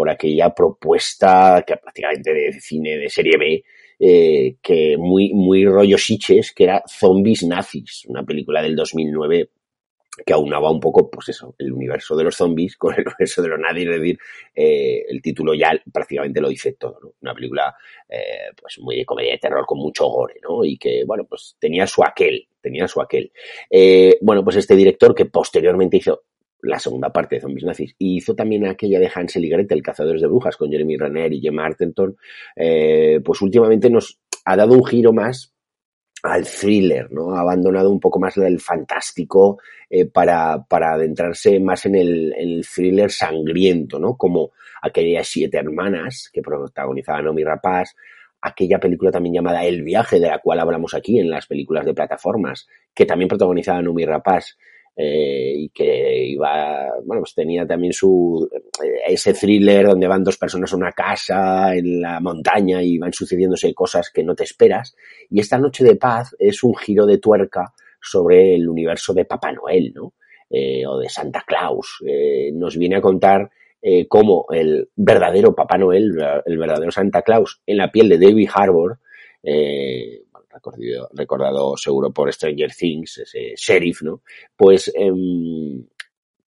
[0.00, 3.62] por aquella propuesta que prácticamente de cine de serie B,
[3.98, 5.98] eh, que muy, muy rollo
[6.56, 9.50] que era Zombies Nazis, una película del 2009
[10.24, 13.48] que aunaba un poco, pues eso, el universo de los zombies con el universo de
[13.48, 14.18] los nazis, es decir,
[14.54, 17.12] eh, el título ya prácticamente lo dice todo, ¿no?
[17.20, 17.76] Una película,
[18.08, 20.64] eh, pues muy de comedia de terror con mucho gore, ¿no?
[20.64, 23.30] Y que, bueno, pues tenía su aquel, tenía su aquel.
[24.22, 26.22] Bueno, pues este director que posteriormente hizo
[26.62, 27.94] la segunda parte de Zombies Nazis.
[27.98, 31.40] Y hizo también aquella de Hansel y Gretel, Cazadores de Brujas, con Jeremy Renner y
[31.40, 32.16] Gemma Arterton.
[32.56, 35.52] Eh, pues últimamente nos ha dado un giro más
[36.22, 37.34] al thriller, ¿no?
[37.34, 39.58] Ha abandonado un poco más del fantástico
[39.88, 44.16] eh, para, para adentrarse más en el, el thriller sangriento, ¿no?
[44.16, 47.94] Como aquellas siete hermanas que protagonizaban Omi Rapaz,
[48.40, 51.94] aquella película también llamada El viaje, de la cual hablamos aquí en las películas de
[51.94, 54.56] plataformas, que también protagonizaba Nomi Rapaz,
[55.02, 58.46] eh, y que iba, bueno, pues tenía también su,
[58.84, 63.10] eh, ese thriller donde van dos personas a una casa en la montaña y van
[63.10, 64.94] sucediéndose cosas que no te esperas.
[65.30, 69.52] Y esta noche de paz es un giro de tuerca sobre el universo de Papá
[69.52, 70.12] Noel, ¿no?
[70.50, 72.02] Eh, o de Santa Claus.
[72.52, 73.48] nos viene a contar
[74.08, 76.12] cómo el verdadero Papá Noel,
[76.44, 78.98] el verdadero Santa Claus, en la piel de David Harbour,
[81.12, 84.22] recordado, seguro por Stranger Things, ese sheriff, ¿no?
[84.56, 85.12] Pues eh,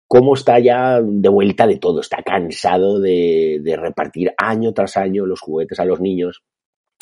[0.07, 5.25] cómo está ya de vuelta de todo, está cansado de, de, repartir año tras año
[5.25, 6.43] los juguetes a los niños.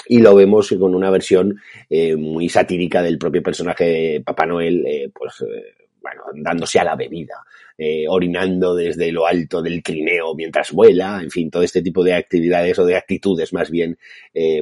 [0.08, 1.60] Y lo vemos con una versión
[1.90, 6.96] eh, muy satírica del propio personaje Papá Noel, eh, pues eh, bueno, dándose a la
[6.96, 7.36] bebida,
[8.10, 12.78] orinando desde lo alto del trineo mientras vuela, en fin, todo este tipo de actividades
[12.78, 13.98] o de actitudes más bien,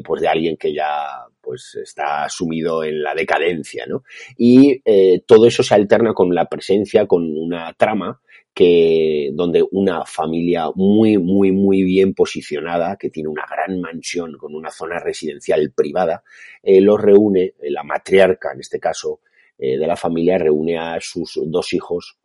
[0.03, 4.03] pues de alguien que ya pues está sumido en la decadencia, ¿no?
[4.37, 8.19] Y eh, todo eso se alterna con la presencia, con una trama
[8.53, 14.55] que donde una familia muy muy muy bien posicionada que tiene una gran mansión con
[14.55, 16.23] una zona residencial privada
[16.63, 19.21] eh, los reúne la matriarca en este caso
[19.59, 22.17] eh, de la familia reúne a sus dos hijos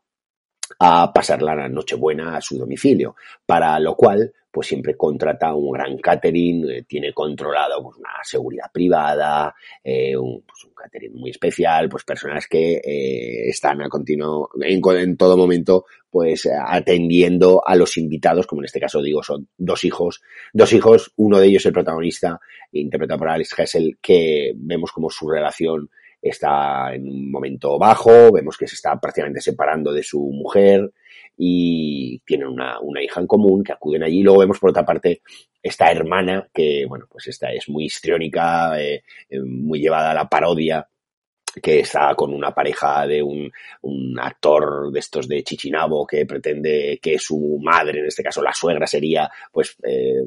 [0.78, 3.16] a pasar la Nochebuena a su domicilio,
[3.46, 8.70] para lo cual pues siempre contrata un gran catering, eh, tiene controlado pues, una seguridad
[8.70, 14.50] privada, eh, un, pues, un, catering muy especial, pues personas que eh, están a continuo,
[14.60, 19.48] en, en, todo momento, pues atendiendo a los invitados, como en este caso digo, son
[19.56, 20.20] dos hijos,
[20.52, 22.38] dos hijos, uno de ellos el protagonista,
[22.72, 25.88] interpretado por Alex Hessel, que vemos como su relación
[26.22, 30.92] está en un momento bajo, vemos que se está prácticamente separando de su mujer
[31.36, 34.22] y tienen una, una hija en común que acuden allí.
[34.22, 35.22] Luego vemos por otra parte
[35.60, 39.02] esta hermana que, bueno, pues esta es muy histriónica, eh,
[39.44, 40.86] muy llevada a la parodia
[41.60, 43.50] que está con una pareja de un,
[43.82, 48.52] un, actor de estos de Chichinabo que pretende que su madre, en este caso la
[48.52, 50.22] suegra sería, pues, eh,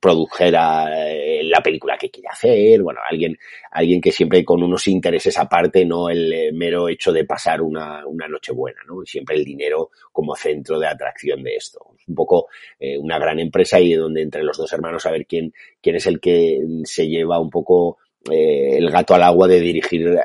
[0.00, 3.38] produjera eh, la película que quiere hacer, bueno, alguien,
[3.70, 8.06] alguien que siempre con unos intereses aparte, no el eh, mero hecho de pasar una,
[8.06, 9.04] una noche buena, ¿no?
[9.04, 11.80] Siempre el dinero como centro de atracción de esto.
[11.98, 12.48] Es un poco
[12.78, 16.06] eh, una gran empresa y donde entre los dos hermanos a ver quién, quién es
[16.06, 17.98] el que se lleva un poco
[18.30, 20.18] eh, el gato al agua de dirigir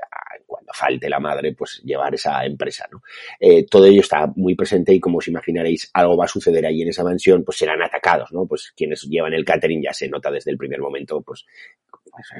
[0.51, 3.01] cuando falte la madre, pues llevar esa empresa, ¿no?
[3.39, 6.81] Eh, todo ello está muy presente y como os imaginaréis, algo va a suceder ahí
[6.81, 8.45] en esa mansión, pues serán atacados, ¿no?
[8.45, 11.45] Pues quienes llevan el catering ya se nota desde el primer momento, pues,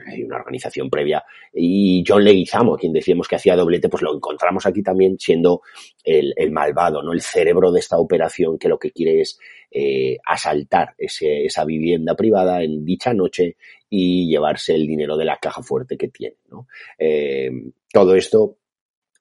[0.08, 1.24] hay una organización previa.
[1.54, 5.62] Y John Leguizamo, quien decíamos que hacía doblete, pues lo encontramos aquí también siendo
[6.04, 7.14] el, el malvado, ¿no?
[7.14, 9.40] El cerebro de esta operación que lo que quiere es
[9.72, 13.58] eh, asaltar ese, esa vivienda privada en dicha noche
[13.90, 16.68] y llevarse el dinero de la caja fuerte que tiene, ¿no?
[16.98, 17.50] Eh,
[17.92, 18.58] todo esto,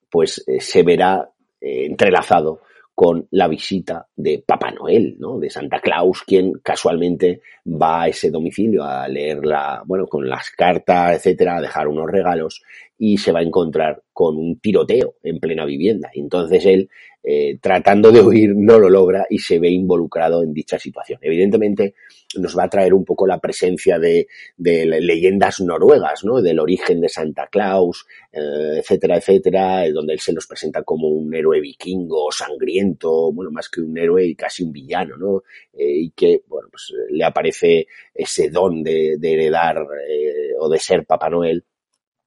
[0.09, 1.29] pues, eh, se verá
[1.63, 2.61] entrelazado
[3.01, 5.39] con la visita de Papá Noel, ¿no?
[5.39, 10.51] De Santa Claus, quien casualmente va a ese domicilio a leer la, bueno, con las
[10.51, 12.61] cartas, etcétera, a dejar unos regalos
[12.99, 16.11] y se va a encontrar con un tiroteo en plena vivienda.
[16.13, 16.91] Entonces él,
[17.23, 21.19] eh, tratando de huir, no lo logra y se ve involucrado en dicha situación.
[21.21, 21.93] Evidentemente,
[22.37, 24.27] nos va a traer un poco la presencia de,
[24.57, 26.41] de leyendas noruegas, ¿no?
[26.41, 31.33] Del origen de Santa Claus, eh, etcétera, etcétera, donde él se nos presenta como un
[31.33, 35.43] héroe vikingo, sangriento, bueno, más que un héroe y casi un villano, ¿no?
[35.73, 40.79] Eh, y que, bueno, pues le aparece ese don de, de heredar eh, o de
[40.79, 41.63] ser Papá Noel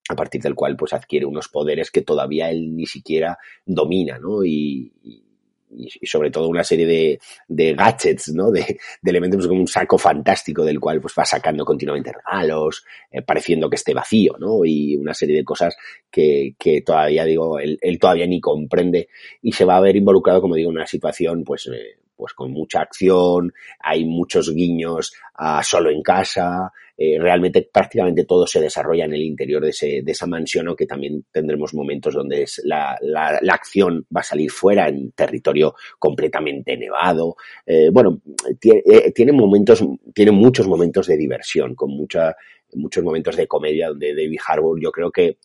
[0.09, 4.45] a partir del cual pues adquiere unos poderes que todavía él ni siquiera domina, ¿no?
[4.45, 8.51] Y, y, sobre todo una serie de, de gadgets, ¿no?
[8.51, 8.61] De,
[9.03, 13.23] de, elementos pues, como un saco fantástico del cual pues va sacando continuamente regalos, eh,
[13.23, 14.65] pareciendo que esté vacío, ¿no?
[14.65, 15.77] Y una serie de cosas
[16.11, 19.09] que, que todavía, digo, él, él, todavía ni comprende
[19.43, 22.53] y se va a ver involucrado, como digo, en una situación, pues, eh, pues con
[22.53, 29.05] mucha acción, hay muchos guiños a solo en casa, eh, realmente prácticamente todo se desarrolla
[29.05, 33.41] en el interior de, ese, de esa mansión, aunque también tendremos momentos donde la, la,
[33.53, 37.37] acción va a salir fuera en territorio completamente nevado.
[37.67, 38.21] Eh, bueno,
[38.61, 39.85] tiene, eh, tiene, momentos,
[40.15, 42.37] tiene muchos momentos de diversión, con mucha,
[42.75, 45.39] muchos momentos de comedia donde David Harbour yo creo que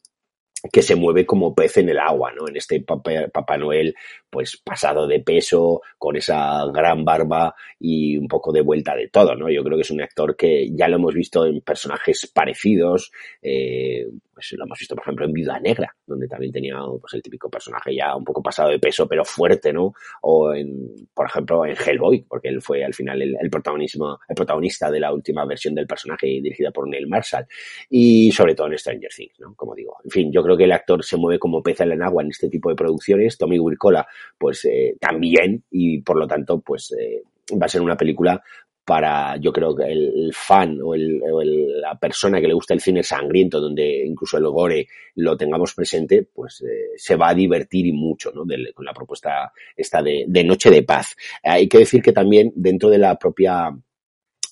[0.71, 2.47] que se mueve como pez en el agua, ¿no?
[2.47, 3.95] En este Papá, Noel,
[4.29, 9.35] pues pasado de peso, con esa gran barba y un poco de vuelta de todo,
[9.35, 9.49] ¿no?
[9.49, 13.11] Yo creo que es un actor que ya lo hemos visto en personajes parecidos,
[13.41, 14.05] eh,
[14.39, 17.49] pues lo hemos visto, por ejemplo, en Viuda Negra, donde también tenía pues, el típico
[17.49, 19.93] personaje ya un poco pasado de peso, pero fuerte, ¿no?
[20.21, 24.89] O en, por ejemplo, en Hellboy, porque él fue al final el, protagonismo, el protagonista
[24.89, 27.45] de la última versión del personaje dirigida por Neil Marshall.
[27.89, 29.53] Y sobre todo en Stranger Things, ¿no?
[29.55, 29.97] Como digo.
[30.05, 32.29] En fin, yo creo que el actor se mueve como pez en el agua en
[32.29, 33.37] este tipo de producciones.
[33.37, 37.23] Tommy Wirkola, pues eh, también, y por lo tanto, pues eh,
[37.53, 38.41] va a ser una película
[38.89, 42.81] para, yo creo que el, fan o, el, o la persona que le gusta el
[42.81, 47.85] cine sangriento, donde incluso el gore lo tengamos presente, pues eh, se va a divertir
[47.85, 48.45] y mucho, ¿no?
[48.45, 51.15] De, con la propuesta esta de, de Noche de Paz.
[51.43, 53.69] Hay que decir que también dentro de la propia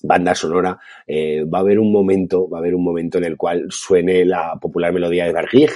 [0.02, 3.36] banda sonora, eh, va a haber un momento, va a haber un momento en el
[3.36, 5.70] cual suene la popular melodía de Vergig,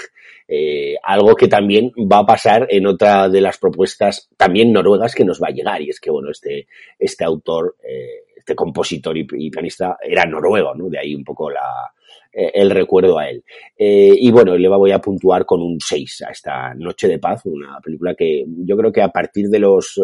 [0.48, 5.24] eh, algo que también va a pasar en otra de las propuestas también noruegas que
[5.24, 6.66] nos va a llegar, y es que, bueno, este,
[6.98, 10.88] este autor, eh, este compositor y, pianista era noruego, ¿no?
[10.88, 11.92] De ahí un poco la,
[12.32, 13.44] eh, el recuerdo a él.
[13.76, 17.42] Eh, y bueno, le voy a puntuar con un 6 a esta Noche de Paz,
[17.44, 20.00] una película que yo creo que a partir de los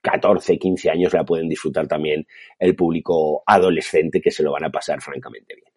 [0.00, 2.26] 14, 15 años la pueden disfrutar también
[2.58, 5.70] el público adolescente que se lo van a pasar francamente bien.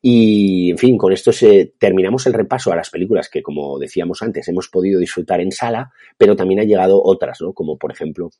[0.00, 4.22] Y, en fin, con esto se, terminamos el repaso a las películas que, como decíamos
[4.22, 7.52] antes, hemos podido disfrutar en sala, pero también ha llegado otras, ¿no?
[7.52, 8.30] Como por ejemplo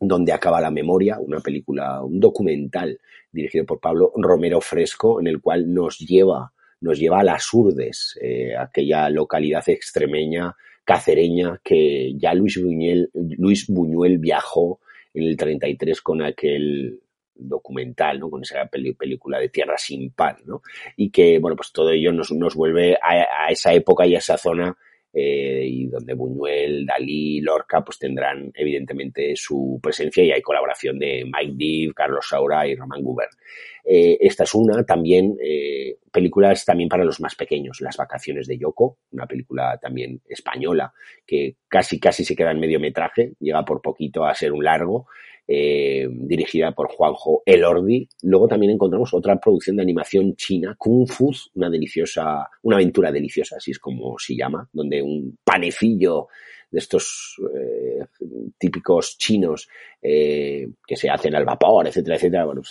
[0.00, 2.98] donde acaba la memoria, una película, un documental
[3.30, 8.18] dirigido por Pablo Romero Fresco, en el cual nos lleva, nos lleva a las Urdes,
[8.20, 10.56] eh, aquella localidad extremeña,
[10.94, 14.80] cacereña, que ya Luis Buñuel, Luis Buñuel viajó
[15.14, 17.00] en el 33 con aquel
[17.34, 18.30] documental, ¿no?
[18.30, 20.62] Con esa película de Tierra sin pan, ¿no?
[20.96, 24.18] Y que, bueno, pues todo ello nos, nos vuelve a, a esa época y a
[24.18, 24.76] esa zona
[25.12, 31.24] eh, y donde Buñuel, Dalí, Lorca pues tendrán evidentemente su presencia y hay colaboración de
[31.24, 33.30] Mike Div, Carlos Saura y Román Gubern.
[33.84, 38.56] Eh, esta es una, también eh, películas también para los más pequeños, Las vacaciones de
[38.56, 40.92] Yoko, una película también española
[41.26, 45.08] que casi casi se queda en medio metraje, llega por poquito a ser un largo
[45.46, 48.08] eh, dirigida por Juanjo Elordi.
[48.22, 53.56] Luego también encontramos otra producción de animación china, Kung Fu, una deliciosa, una aventura deliciosa,
[53.56, 56.28] así es como se llama, donde un panecillo
[56.70, 58.04] de estos eh,
[58.56, 59.68] típicos chinos
[60.00, 62.62] eh, que se hacen al vapor, etcétera, etcétera, bueno,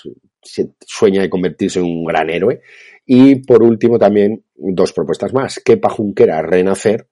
[0.42, 2.62] se sueña de convertirse en un gran héroe.
[3.06, 7.08] Y por último también dos propuestas más, Kepa Junquera Renacer,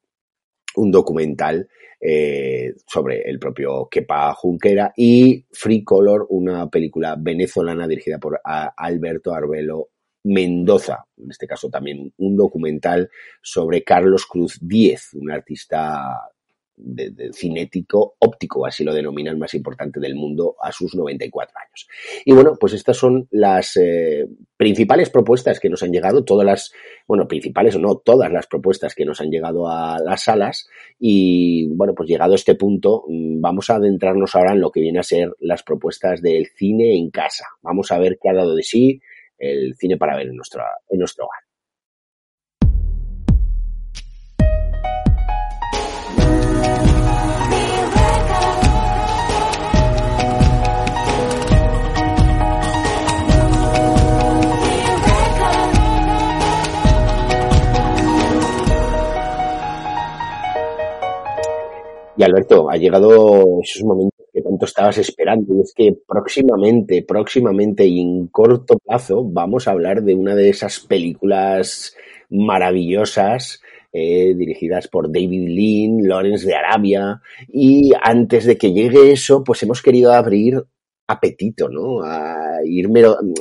[0.76, 1.70] un documental
[2.00, 9.34] eh, sobre el propio Kepa Junquera y Free Color, una película venezolana dirigida por Alberto
[9.34, 9.90] Arbelo
[10.24, 13.10] Mendoza, en este caso también un documental
[13.42, 16.30] sobre Carlos Cruz Díez, un artista
[16.80, 21.88] de, de, cinético óptico, así lo denominan, más importante del mundo a sus 94 años.
[22.26, 24.28] Y bueno, pues estas son las eh,
[24.58, 26.72] principales propuestas que nos han llegado, todas las,
[27.08, 31.68] bueno, principales o no, todas las propuestas que nos han llegado a las salas y
[31.76, 35.00] bueno, pues llegado a este punto, mm, vamos a adentrarnos ahora en lo que viene
[35.00, 37.46] a ser las propuestas del cine en casa.
[37.62, 39.02] Vamos a ver qué ha dado de sí
[39.38, 41.49] el cine para ver en, nuestra, en nuestro hogar.
[62.20, 65.56] Y Alberto, ha llegado esos momentos que tanto estabas esperando.
[65.56, 70.50] Y es que próximamente, próximamente y en corto plazo vamos a hablar de una de
[70.50, 71.96] esas películas
[72.30, 73.62] maravillosas
[73.94, 77.22] eh, dirigidas por David Lean, Lawrence de Arabia.
[77.48, 80.62] Y antes de que llegue eso, pues hemos querido abrir
[81.08, 82.04] apetito, ¿no?
[82.04, 82.90] A ir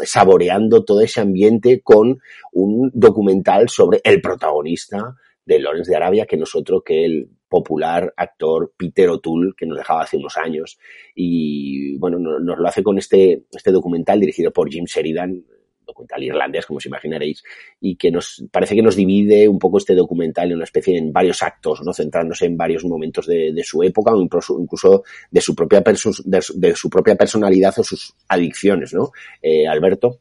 [0.04, 2.20] saboreando todo ese ambiente con
[2.52, 8.72] un documental sobre el protagonista de Lawrence de Arabia, que nosotros que el popular actor
[8.76, 10.78] Peter O'Toole, que nos dejaba hace unos años.
[11.14, 15.44] Y bueno, nos lo hace con este, este documental dirigido por Jim Sheridan,
[15.88, 17.42] documental irlandés, como os imaginaréis,
[17.80, 21.12] y que nos parece que nos divide un poco este documental en una especie en
[21.12, 21.92] varios actos, ¿no?
[21.92, 27.16] centrándose en varios momentos de, su época o incluso, de su propia de, su propia
[27.16, 29.10] personalidad o sus adicciones, ¿no?
[29.42, 30.20] Eh, Alberto.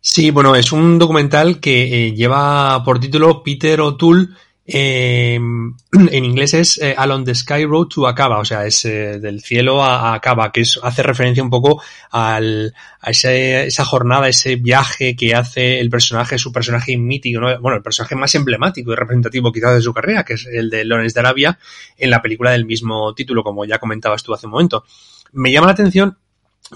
[0.00, 4.28] Sí, bueno, es un documental que eh, lleva por título Peter O'Toole
[4.66, 5.34] eh,
[5.92, 9.40] en inglés es eh, Along the Sky Road to Acaba, o sea, es eh, del
[9.40, 11.80] cielo a, Acaba, que hace referencia un poco
[12.10, 17.60] al, a esa jornada, ese viaje que hace el personaje, su personaje mítico, ¿no?
[17.60, 20.84] bueno, el personaje más emblemático y representativo quizás de su carrera, que es el de
[20.84, 21.58] Lawrence de Arabia,
[21.96, 24.84] en la película del mismo título, como ya comentabas tú hace un momento.
[25.32, 26.18] Me llama la atención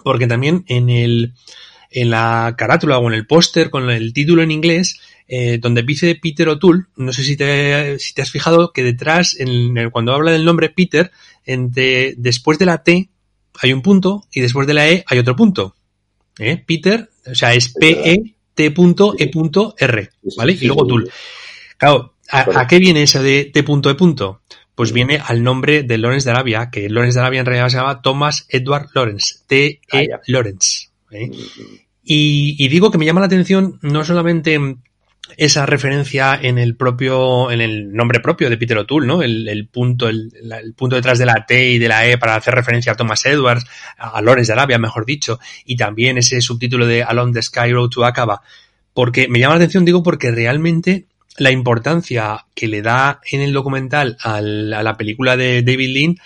[0.05, 1.35] porque también en el,
[1.91, 6.15] en la carátula o en el póster con el título en inglés, eh, donde dice
[6.15, 10.33] Peter O'Toole, no sé si te, si te has fijado que detrás, en cuando habla
[10.33, 11.11] del nombre Peter,
[11.45, 13.11] entre, después de la T
[13.63, 15.77] hay un punto y después de la E hay otro punto.
[16.39, 16.63] ¿Eh?
[16.65, 18.71] Peter, o sea, es P-E-T.E.R,
[20.37, 20.53] ¿vale?
[20.53, 21.11] Y luego Tool.
[21.77, 23.65] Claro, ¿a, qué viene ese de T.E.
[24.75, 27.77] Pues viene al nombre de Lawrence de Arabia, que Lawrence de Arabia en realidad se
[27.77, 29.81] llama Thomas Edward Lawrence, T.E.
[29.93, 30.90] Ah, Lawrence.
[31.11, 31.31] ¿Eh?
[32.03, 34.59] Y, y, digo que me llama la atención no solamente
[35.37, 39.23] esa referencia en el propio, en el nombre propio de Peter O'Toole, ¿no?
[39.23, 40.33] El, punto, el,
[40.77, 43.65] punto detrás de la T y de la E para hacer referencia a Thomas Edwards,
[43.99, 47.91] a Lawrence de Arabia, mejor dicho, y también ese subtítulo de Along the Sky Road
[47.91, 48.43] to Acaba.
[48.93, 51.07] Porque me llama la atención, digo, porque realmente
[51.37, 56.17] la importancia que le da en el documental a la película de David Lean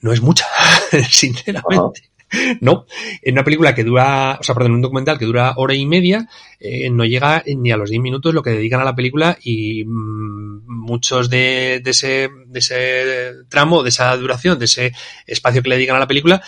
[0.00, 0.46] no es mucha,
[1.08, 2.10] sinceramente.
[2.60, 2.86] no,
[3.20, 6.28] en una película que dura, o sea, perdón, un documental que dura hora y media,
[6.58, 9.84] eh, no llega ni a los 10 minutos lo que dedican a la película y
[9.84, 14.92] mm, muchos de, de, ese, de ese tramo, de esa duración, de ese
[15.26, 16.42] espacio que le dedican a la película,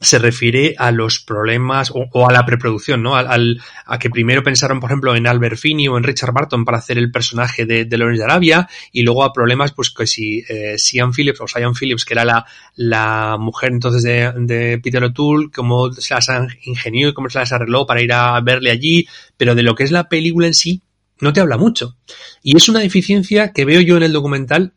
[0.00, 3.16] se refiere a los problemas o, a la preproducción, ¿no?
[3.16, 6.78] Al, a que primero pensaron, por ejemplo, en Albert Finney o en Richard Barton para
[6.78, 10.44] hacer el personaje de, de Lawrence de Arabia y luego a problemas, pues que si
[10.48, 12.46] eh, Sian Phillips o Sian Phillips, que era la,
[12.76, 16.28] la mujer entonces de, de Peter O'Toole, cómo se las
[16.62, 19.82] ingenió y cómo se las arregló para ir a verle allí, pero de lo que
[19.82, 20.82] es la película en sí,
[21.20, 21.96] no te habla mucho.
[22.42, 24.74] Y es una deficiencia que veo yo en el documental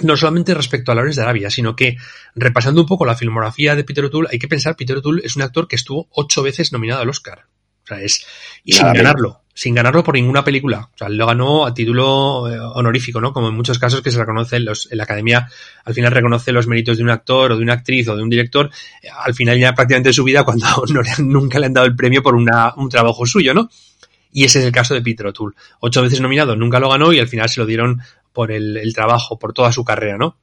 [0.00, 1.96] no solamente respecto a Lawrence de Arabia, sino que
[2.34, 5.42] repasando un poco la filmografía de Peter O'Toole, hay que pensar, Peter O'Toole es un
[5.42, 7.46] actor que estuvo ocho veces nominado al Oscar.
[7.84, 8.26] O sea, es,
[8.64, 10.88] y sin ganarlo, sin ganarlo por ninguna película.
[10.94, 13.34] O sea, lo ganó a título eh, honorífico, ¿no?
[13.34, 15.48] Como en muchos casos que se reconoce, los, en la academia
[15.84, 18.30] al final reconoce los méritos de un actor o de una actriz o de un
[18.30, 18.70] director,
[19.02, 21.94] eh, al final ya prácticamente de su vida cuando no nunca le han dado el
[21.94, 23.68] premio por una, un trabajo suyo, ¿no?
[24.32, 25.54] Y ese es el caso de Peter O'Toole.
[25.80, 28.00] Ocho veces nominado, nunca lo ganó y al final se lo dieron
[28.34, 30.36] por el, trabajo, por toda su carrera, ¿no?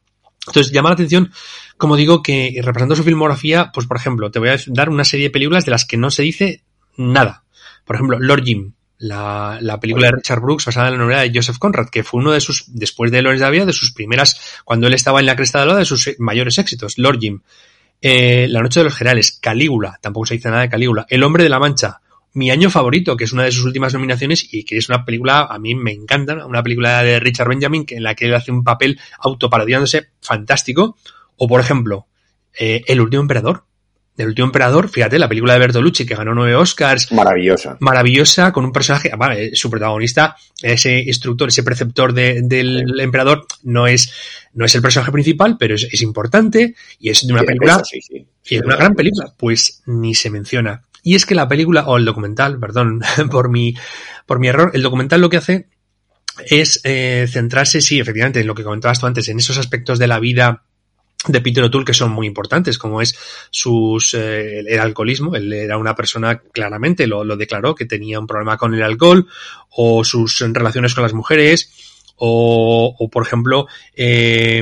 [0.47, 1.31] Entonces llama la atención,
[1.77, 5.27] como digo, que repasando su filmografía, pues por ejemplo, te voy a dar una serie
[5.27, 6.63] de películas de las que no se dice
[6.97, 7.43] nada.
[7.85, 11.57] Por ejemplo, Lord Jim, la, película de Richard Brooks basada en la novela de Joseph
[11.59, 14.93] Conrad, que fue uno de sus, después de Lawrence Davia, de sus primeras, cuando él
[14.93, 16.97] estaba en la cresta de la de sus mayores éxitos.
[16.97, 17.41] Lord Jim.
[18.03, 21.05] Eh, la noche de los generales, Calígula, tampoco se dice nada de Calígula.
[21.07, 22.01] El hombre de la mancha,
[22.33, 25.47] mi año favorito, que es una de sus últimas nominaciones y que es una película,
[25.49, 28.51] a mí me encanta, una película de Richard Benjamin que en la que él hace
[28.51, 30.97] un papel autoparodiándose fantástico.
[31.37, 32.07] O, por ejemplo,
[32.57, 33.63] eh, El último emperador.
[34.17, 37.11] El último emperador, fíjate, la película de Bertolucci que ganó nueve Oscars.
[37.11, 37.77] Maravillosa.
[37.79, 44.13] Maravillosa, con un personaje, vale, su protagonista, ese instructor, ese preceptor del emperador, no es,
[44.53, 47.81] no es el personaje principal, pero es, importante y es de una película.
[48.45, 49.33] y es una gran película.
[49.37, 50.83] Pues ni se menciona.
[51.03, 53.01] Y es que la película, o el documental, perdón
[53.31, 53.75] por mi,
[54.25, 55.67] por mi error, el documental lo que hace
[56.45, 60.07] es eh, centrarse, sí, efectivamente, en lo que comentabas tú antes, en esos aspectos de
[60.07, 60.63] la vida
[61.27, 63.15] de Peter O'Toole que son muy importantes, como es
[63.51, 65.35] sus eh, el alcoholismo.
[65.35, 69.27] Él era una persona, claramente lo, lo declaró, que tenía un problema con el alcohol,
[69.69, 71.90] o sus relaciones con las mujeres,
[72.23, 73.65] o, por ejemplo,
[73.95, 74.61] eh,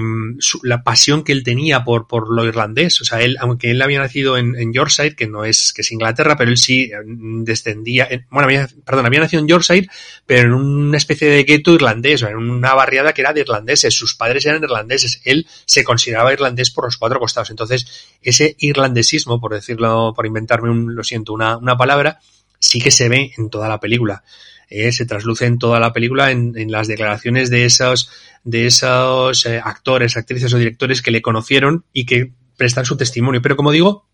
[0.63, 3.01] la pasión que él tenía por, por lo irlandés.
[3.01, 6.37] O sea, él, aunque él había nacido en, Yorkshire, que no es, que es Inglaterra,
[6.37, 9.89] pero él sí mm, descendía, bueno, había, perdón, había nacido en Yorkshire,
[10.25, 13.93] pero en una especie de gueto irlandés, o en una barriada que era de irlandeses.
[13.93, 15.19] Sus padres eran irlandeses.
[15.25, 17.49] Él se consideraba irlandés por los cuatro costados.
[17.49, 17.85] Entonces,
[18.21, 22.19] ese irlandesismo, por decirlo, por inventarme un, lo siento, una, una palabra,
[22.57, 24.23] sí que se ve en toda la película.
[24.69, 28.09] Eh, se trasluce en toda la película en, las declaraciones de esos,
[28.43, 33.41] de esos eh, actores, actrices o directores que le conocieron y que prestan su testimonio.
[33.41, 34.05] Pero como digo,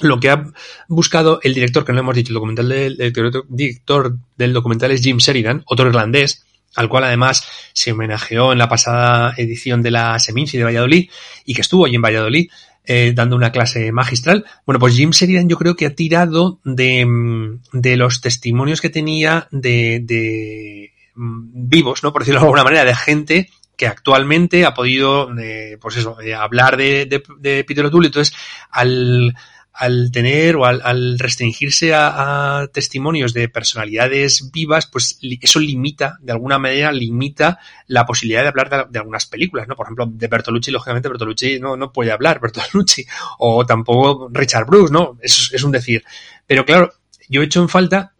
[0.00, 0.52] lo que ha
[0.88, 3.12] buscado el director, que no hemos dicho, el documental del, el
[3.48, 8.68] director del documental es Jim Sheridan, otro irlandés, al cual además se homenajeó en la
[8.68, 11.10] pasada edición de la Seminci de Valladolid
[11.44, 12.50] y que estuvo allí en Valladolid
[12.84, 14.44] eh, dando una clase magistral.
[14.66, 18.90] Bueno, pues Jim Sheridan yo creo que ha tirado de, mm, de los testimonios que
[18.90, 22.12] tenía de, de mm, vivos, ¿no?
[22.12, 26.34] Por decirlo de alguna manera, de gente que actualmente ha podido, eh, pues eso, eh,
[26.34, 28.08] hablar de, de, de Peter O'Toole.
[28.08, 28.34] Entonces,
[28.70, 29.34] al,
[29.72, 36.58] al tener o al, restringirse a, testimonios de personalidades vivas, pues eso limita, de alguna
[36.58, 39.76] manera, limita la posibilidad de hablar de, algunas películas, ¿no?
[39.76, 43.04] Por ejemplo, de Bertolucci, lógicamente Bertolucci no, no puede hablar, Bertolucci,
[43.38, 45.18] o tampoco Richard Bruce, ¿no?
[45.20, 46.04] Eso es un decir.
[46.46, 46.92] Pero claro,
[47.28, 48.11] yo he hecho en falta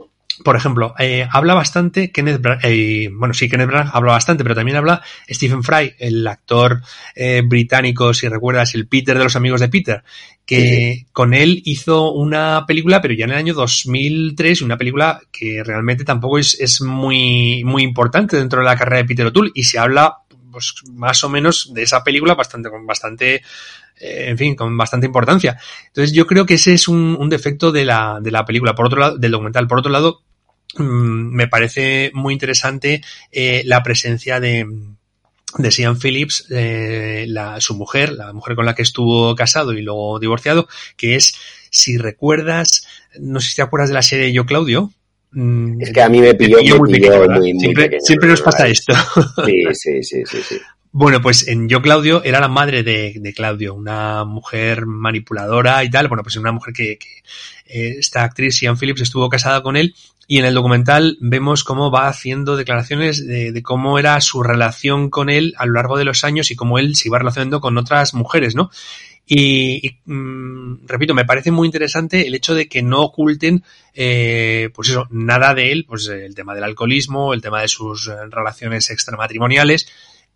[0.44, 4.54] por ejemplo, eh, habla bastante Kenneth Branagh, eh, bueno, sí, Kenneth Branagh habla bastante, pero
[4.54, 6.82] también habla Stephen Fry, el actor
[7.14, 10.02] eh, británico, si recuerdas, el Peter de los amigos de Peter,
[10.44, 15.62] que con él hizo una película, pero ya en el año 2003, una película que
[15.64, 19.64] realmente tampoco es, es muy, muy importante dentro de la carrera de Peter O'Toole, y
[19.64, 20.18] se habla
[20.52, 23.42] pues más o menos de esa película bastante, con bastante,
[23.98, 25.58] en fin, con bastante importancia.
[25.86, 28.86] Entonces yo creo que ese es un, un defecto de la, de la película, por
[28.86, 29.66] otro lado, del documental.
[29.66, 30.22] Por otro lado,
[30.78, 34.66] me parece muy interesante eh, la presencia de,
[35.58, 39.82] de Sian Phillips, eh, la, su mujer, la mujer con la que estuvo casado y
[39.82, 41.34] luego divorciado, que es,
[41.70, 42.86] si recuerdas,
[43.18, 44.90] no sé si te acuerdas de la serie Yo Claudio.
[45.32, 46.92] Mm, es que a mí me pilló, muy,
[47.58, 48.92] siempre, siempre nos pasa esto.
[49.46, 50.60] Sí, sí, sí, sí, sí.
[50.94, 55.90] Bueno, pues en Yo Claudio era la madre de, de, Claudio, una mujer manipuladora y
[55.90, 56.08] tal.
[56.08, 56.98] Bueno, pues una mujer que,
[57.66, 59.94] eh, esta actriz, Ian Phillips, estuvo casada con él
[60.28, 65.08] y en el documental vemos cómo va haciendo declaraciones de, de, cómo era su relación
[65.08, 67.78] con él a lo largo de los años y cómo él se iba relacionando con
[67.78, 68.70] otras mujeres, ¿no?
[69.26, 73.64] Y, y mmm, repito, me parece muy interesante el hecho de que no oculten,
[73.94, 78.10] eh, pues eso, nada de él, pues el tema del alcoholismo, el tema de sus
[78.30, 79.88] relaciones extramatrimoniales,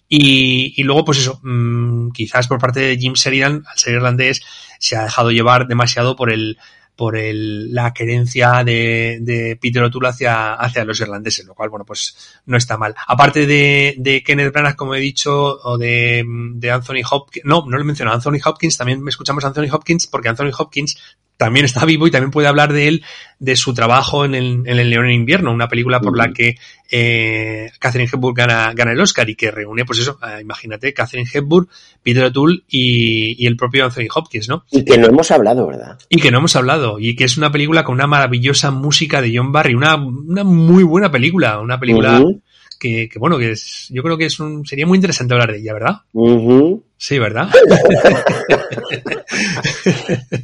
[0.09, 4.41] y, luego, pues eso, mmm, quizás por parte de Jim Sheridan, al ser irlandés,
[4.79, 6.59] se ha dejado llevar demasiado por el,
[6.95, 11.85] por el, la querencia de, de Peter O'Toole hacia, hacia los irlandeses, lo cual, bueno,
[11.85, 12.95] pues no está mal.
[13.07, 16.25] Aparte de, de Kenneth Branagh, como he dicho, o de,
[16.55, 20.07] de Anthony Hopkins, no, no lo he mencionado, Anthony Hopkins, también escuchamos a Anthony Hopkins,
[20.07, 20.97] porque Anthony Hopkins
[21.37, 23.05] también está vivo y también puede hablar de él,
[23.39, 26.57] de su trabajo en el, en el León en invierno, una película por la que
[26.91, 31.29] eh, Catherine Hepburn gana, gana el Oscar y que reúne, pues eso, eh, imagínate, Catherine
[31.33, 31.69] Hepburn,
[32.03, 34.65] Peter O'Toole y, y, el propio Anthony Hopkins, ¿no?
[34.71, 35.99] Y que no hemos hablado, ¿verdad?
[36.09, 39.37] Y que no hemos hablado, y que es una película con una maravillosa música de
[39.37, 42.21] John Barry, una, una muy buena película, una película...
[42.21, 42.41] Uh -huh
[42.79, 45.59] que, que, bueno, que es, yo creo que es un, sería muy interesante hablar de
[45.59, 45.97] ella, ¿verdad?
[46.13, 46.83] Uh -huh.
[46.97, 47.51] Sí, ¿verdad?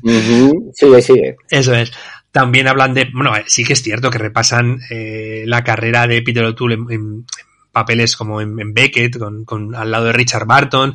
[0.03, 0.71] uh -huh.
[0.75, 1.37] Sigue, sigue.
[1.51, 1.93] Eso es.
[2.31, 6.45] También hablan de, bueno, sí que es cierto que repasan eh, la carrera de Peter
[6.45, 7.27] O'Toole en, en,
[7.73, 10.95] papeles como en, en Beckett, con, con, al lado de Richard Barton,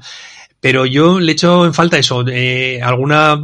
[0.59, 3.39] pero yo le echo en falta eso, eh, alguna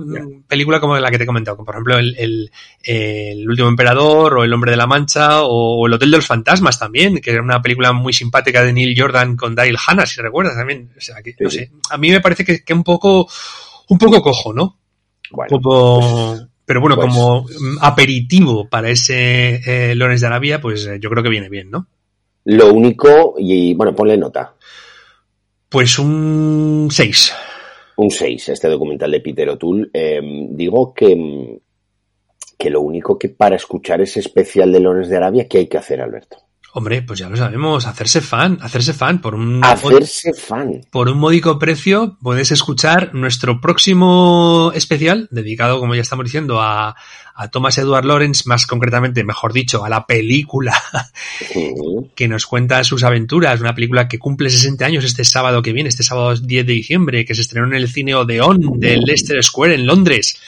[0.48, 2.52] película como la que te he comentado, como por ejemplo el, el,
[2.84, 6.80] el, último emperador o El hombre de la mancha o, El hotel de los fantasmas
[6.80, 10.56] también, que era una película muy simpática de Neil Jordan con Daryl Hannah, si recuerdas
[10.56, 10.90] también.
[10.98, 13.28] O sea, que, no sé, a mí me parece que, que un poco,
[13.90, 14.78] un poco cojo, ¿no?
[15.30, 17.46] Bueno, poco, pues, pero bueno, pues, como
[17.82, 21.88] aperitivo para ese eh, de Arabia, pues yo creo que viene bien, ¿no?
[22.46, 24.56] Lo único, y bueno, ponle nota.
[25.74, 27.34] Pues un 6.
[27.96, 29.90] Un 6, este documental de Peter O'Toole.
[29.92, 30.22] Eh,
[30.52, 31.60] digo que,
[32.60, 35.80] que lo único que para escuchar ese especial de Lones de Arabia, ¿qué hay que
[35.80, 36.38] hacer, Alberto?
[36.76, 40.82] Hombre, pues ya lo sabemos, hacerse fan, hacerse fan por un hacerse fan.
[40.92, 46.96] Por un módico precio puedes escuchar nuestro próximo especial dedicado, como ya estamos diciendo, a,
[47.36, 50.74] a Thomas Edward Lawrence, más concretamente, mejor dicho, a la película
[52.16, 55.90] que nos cuenta sus aventuras, una película que cumple 60 años este sábado que viene,
[55.90, 59.76] este sábado 10 de diciembre, que se estrenó en el cine Odeon de Leicester Square
[59.76, 60.40] en Londres.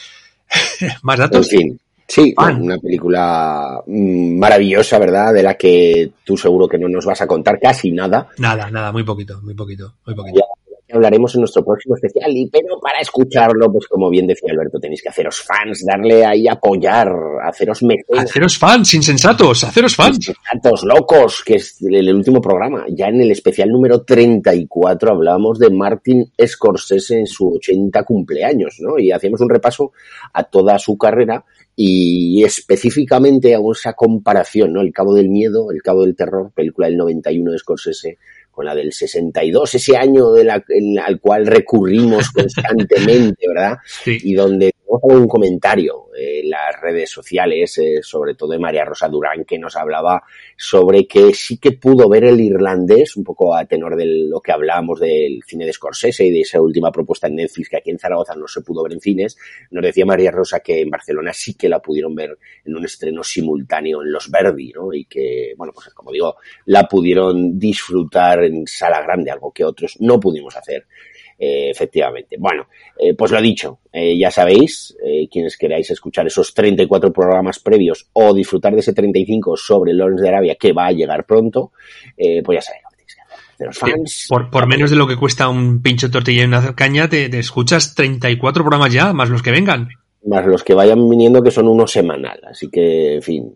[1.02, 1.52] ¿Más datos?
[1.52, 1.80] En fin.
[2.08, 5.34] Sí, una película maravillosa, ¿verdad?
[5.34, 8.28] De la que tú seguro que no nos vas a contar casi nada.
[8.38, 10.38] Nada, nada, muy poquito, muy poquito, muy poquito.
[10.38, 14.78] Ya hablaremos en nuestro próximo especial, y pero para escucharlo, pues como bien decía Alberto,
[14.78, 17.08] tenéis que haceros fans, darle ahí apoyar,
[17.44, 18.24] haceros mecenas.
[18.24, 20.16] Haceros fans, insensatos, haceros fans.
[20.16, 22.86] Insensatos, locos, que es el, último programa.
[22.88, 28.98] Ya en el especial número 34 hablábamos de Martin Scorsese en su 80 cumpleaños, ¿no?
[28.98, 29.92] Y hacíamos un repaso
[30.32, 31.44] a toda su carrera
[31.74, 34.80] y específicamente a esa comparación, ¿no?
[34.80, 38.18] El Cabo del Miedo, El Cabo del Terror, película del 91 de Scorsese,
[38.56, 43.76] con la del 62, ese año de la, en, al cual recurrimos constantemente, ¿verdad?
[43.84, 44.18] Sí.
[44.22, 49.44] Y donde un comentario en las redes sociales, eh, sobre todo de María Rosa Durán,
[49.44, 50.22] que nos hablaba
[50.56, 54.52] sobre que sí que pudo ver el irlandés, un poco a tenor de lo que
[54.52, 57.98] hablábamos del cine de Scorsese y de esa última propuesta en Netflix que aquí en
[57.98, 59.36] Zaragoza no se pudo ver en cines.
[59.70, 63.22] Nos decía María Rosa que en Barcelona sí que la pudieron ver en un estreno
[63.22, 64.92] simultáneo en Los Verdi, ¿no?
[64.92, 66.36] Y que, bueno, pues como digo,
[66.66, 70.86] la pudieron disfrutar en sala grande, algo que otros no pudimos hacer.
[71.38, 72.36] Eh, efectivamente.
[72.38, 72.68] Bueno,
[72.98, 74.96] eh, pues lo dicho, eh, ya sabéis,
[75.30, 80.28] quienes queráis escuchar esos 34 programas previos o disfrutar de ese 35 sobre Lawrence de
[80.28, 81.72] Arabia que va a llegar pronto,
[82.16, 83.38] pues ya sabéis lo que tenéis que hacer.
[83.58, 84.28] De los fans.
[84.50, 87.94] Por, menos de lo que cuesta un pincho tortilla y una caña, te, te escuchas
[87.94, 89.88] 34 programas ya, más los que vengan
[90.26, 92.40] más los que vayan viniendo que son uno semanal.
[92.44, 93.52] Así que, en fin,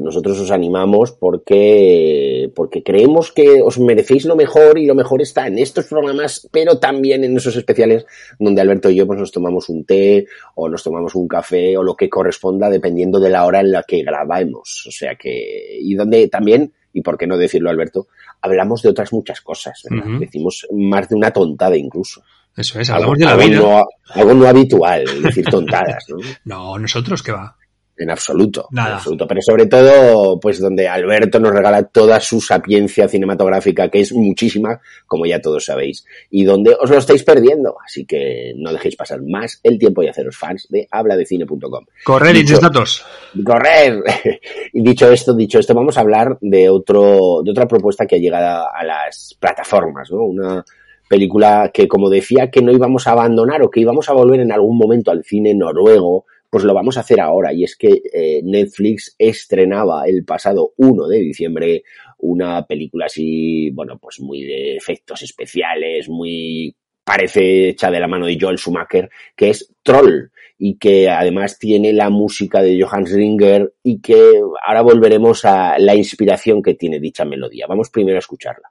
[0.00, 5.46] nosotros os animamos porque, porque creemos que os merecéis lo mejor y lo mejor está
[5.46, 8.06] en estos programas, pero también en esos especiales
[8.38, 11.82] donde Alberto y yo pues nos tomamos un té o nos tomamos un café o
[11.82, 14.86] lo que corresponda dependiendo de la hora en la que grabamos.
[14.88, 18.08] O sea que, y donde también, y por qué no decirlo Alberto,
[18.40, 19.82] hablamos de otras muchas cosas,
[20.18, 22.22] Decimos más de una tontada incluso.
[22.56, 23.60] Eso es, hablamos de la vida.
[23.60, 23.84] No,
[24.14, 26.16] algo no habitual, decir tontadas, ¿no?
[26.44, 27.56] no, nosotros qué va.
[27.98, 28.88] En absoluto, Nada.
[28.88, 29.26] en absoluto.
[29.26, 34.80] Pero sobre todo, pues donde Alberto nos regala toda su sapiencia cinematográfica, que es muchísima,
[35.06, 37.74] como ya todos sabéis, y donde os lo estáis perdiendo.
[37.82, 41.86] Así que no dejéis pasar más el tiempo y haceros fans de habladecine.com.
[42.04, 43.02] Correr y datos.
[43.42, 44.02] Correr.
[44.74, 48.18] y dicho esto, dicho esto, vamos a hablar de otro, de otra propuesta que ha
[48.18, 50.22] llegado a las plataformas, ¿no?
[50.22, 50.64] Una,
[51.08, 54.52] película que como decía que no íbamos a abandonar o que íbamos a volver en
[54.52, 57.52] algún momento al cine noruego, pues lo vamos a hacer ahora.
[57.52, 61.82] Y es que eh, Netflix estrenaba el pasado 1 de diciembre
[62.18, 66.74] una película así, bueno, pues muy de efectos especiales, muy
[67.04, 71.92] parece hecha de la mano de Joel Schumacher, que es Troll y que además tiene
[71.92, 77.24] la música de Johannes Ringer y que ahora volveremos a la inspiración que tiene dicha
[77.24, 77.66] melodía.
[77.68, 78.70] Vamos primero a escucharla.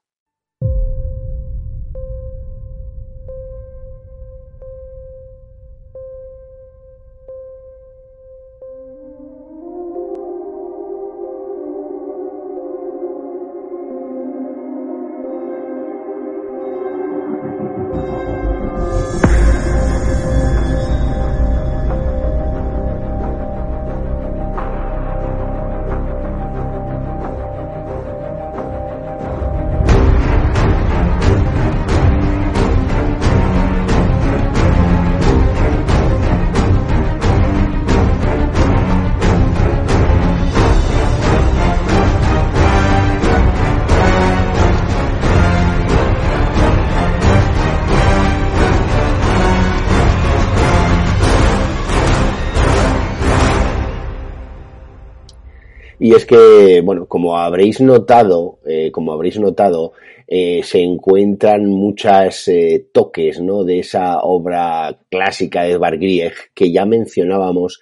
[56.26, 59.94] Que, bueno, como habréis notado, eh, como habréis notado,
[60.28, 63.64] eh, se encuentran muchas eh, toques, ¿no?
[63.64, 67.80] De esa obra clásica de Edvard Grieg que ya mencionábamos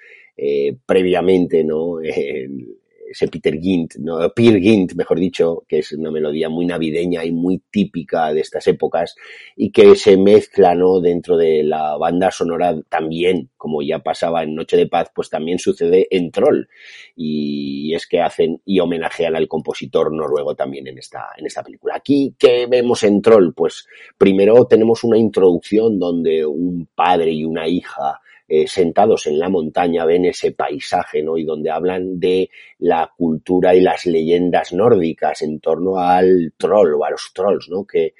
[0.85, 1.97] previamente, ¿no?
[3.13, 4.17] ese Peter Gint, ¿no?
[4.35, 9.15] Gint, mejor dicho, que es una melodía muy navideña y muy típica de estas épocas
[9.55, 10.99] y que se mezcla, ¿no?
[10.99, 15.59] Dentro de la banda sonora también, como ya pasaba en Noche de Paz, pues también
[15.59, 16.67] sucede en Troll
[17.15, 21.95] y es que hacen y homenajean al compositor noruego también en esta, en esta película.
[21.95, 23.53] Aquí, ¿qué vemos en Troll?
[23.55, 23.87] Pues
[24.17, 28.19] primero tenemos una introducción donde un padre y una hija
[28.55, 31.39] eh, sentados en la montaña ven ese paisaje, ¿no?
[31.39, 37.03] Y donde hablan de la cultura y las leyendas nórdicas en torno al troll o
[37.03, 37.83] a los trolls, ¿no?
[37.83, 38.13] Que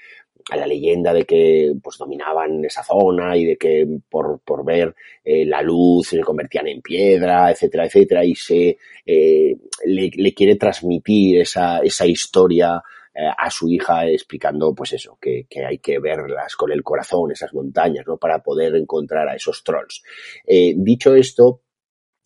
[0.49, 4.95] a la leyenda de que pues dominaban esa zona y de que por, por ver
[5.23, 9.55] eh, la luz se convertían en piedra, etcétera, etcétera, y se eh,
[9.85, 12.81] le, le, quiere transmitir esa, esa historia
[13.15, 17.31] eh, a su hija explicando, pues eso, que, que, hay que verlas con el corazón,
[17.31, 18.18] esas montañas, ¿no?
[18.18, 20.02] Para poder encontrar a esos trolls.
[20.48, 21.61] Eh, dicho esto,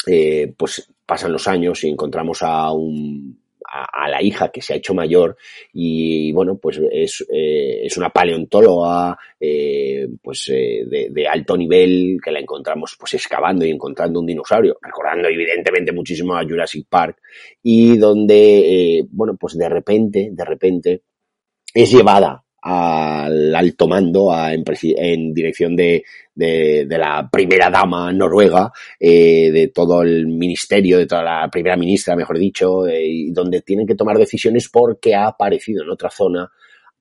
[0.06, 4.78] eh, pues pasan los años y encontramos a un a, la hija que se ha
[4.78, 5.38] hecho mayor
[5.74, 12.18] y bueno pues es, eh, es una paleontóloga eh, pues eh, de, de, alto nivel
[12.24, 17.18] que la encontramos pues excavando y encontrando un dinosaurio recordando evidentemente muchísimo a Jurassic Park
[17.62, 21.04] y donde bueno pues de repente de repente
[21.74, 26.04] es llevada al alto mando en, dirección de,
[26.36, 32.18] de, la primera dama noruega, eh, de todo el ministerio, de toda la primera ministra,
[32.18, 36.52] mejor dicho, eh, donde tienen que tomar decisiones porque ha aparecido en otra zona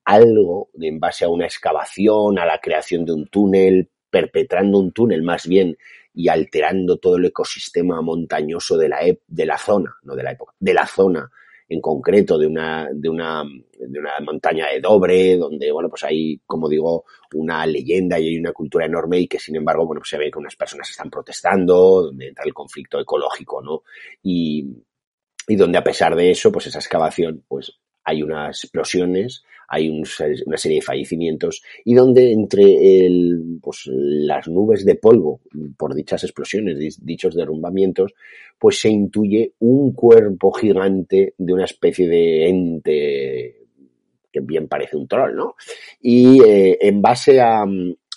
[0.04, 5.22] algo en base a una excavación, a la creación de un túnel, perpetrando un túnel
[5.22, 5.76] más bien
[6.14, 10.54] y alterando todo el ecosistema montañoso de la, de la zona, no de la época,
[10.60, 11.28] de la zona
[11.68, 13.42] en concreto de una, de una,
[13.78, 18.38] de una montaña de Dobre, donde, bueno, pues hay, como digo, una leyenda y hay
[18.38, 21.10] una cultura enorme y que, sin embargo, bueno, pues se ve que unas personas están
[21.10, 23.82] protestando, donde entra el conflicto ecológico, ¿no?
[24.22, 24.66] Y,
[25.48, 30.56] y donde a pesar de eso, pues esa excavación, pues hay unas explosiones, hay una
[30.56, 33.08] serie de fallecimientos y donde entre
[33.60, 35.40] pues, las nubes de polvo
[35.76, 38.14] por dichas explosiones, dichos derrumbamientos,
[38.58, 43.56] pues se intuye un cuerpo gigante de una especie de ente
[44.32, 45.56] que bien parece un troll, ¿no?
[46.00, 47.64] Y eh, en base a,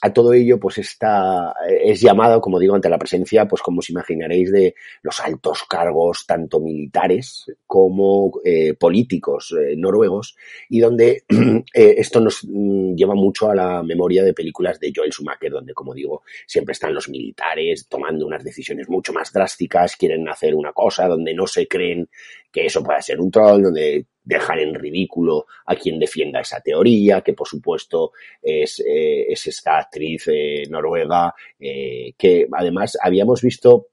[0.02, 3.90] a todo ello, pues está, es llamado, como digo, ante la presencia, pues como os
[3.90, 10.36] imaginaréis, de los altos cargos, tanto militares como eh, políticos eh, noruegos,
[10.70, 11.24] y donde
[11.74, 15.74] eh, esto nos mm, lleva mucho a la memoria de películas de Joel Schumacher, donde,
[15.74, 20.72] como digo, siempre están los militares tomando unas decisiones mucho más drásticas, quieren hacer una
[20.72, 22.10] cosa, donde no se creen
[22.52, 27.22] que eso pueda ser un troll, donde dejar en ridículo a quien defienda esa teoría,
[27.22, 28.11] que por supuesto
[28.41, 33.88] es, eh, es esta actriz eh, noruega, eh, que además habíamos visto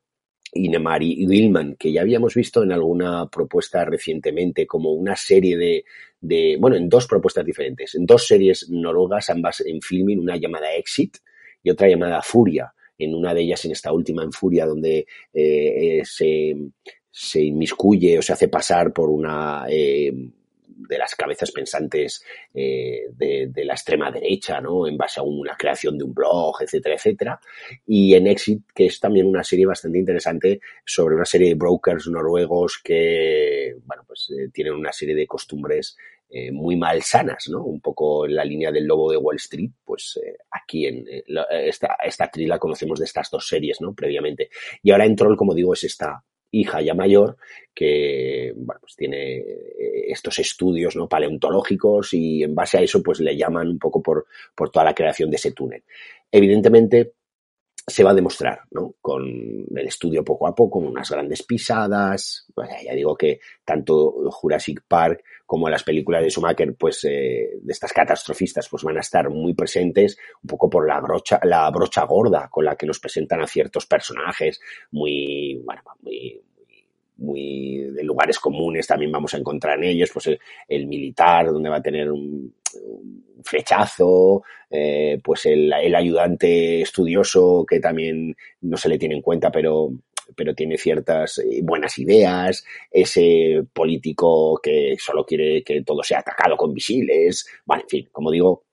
[0.53, 5.57] Inemari Wilman, que ya habíamos visto en alguna propuesta recientemente, como una serie
[6.21, 10.75] de, bueno, en dos propuestas diferentes, en dos series noruegas, ambas en filming, una llamada
[10.75, 11.17] Exit
[11.63, 12.73] y otra llamada Furia.
[12.99, 15.07] En una de ellas, en esta última, en Furia, donde
[16.05, 16.55] se,
[17.19, 22.23] se inmiscuye o se hace pasar por una eh, de las cabezas pensantes
[22.53, 24.87] eh, de, la extrema derecha, ¿no?
[24.87, 27.41] En base a una creación de un blog, etcétera, etcétera.
[27.87, 32.07] Y en Exit, que es también una serie bastante interesante sobre una serie de brokers
[32.09, 35.97] noruegos que, bueno, pues eh, tienen una serie de costumbres
[36.53, 37.65] muy malsanas, ¿no?
[37.65, 40.21] Un poco en la línea del lobo de Wall Street, pues
[40.51, 41.07] aquí en
[41.49, 43.95] esta, esta actriz la conocemos de estas dos series, ¿no?
[43.95, 44.51] Previamente.
[44.83, 46.25] Y ahora en Troll, como digo, es esta
[46.61, 47.37] hija ya mayor
[47.75, 51.09] que bueno, pues tiene eh, estos estudios ¿no?
[51.09, 54.95] paleontológicos y en base a eso pues le llaman un poco por, por toda la
[54.95, 55.85] creación de ese túnel.
[56.33, 57.13] Evidentemente
[57.89, 58.95] se va a demostrar, ¿no?
[59.01, 62.47] Con el estudio poco a poco, con unas grandes pisadas.
[62.85, 67.93] ya digo que tanto Jurassic Park como las películas de Schumacher, pues eh, de estas
[67.93, 72.49] catastrofistas, pues van a estar muy presentes, un poco por la brocha, la brocha gorda
[72.51, 74.61] con la que nos presentan a ciertos personajes,
[74.91, 76.43] muy, bueno, muy,
[77.19, 80.31] muy de lugares comunes también vamos a encontrar en ellos, pues
[80.69, 82.55] el, militar, donde va a tener un,
[83.45, 89.91] flechazo, eh, pues el, ayudante estudioso que también no se le tiene en cuenta, pero,
[90.35, 96.57] pero tiene ciertas eh, buenas ideas, ese político que solo quiere que todo sea atacado
[96.57, 98.66] con misiles, bueno, en fin, como digo,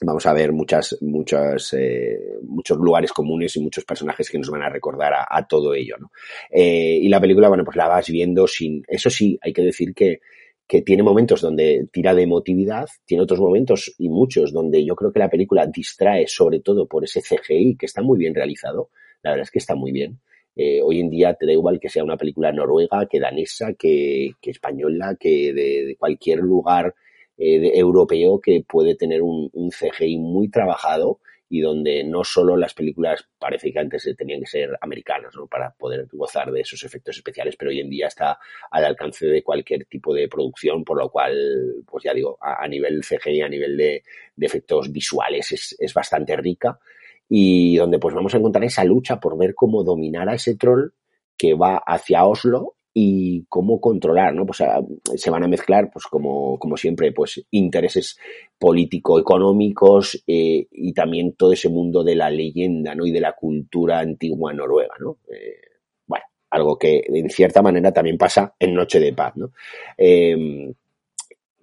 [0.00, 4.62] vamos a ver muchas, muchas, eh, muchos lugares comunes y muchos personajes que nos van
[4.62, 6.10] a recordar a, todo ello, ¿no?
[6.50, 9.94] Eh, y la película, bueno, pues la vas viendo sin, eso sí, hay que decir
[9.94, 10.20] que,
[10.66, 15.12] que tiene momentos donde tira de emotividad, tiene otros momentos y muchos donde yo creo
[15.12, 18.90] que la película distrae sobre todo por ese CGI que está muy bien realizado,
[19.22, 20.20] la verdad es que está muy bien.
[20.54, 24.32] Eh, hoy en día te da igual que sea una película noruega, que danesa, que,
[24.42, 26.94] española, que de cualquier lugar
[27.38, 32.74] eh, europeo que puede tener un, un, CGI muy trabajado y donde no solo las
[32.74, 35.46] películas parece que antes tenían que ser americanas ¿no?
[35.46, 38.38] para poder gozar de esos efectos especiales, pero hoy en día está
[38.70, 41.36] al alcance de cualquier tipo de producción, por lo cual,
[41.86, 44.02] pues ya digo, a, nivel CGI, a nivel de,
[44.36, 46.78] de efectos visuales es, es, bastante rica
[47.28, 50.90] y donde pues vamos a encontrar esa lucha por ver cómo dominar a ese troll
[51.36, 54.44] que va hacia Oslo y cómo controlar, ¿no?
[54.44, 54.80] Pues ah,
[55.14, 58.18] se van a mezclar, pues como, como siempre, pues intereses
[58.58, 63.06] político-económicos eh, y también todo ese mundo de la leyenda, ¿no?
[63.06, 65.18] Y de la cultura antigua noruega, ¿no?
[65.32, 65.60] Eh,
[66.08, 69.52] bueno, algo que en cierta manera también pasa en Noche de Paz, ¿no?
[69.96, 70.74] Eh,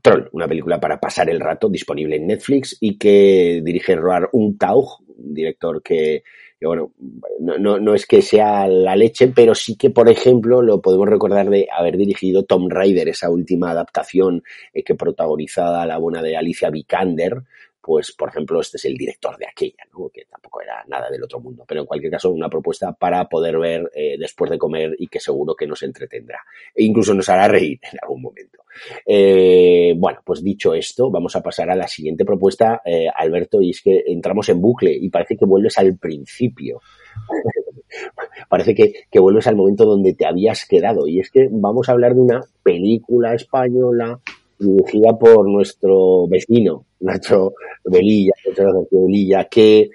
[0.01, 5.01] Troll, una película para pasar el rato, disponible en Netflix y que dirige Roar Untaug,
[5.17, 6.23] un director que,
[6.61, 6.91] bueno,
[7.39, 11.07] no, no, no, es que sea la leche, pero sí que, por ejemplo, lo podemos
[11.07, 16.37] recordar de haber dirigido Tom Raider, esa última adaptación eh, que protagonizada la buena de
[16.37, 17.43] Alicia Vikander,
[17.85, 20.09] pues, por ejemplo, este es el director de aquella, ¿no?
[20.09, 23.59] que tampoco era nada del otro mundo, pero en cualquier caso una propuesta para poder
[23.59, 26.39] ver eh, después de comer y que seguro que nos entretendrá
[26.73, 28.63] e incluso nos hará reír en algún momento.
[29.05, 33.69] Eh, bueno, pues dicho esto, vamos a pasar a la siguiente propuesta, eh, Alberto, y
[33.69, 36.81] es que entramos en bucle y parece que vuelves al principio.
[38.49, 41.91] parece que, que vuelves al momento donde te habías quedado y es que vamos a
[41.91, 44.19] hablar de una película española
[44.59, 47.53] dirigida por nuestro vecino, Nacho
[47.83, 49.89] Velilla, que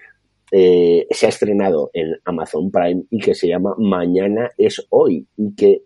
[0.53, 5.55] eh, se ha estrenado en Amazon Prime y que se llama Mañana es hoy y
[5.55, 5.83] que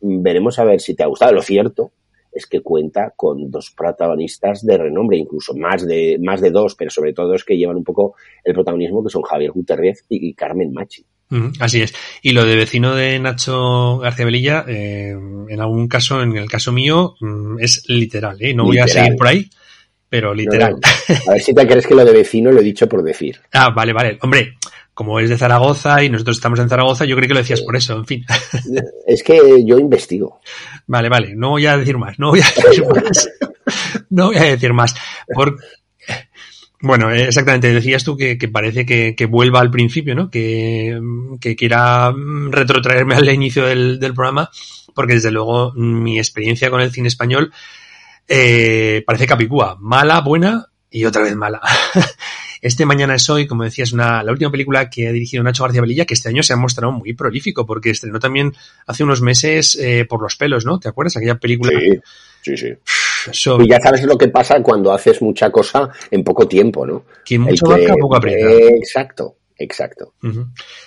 [0.00, 1.32] veremos a ver si te ha gustado.
[1.32, 1.92] Lo cierto
[2.32, 6.90] es que cuenta con dos protagonistas de renombre, incluso más de, más de dos, pero
[6.90, 8.14] sobre todo es que llevan un poco
[8.44, 11.04] el protagonismo, que son Javier Gutiérrez y, Carmen Machi.
[11.60, 11.94] Así es.
[12.22, 16.72] Y lo de vecino de Nacho García Velilla, eh, en algún caso, en el caso
[16.72, 18.54] mío, mm, es literal, ¿eh?
[18.54, 19.48] No voy a seguir por ahí,
[20.08, 20.76] pero literal.
[21.28, 23.40] A ver si te crees que lo de vecino lo he dicho por decir.
[23.52, 24.18] Ah, vale, vale.
[24.22, 24.56] Hombre,
[24.98, 27.76] como es de Zaragoza y nosotros estamos en Zaragoza, yo creo que lo decías por
[27.76, 28.24] eso, en fin.
[29.06, 30.40] Es que yo investigo.
[30.88, 33.30] Vale, vale, no voy a decir más, no voy a decir más.
[34.10, 34.94] No voy a decir más.
[36.80, 40.30] Bueno, exactamente, decías tú que, parece que, vuelva al principio, ¿no?
[40.30, 41.00] Que,
[41.56, 42.12] quiera
[42.50, 44.50] retrotraerme al inicio del, programa,
[44.94, 47.52] porque desde luego mi experiencia con el cine español
[48.28, 49.76] eh, parece capicúa.
[49.80, 51.60] Mala, buena y otra vez mala.
[52.60, 55.80] Este Mañana es hoy, como decías, una, la última película que ha dirigido Nacho García
[55.80, 58.52] Velilla, que este año se ha mostrado muy prolífico, porque estrenó también
[58.86, 60.80] hace unos meses eh, Por los pelos, ¿no?
[60.80, 61.16] ¿Te acuerdas?
[61.16, 61.78] Aquella película.
[61.78, 62.00] Sí,
[62.42, 62.66] sí, sí.
[63.60, 67.04] Y ya sabes lo que pasa cuando haces mucha cosa en poco tiempo, ¿no?
[67.24, 67.88] Quien mucho que...
[68.00, 68.50] poco aprieta.
[68.76, 69.34] exacto.
[69.60, 70.14] Exacto.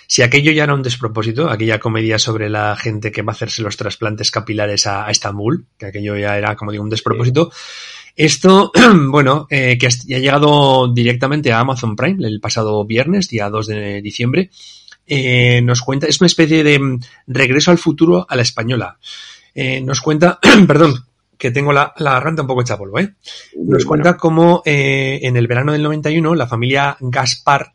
[0.06, 3.60] Si aquello ya era un despropósito, aquella comedia sobre la gente que va a hacerse
[3.60, 7.52] los trasplantes capilares a, Estambul, que aquello ya era, como digo, un despropósito,
[8.16, 8.72] esto,
[9.10, 14.00] bueno, eh, que ha llegado directamente a Amazon Prime el pasado viernes, día 2 de
[14.00, 14.50] diciembre,
[15.06, 18.98] eh, nos cuenta, es una especie de mm, regreso al futuro a la española.
[19.54, 21.04] Eh, nos cuenta, perdón,
[21.42, 23.16] que tengo la, la garganta un poco hecha polvo, ¿eh?
[23.56, 27.72] Nos cuenta cómo en el verano del 91 la familia Gaspar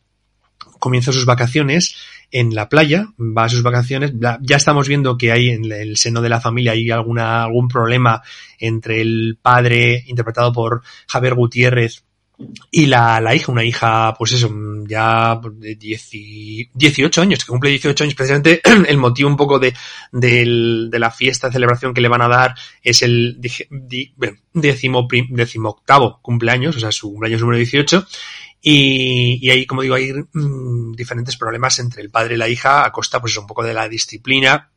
[0.78, 1.94] comienza sus vacaciones
[2.30, 6.22] en la playa, va a sus vacaciones, ya estamos viendo que hay en el seno
[6.22, 8.22] de la familia hay alguna, algún problema
[8.58, 12.04] entre el padre interpretado por Javier Gutiérrez
[12.70, 14.48] y la, la hija, una hija, pues eso,
[14.86, 15.74] ya de
[16.72, 19.74] 18 años, que cumple 18 años, precisamente el motivo un poco de,
[20.12, 26.76] de, la fiesta, celebración que le van a dar es el décimo, décimo octavo cumpleaños,
[26.76, 28.06] o sea, su cumpleaños número 18,
[28.62, 32.84] y, y ahí, como digo, hay mm, diferentes problemas entre el padre y la hija
[32.84, 34.70] a costa, pues, un poco de la disciplina.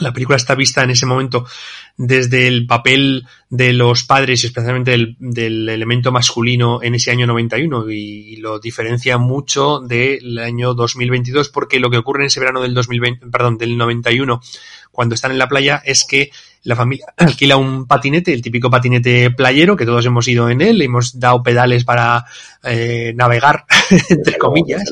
[0.00, 1.46] La película está vista en ese momento
[1.96, 7.28] desde el papel de los padres y especialmente del, del elemento masculino en ese año
[7.28, 12.40] 91 y, y, lo diferencia mucho del año 2022 porque lo que ocurre en ese
[12.40, 14.40] verano del 2020, perdón, del 91
[14.94, 16.30] cuando están en la playa es que
[16.62, 20.80] la familia alquila un patinete, el típico patinete playero, que todos hemos ido en él,
[20.80, 22.24] hemos dado pedales para
[22.62, 23.64] eh, navegar,
[24.08, 24.82] entre comillas.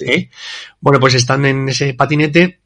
[0.00, 0.30] ¿Eh?
[0.80, 2.59] Bueno, pues están en ese patinete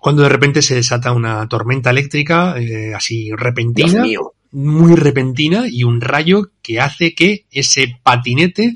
[0.00, 4.04] cuando de repente se desata una tormenta eléctrica, eh, así repentina,
[4.50, 8.74] muy repentina, y un rayo que hace que ese patinete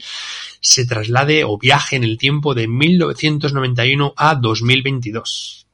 [0.61, 5.66] se traslade o viaje en el tiempo de 1991 a 2022.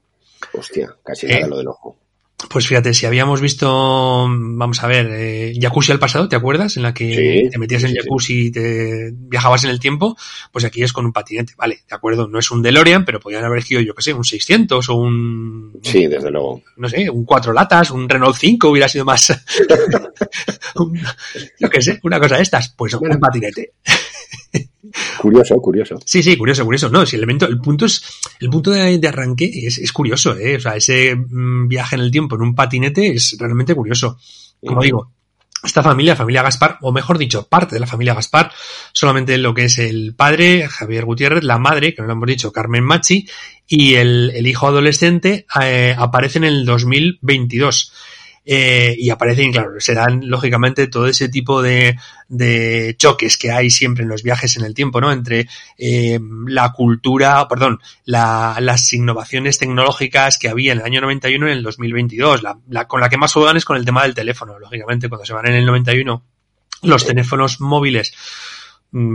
[0.52, 1.96] Hostia, casi nada lo del ojo.
[2.50, 6.76] Pues fíjate, si habíamos visto, vamos a ver, eh, Jacuzzi al pasado, ¿te acuerdas?
[6.76, 10.18] En la que te metías en el Jacuzzi y te viajabas en el tiempo,
[10.52, 13.44] pues aquí es con un patinete, vale, de acuerdo, no es un DeLorean, pero podrían
[13.44, 15.80] haber sido, yo qué sé, un 600 o un...
[15.82, 16.62] Sí, desde luego.
[16.76, 19.28] No sé, un cuatro latas, un Renault 5 hubiera sido más...
[21.58, 23.72] yo qué sé, una cosa de estas, pues un patinete.
[25.18, 25.98] Curioso, curioso.
[26.04, 26.88] Sí, sí, curioso, curioso.
[26.88, 28.02] No, si el elemento, el punto es,
[28.40, 30.56] el punto de, arranque es, curioso, ¿eh?
[30.56, 34.18] O sea, ese mm, viaje en el tiempo en un patinete es realmente curioso.
[34.60, 35.12] Como digo,
[35.62, 38.52] esta familia, familia Gaspar, o mejor dicho, parte de la familia Gaspar,
[38.92, 42.52] solamente lo que es el padre, Javier Gutiérrez, la madre, que no lo hemos dicho,
[42.52, 43.26] Carmen Machi,
[43.66, 47.92] y el, hijo adolescente, eh, aparece en el 2022.
[48.48, 51.98] Eh, y aparecen, claro, se dan lógicamente todo ese tipo de,
[52.28, 55.10] de choques que hay siempre en los viajes en el tiempo, ¿no?
[55.10, 61.48] Entre eh, la cultura, perdón, la, las innovaciones tecnológicas que había en el año 91
[61.48, 62.44] y en el 2022.
[62.44, 65.26] La, la, con la que más juegan es con el tema del teléfono, lógicamente, cuando
[65.26, 66.22] se van en el 91
[66.82, 68.14] los teléfonos móviles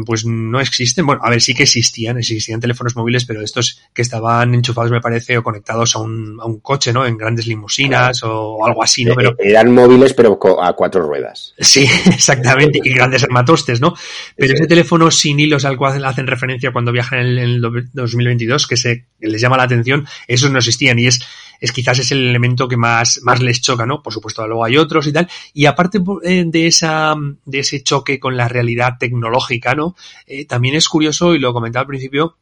[0.06, 1.06] pues no existen.
[1.06, 5.02] Bueno, a ver, sí que existían, existían teléfonos móviles, pero estos que estaban enchufados, me
[5.02, 7.06] parece, o conectados a un, a un coche, ¿no?
[7.06, 9.16] En grandes limusinas o algo así, ¿no?
[9.16, 11.54] Pero, eh, Eran móviles, pero a cuatro ruedas.
[11.58, 13.96] Sí, exactamente, y grandes armatostes, ¿no?
[14.36, 17.62] Pero ese teléfono sin hilos al cual hacen referencia cuando viajan en el,
[17.94, 21.22] 2022, que, se, que les llama la atención, esos no existían y es
[21.62, 24.02] es quizás es el elemento que más, más les choca, ¿no?
[24.02, 25.30] Por supuesto, luego hay otros y tal.
[25.54, 27.14] Y aparte eh, de esa,
[27.46, 29.96] de ese choque con la realidad tecnológica, ¿no?
[30.26, 32.38] Eh, también es curioso, y lo comentaba al principio,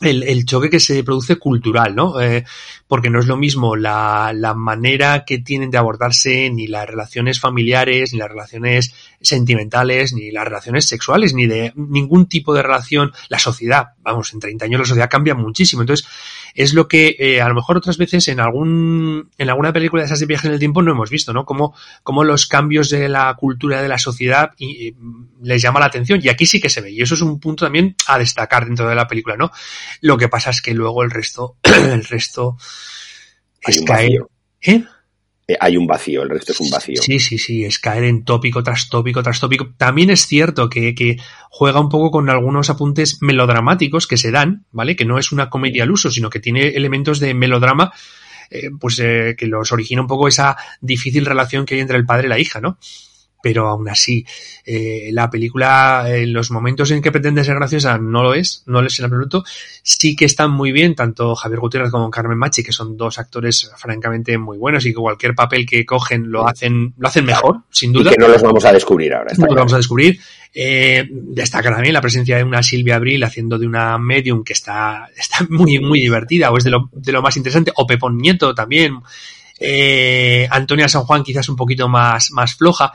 [0.00, 2.20] el, choque que se produce cultural, ¿no?
[2.20, 2.44] Eh,
[2.86, 7.40] porque no es lo mismo la, la, manera que tienen de abordarse ni las relaciones
[7.40, 13.12] familiares, ni las relaciones sentimentales, ni las relaciones sexuales, ni de ningún tipo de relación.
[13.28, 15.82] La sociedad, vamos, en 30 años la sociedad cambia muchísimo.
[15.82, 16.06] Entonces,
[16.54, 20.06] es lo que eh, a lo mejor otras veces en algún en alguna película de
[20.06, 21.44] esas de viajes en el tiempo no hemos visto, ¿no?
[21.44, 24.94] Como, como los cambios de la cultura de la sociedad y,
[25.42, 26.20] les llama la atención.
[26.22, 26.90] Y aquí sí que se ve.
[26.90, 29.50] Y eso es un punto también a destacar dentro de la película, ¿no?
[30.00, 32.56] Lo que pasa es que luego el resto, el resto
[33.62, 34.22] es caer.
[34.60, 34.84] ¿Eh?
[35.48, 35.56] ¿Eh?
[35.58, 37.02] hay un vacío, el resto es un vacío.
[37.02, 39.72] Sí, sí, sí, es caer en tópico tras tópico tras tópico.
[39.76, 41.16] También es cierto que, que
[41.50, 44.94] juega un poco con algunos apuntes melodramáticos que se dan, ¿vale?
[44.94, 47.92] Que no es una comedia al uso, sino que tiene elementos de melodrama,
[48.50, 52.06] eh, pues eh, que los origina un poco esa difícil relación que hay entre el
[52.06, 52.78] padre y la hija, ¿no?
[53.42, 54.24] Pero aún así,
[54.64, 58.80] eh, la película, en los momentos en que pretende ser graciosa, no lo es, no
[58.80, 59.44] lo es en absoluto.
[59.82, 63.70] Sí que están muy bien, tanto Javier Gutiérrez como Carmen Machi, que son dos actores
[63.76, 67.92] francamente muy buenos y que cualquier papel que cogen lo hacen, lo hacen mejor, sin
[67.92, 68.10] duda.
[68.10, 69.32] Y que no los vamos a descubrir ahora.
[69.36, 70.18] No los vamos a descubrir.
[70.52, 75.08] Eh, destaca también la presencia de una Silvia Abril haciendo de una medium que está,
[75.16, 78.54] está muy, muy divertida, o es de lo, de lo más interesante, o Pepón Nieto
[78.54, 78.98] también.
[79.60, 82.92] Eh, Antonia San Juan quizás un poquito más, más floja.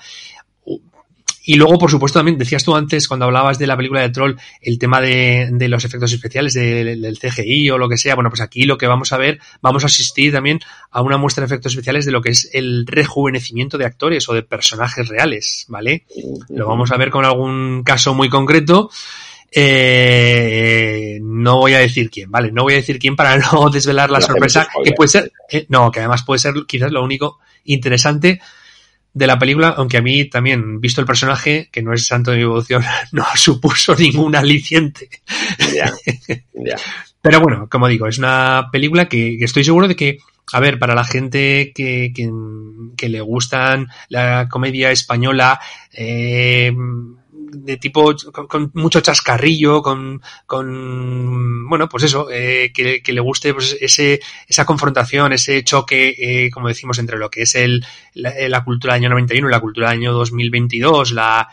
[1.45, 4.35] Y luego, por supuesto, también decías tú antes, cuando hablabas de la película de Troll,
[4.61, 8.15] el tema de, de los efectos especiales del CGI o lo que sea.
[8.15, 11.41] Bueno, pues aquí lo que vamos a ver, vamos a asistir también a una muestra
[11.41, 15.65] de efectos especiales de lo que es el rejuvenecimiento de actores o de personajes reales,
[15.67, 16.05] ¿vale?
[16.49, 18.89] Lo vamos a ver con algún caso muy concreto.
[19.51, 22.53] Eh, no voy a decir quién, ¿vale?
[22.53, 25.91] No voy a decir quién para no desvelar la sorpresa, que puede ser, eh, no,
[25.91, 28.39] que además puede ser quizás lo único interesante
[29.13, 32.37] de la película, aunque a mí también, visto el personaje, que no es santo de
[32.37, 35.09] mi devoción, no supuso ningún aliciente.
[37.21, 40.17] Pero bueno, como digo, es una película que, estoy seguro de que,
[40.51, 42.29] a ver, para la gente que, que,
[42.97, 45.59] que le gustan la comedia española,
[45.93, 46.73] eh,
[47.53, 53.53] de tipo con, mucho chascarrillo, con, con bueno, pues eso, eh, que, que, le guste
[53.53, 58.63] pues ese, esa confrontación, ese choque, eh, como decimos, entre lo que es el, la,
[58.63, 61.49] cultura del año 91 y la cultura del año 2022, la,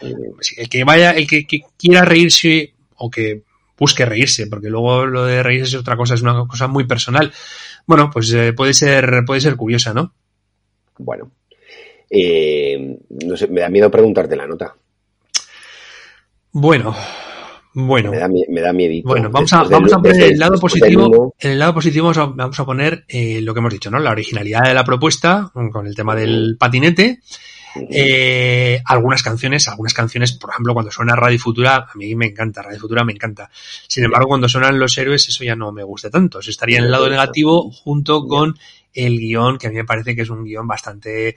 [0.56, 1.46] el que vaya, el que,
[1.76, 3.42] quiera reírse o que
[3.78, 7.32] busque reírse, porque luego lo de reírse es otra cosa, es una cosa muy personal.
[7.86, 10.12] Bueno, pues eh, puede ser, puede ser curiosa, ¿no?
[10.98, 11.30] Bueno,
[12.10, 14.74] eh, no sé, me da miedo preguntarte la nota.
[16.52, 16.94] Bueno,
[17.72, 18.10] bueno.
[18.10, 19.08] Me da, me da miedito.
[19.08, 21.34] Bueno, vamos a, vamos a poner el lado positivo.
[21.38, 23.98] En el lado positivo vamos a, poner eh, lo que hemos dicho, ¿no?
[24.00, 27.20] La originalidad de la propuesta, con el tema del patinete.
[27.88, 32.62] Eh, algunas canciones, algunas canciones, por ejemplo, cuando suena Radio Futura, a mí me encanta,
[32.62, 33.48] Radio Futura me encanta.
[33.86, 36.40] Sin embargo, cuando suenan los héroes, eso ya no me gusta tanto.
[36.40, 38.58] Eso estaría en el lado negativo junto con
[38.92, 41.36] el guion, que a mí me parece que es un guion bastante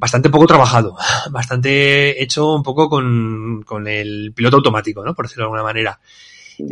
[0.00, 0.96] bastante poco trabajado,
[1.30, 5.14] bastante hecho un poco con, con el piloto automático, ¿no?
[5.14, 6.00] Por decirlo de alguna manera.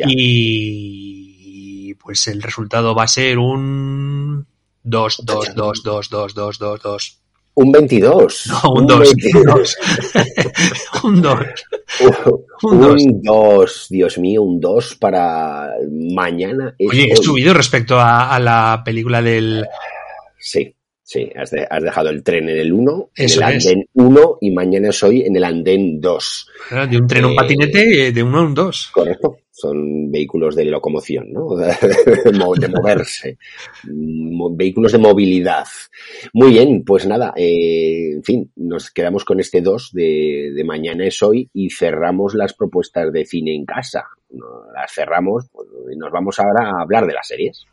[0.06, 4.46] Y pues el resultado va a ser un
[4.82, 7.18] 2, 2, 2, 2, 2, 2, 2, 2.
[7.55, 8.44] Un 22.
[8.62, 9.14] No, un 2.
[11.02, 11.36] Un 2.
[12.62, 13.86] Un 2.
[13.88, 16.74] Dios mío, un 2 para mañana.
[16.88, 19.64] Oye, he subido respecto a, a la película del...
[20.38, 20.74] Sí.
[21.10, 25.22] Sí, has, dejado el tren en el 1, en el andén 1 y mañana soy
[25.22, 26.51] en el andén 2.
[26.90, 28.90] De un tren a un eh, patinete, de uno a un 2.
[28.93, 31.56] Correcto, son vehículos de locomoción, ¿no?
[31.56, 33.39] de moverse,
[33.85, 35.66] vehículos de movilidad.
[36.35, 41.06] Muy bien, pues nada, eh, en fin, nos quedamos con este 2 de, de mañana
[41.06, 44.05] es hoy y cerramos las propuestas de cine en casa.
[44.74, 47.64] Las cerramos pues, y nos vamos ahora a hablar de las series.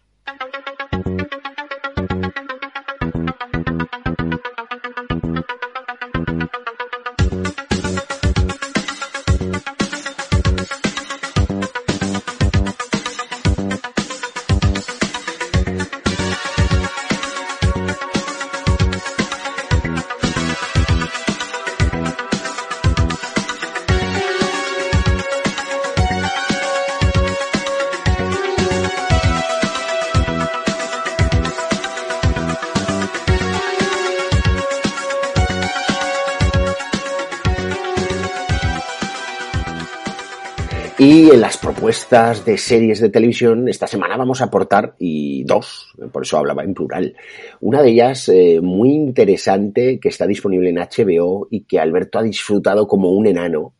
[41.85, 46.63] Propuestas de series de televisión, esta semana vamos a aportar, y dos, por eso hablaba
[46.63, 47.15] en plural.
[47.61, 52.23] Una de ellas eh, muy interesante que está disponible en HBO y que Alberto ha
[52.23, 53.75] disfrutado como un enano,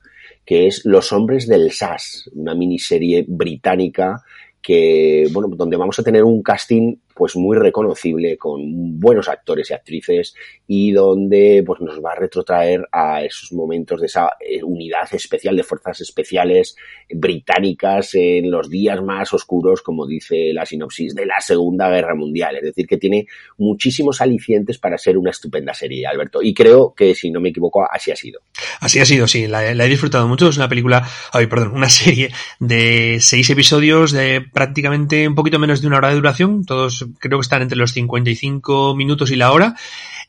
[0.46, 4.22] que es Los Hombres del SAS, una miniserie británica
[4.62, 9.74] que, bueno, donde vamos a tener un casting pues muy reconocible con buenos actores y
[9.74, 10.36] actrices
[10.68, 15.56] y donde pues nos va a retrotraer a esos momentos de esa eh, unidad especial
[15.56, 16.76] de fuerzas especiales
[17.10, 22.58] británicas en los días más oscuros, como dice la sinopsis, de la Segunda Guerra Mundial.
[22.58, 23.28] Es decir, que tiene
[23.58, 26.42] muchísimos alicientes para ser una estupenda serie, Alberto.
[26.42, 28.42] Y creo que, si no me equivoco, así ha sido.
[28.80, 29.48] Así ha sido, sí.
[29.48, 30.50] La, he disfrutado mucho.
[30.50, 35.82] Es una película, ay, perdón, una serie de seis episodios de prácticamente un poquito menos
[35.82, 36.66] de una hora de duración.
[36.66, 39.76] Todos creo que están entre los 55 minutos y la hora.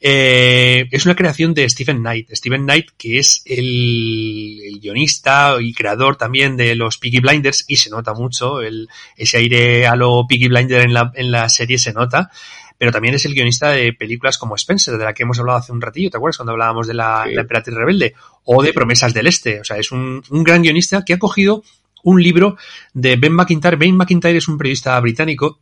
[0.01, 2.31] Eh, es una creación de Stephen Knight.
[2.35, 7.91] Stephen Knight, que es el, guionista y creador también de los Peaky Blinders, y se
[7.91, 11.93] nota mucho el, ese aire a lo Peaky Blinder en la, en la serie se
[11.93, 12.31] nota
[12.79, 15.73] pero también es el guionista de películas como Spencer, de la que hemos hablado hace
[15.73, 16.37] un ratillo, ¿te acuerdas?
[16.37, 19.61] Cuando hablábamos de la, la Emperatriz Rebelde, o de Promesas del Este.
[19.61, 21.63] O sea, es un, un, gran guionista que ha cogido
[22.03, 22.57] un libro
[22.93, 23.77] de Ben McIntyre.
[23.77, 25.59] Ben McIntyre es un periodista británico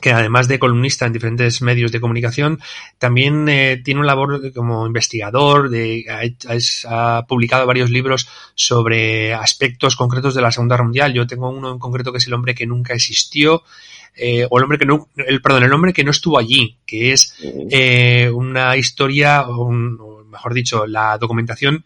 [0.00, 2.60] que además de columnista en diferentes medios de comunicación,
[2.98, 9.96] también eh, tiene un labor como investigador, de, ha, ha, publicado varios libros sobre aspectos
[9.96, 11.12] concretos de la Segunda Guerra Mundial.
[11.14, 13.62] Yo tengo uno en concreto que es El hombre que nunca existió,
[14.16, 17.12] eh, o el hombre que no, el, perdón, el hombre que no estuvo allí, que
[17.12, 17.34] es
[17.70, 21.84] eh, una historia, un, o mejor dicho, la documentación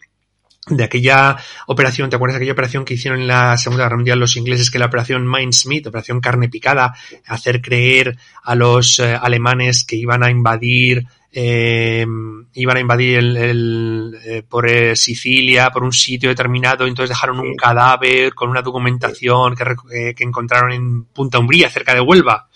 [0.69, 1.36] de aquella
[1.66, 4.70] operación, ¿te acuerdas de aquella operación que hicieron en la Segunda Guerra Mundial los ingleses,
[4.70, 6.95] que la operación Mindsmith, operación carne picada,
[7.27, 12.07] hacer creer a los eh, alemanes que iban a invadir eh,
[12.55, 17.40] iban a invadir el, el eh, por eh, Sicilia, por un sitio determinado, entonces dejaron
[17.40, 22.49] un cadáver con una documentación que, eh, que encontraron en Punta Umbría, cerca de Huelva.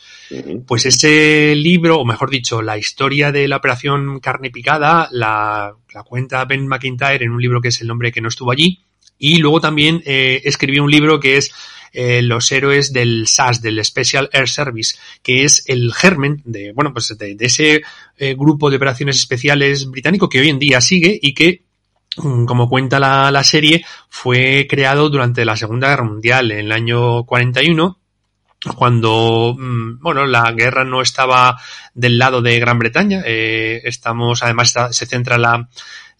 [0.67, 6.03] Pues ese libro, o mejor dicho, la historia de la operación carne picada, la, la
[6.05, 8.81] cuenta Ben McIntyre en un libro que es El hombre que no estuvo allí.
[9.19, 11.53] Y luego también eh, escribió un libro que es
[11.93, 16.93] eh, Los héroes del SAS, del Special Air Service, que es el germen de, bueno,
[16.93, 17.83] pues de, de ese
[18.17, 21.63] eh, grupo de operaciones especiales británico que hoy en día sigue y que
[22.17, 26.73] mm, como cuenta la, la, serie, fue creado durante la Segunda Guerra Mundial, en el
[26.73, 28.02] año 41,
[28.77, 31.59] cuando, mm, bueno, la guerra no estaba
[31.95, 33.23] del lado de Gran Bretaña.
[33.25, 35.69] Eh, estamos, además, se centra la,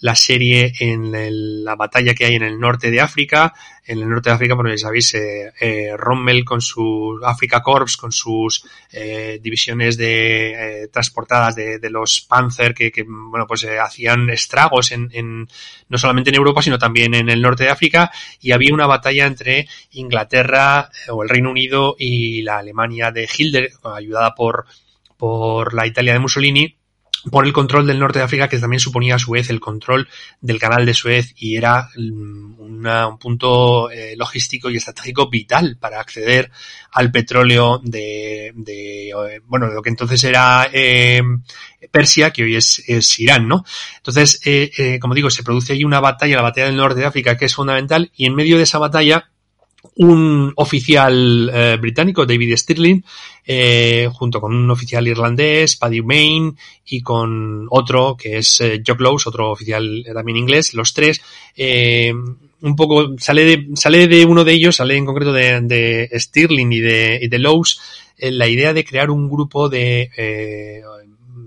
[0.03, 3.55] la serie en la batalla que hay en el norte de África.
[3.87, 8.11] En el norte de África, porque sabéis, eh, eh, Rommel con su Africa Corps, con
[8.11, 15.09] sus eh, divisiones de eh, transportadas de, los Panzer que, bueno, pues hacían estragos en,
[15.13, 15.49] en,
[15.89, 18.11] no solamente en Europa, sino también en el norte de África.
[18.41, 23.71] Y había una batalla entre Inglaterra o el Reino Unido y la Alemania de Hitler,
[23.85, 24.67] ayudada por,
[25.17, 26.82] por la Italia de Mussolini
[27.31, 30.09] por el control del norte de África, que también suponía a su vez el control
[30.41, 36.01] del canal de Suez y era una, un punto eh, logístico y estratégico vital para
[36.01, 36.51] acceder
[36.91, 41.23] al petróleo de, de eh, bueno, de lo que entonces era eh,
[41.91, 43.65] Persia, que hoy es, Irán, ¿no?
[43.99, 47.37] Entonces, eh, como digo, se produce ahí una batalla, la batalla del norte de África,
[47.37, 49.32] que es fundamental, y en medio de esa batalla,
[49.97, 53.03] un oficial eh, británico, David Stirling,
[53.47, 56.57] eh, junto con un oficial irlandés, Paddy Main,
[56.87, 61.21] y con otro que es eh, Jock otro oficial también inglés, los tres,
[61.57, 62.13] eh,
[62.63, 66.81] un poco, sale de, sale de uno de ellos, sale en concreto de, Stirling y
[66.81, 67.81] de, y de Lowe's,
[68.17, 70.11] eh, la idea de crear un grupo de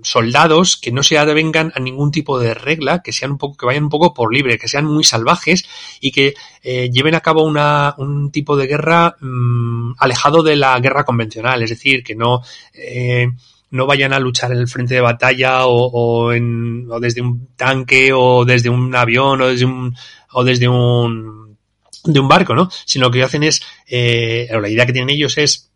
[0.06, 3.66] soldados que no se adevengan a ningún tipo de regla, que sean un poco, que
[3.66, 5.66] vayan un poco por libre, que sean muy salvajes
[6.00, 6.34] y que
[6.64, 11.64] eh, lleven a cabo una, un tipo de guerra mmm, alejado de la guerra convencional,
[11.64, 12.42] es decir, que no
[12.74, 13.28] eh,
[13.72, 17.50] no vayan a luchar en el frente de batalla o, o, en, o desde un
[17.56, 19.96] tanque o desde un avión o desde un
[20.32, 21.58] o desde un
[22.06, 22.70] de un barco, ¿no?
[22.86, 25.72] Sino lo que hacen es, eh, la idea que tienen ellos es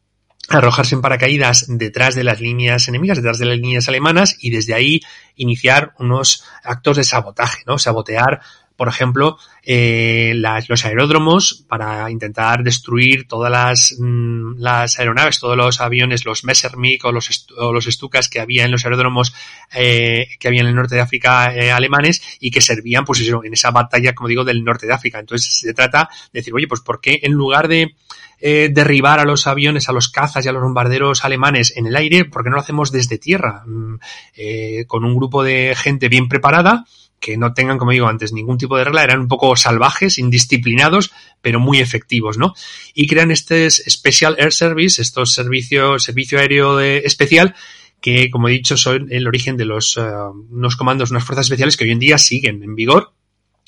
[0.48, 4.74] arrojarse en paracaídas detrás de las líneas enemigas, detrás de las líneas alemanas y desde
[4.74, 5.02] ahí
[5.36, 7.78] iniciar unos actos de sabotaje, ¿no?
[7.78, 8.42] Sabotear,
[8.80, 15.58] por ejemplo, eh, las, los aeródromos para intentar destruir todas las, mmm, las aeronaves, todos
[15.58, 19.34] los aviones, los Messerschmitt o los, o los Stukas que había en los aeródromos
[19.74, 23.44] eh, que había en el norte de África eh, alemanes y que servían, pues eso,
[23.44, 25.20] en esa batalla, como digo, del norte de África.
[25.20, 27.96] Entonces se trata de decir, oye, pues ¿por qué en lugar de
[28.40, 31.98] eh, derribar a los aviones, a los cazas y a los bombarderos alemanes en el
[31.98, 33.64] aire, porque no lo hacemos desde tierra?
[33.66, 33.96] Mm,
[34.38, 36.86] eh, con un grupo de gente bien preparada,
[37.20, 41.12] que no tengan, como digo antes, ningún tipo de regla, eran un poco salvajes, indisciplinados,
[41.42, 42.54] pero muy efectivos, ¿no?
[42.94, 47.56] Y crean este Special Air Service, estos servicios, servicio aéreo de, especial,
[48.02, 51.76] que, como he dicho, son el origen de los, uh, unos comandos, unas fuerzas especiales
[51.76, 53.14] que hoy en día siguen en vigor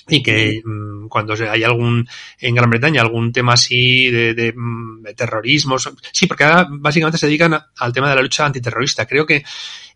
[0.08, 2.08] y que mm, cuando hay algún
[2.40, 5.78] en Gran Bretaña algún tema así de, de, mm, terrorismo
[6.12, 9.06] sí porque ahora básicamente se dedican al tema de la lucha antiterrorista.
[9.06, 9.44] Creo que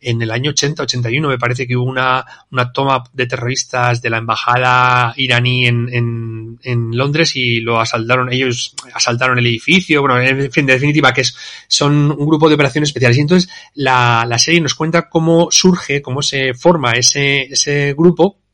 [0.02, 4.10] en el año 80 81 me parece que hubo una, una toma de terroristas de
[4.10, 10.20] la embajada iraní en, en, en Londres y lo asaltaron ellos asaltaron el edificio bueno
[10.20, 11.36] en fin de definitiva que es,
[11.68, 13.18] son un grupo de operaciones especiales.
[13.18, 18.45] Y entonces la, la serie nos cuenta cómo surge cómo se forma ese ese grupo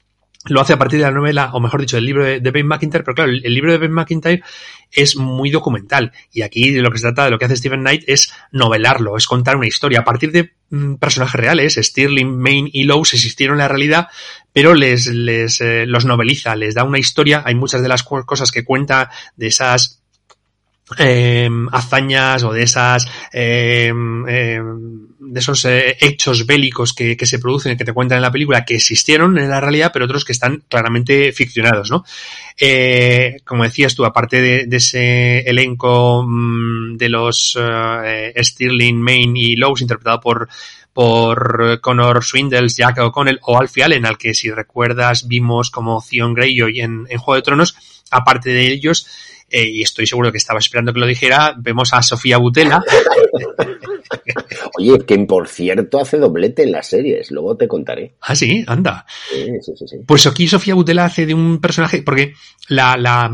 [0.46, 3.04] lo hace a partir de la novela, o mejor dicho, del libro de, Ben McIntyre,
[3.04, 4.42] pero claro, el, libro de Ben McIntyre
[4.92, 6.12] es muy documental.
[6.32, 9.18] Y aquí de lo que se trata, de lo que hace Stephen Knight es novelarlo,
[9.18, 10.00] es contar una historia.
[10.00, 14.08] A partir de mm, personajes reales, Stirling, Maine y Lowe's existieron en la realidad,
[14.52, 18.52] pero les, les eh, los noveliza, les da una historia, hay muchas de las cosas
[18.52, 20.01] que cuenta de esas
[20.98, 23.94] eh, hazañas o de esas eh,
[24.28, 24.62] eh,
[25.32, 28.66] de esos eh, hechos bélicos que, que, se producen que te cuentan en la película
[28.66, 32.04] que existieron en la realidad pero otros que están claramente ficcionados no
[32.60, 39.56] eh, como decías tú aparte de, ese elenco mmm, de los eh, Stirling Main y
[39.56, 40.50] Lowe's interpretado por
[40.92, 46.34] por Connor Swindles, Jack O'Connell o Alfie Allen, al que si recuerdas vimos como Theon
[46.34, 47.76] Greyjoy en, en Juego de Tronos,
[48.12, 49.08] aparte de ellos,
[49.52, 52.84] eh, y estoy seguro que estaba esperando que lo dijera, vemos a Sofía Butela.
[54.78, 58.16] Oye, que por cierto hace doblete en las series, luego te contaré.
[58.22, 59.06] Ah, sí, anda.
[59.30, 59.98] Sí, sí, sí, sí.
[60.06, 62.34] Pues aquí Sofía Butela hace de un personaje, porque
[62.68, 63.32] la, la,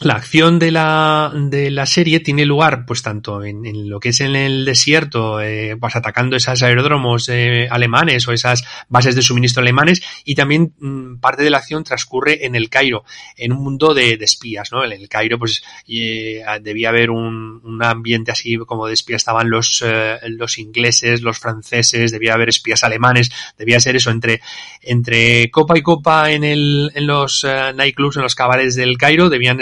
[0.00, 4.10] la acción de la, de la serie tiene lugar, pues tanto en, en lo que
[4.10, 9.22] es en el desierto, eh, pues atacando esos aeródromos eh, alemanes o esas bases de
[9.22, 13.04] suministro alemanes, y también mmm, parte de la acción transcurre en el Cairo,
[13.36, 14.84] en un mundo de, espías, ¿no?
[14.84, 19.50] En el Cairo, pues eh, debía haber un, un, ambiente así como de espías, estaban
[19.50, 24.40] los, eh, los ingleses, los franceses, debía haber espías alemanes, debía ser eso entre,
[24.82, 29.28] entre copa y copa en el, en los eh, nightclubs, en los cabales del Cairo,
[29.28, 29.58] debían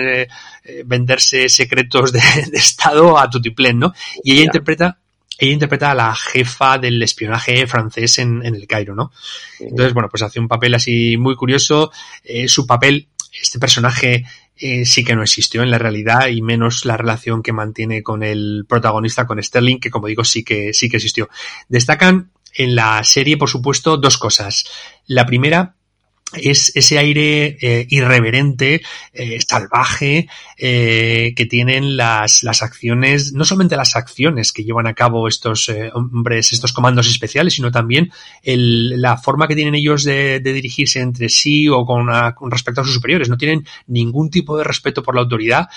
[0.65, 2.21] eh, venderse secretos de,
[2.51, 3.93] de, Estado a tutiplén, ¿no?
[4.23, 4.45] Y ella yeah.
[4.47, 4.99] interpreta
[5.39, 9.11] ella interpreta a la jefa del espionaje francés en, en el Cairo, ¿no?
[9.59, 11.91] Entonces, bueno, pues hace un papel así muy curioso.
[12.23, 13.09] Eh, su papel,
[13.41, 14.25] este personaje
[14.57, 18.23] eh, sí que no existió en la realidad y menos la relación que mantiene con
[18.23, 21.29] el protagonista, con Sterling, que como digo, sí que, sí que existió.
[21.69, 24.65] Destacan en la serie, por supuesto, dos cosas.
[25.07, 25.75] La primera,
[26.35, 28.83] es ese aire eh, irreverente,
[29.13, 34.95] eh, salvaje, eh, que tienen las, las acciones, no solamente las acciones que llevan a
[34.95, 38.13] cabo estos hombres, estos comandos especiales, sino también
[38.45, 42.09] la forma que tienen ellos de, dirigirse entre sí o con,
[42.51, 43.29] respecto a sus superiores.
[43.29, 45.69] No tienen ningún tipo de respeto por la autoridad.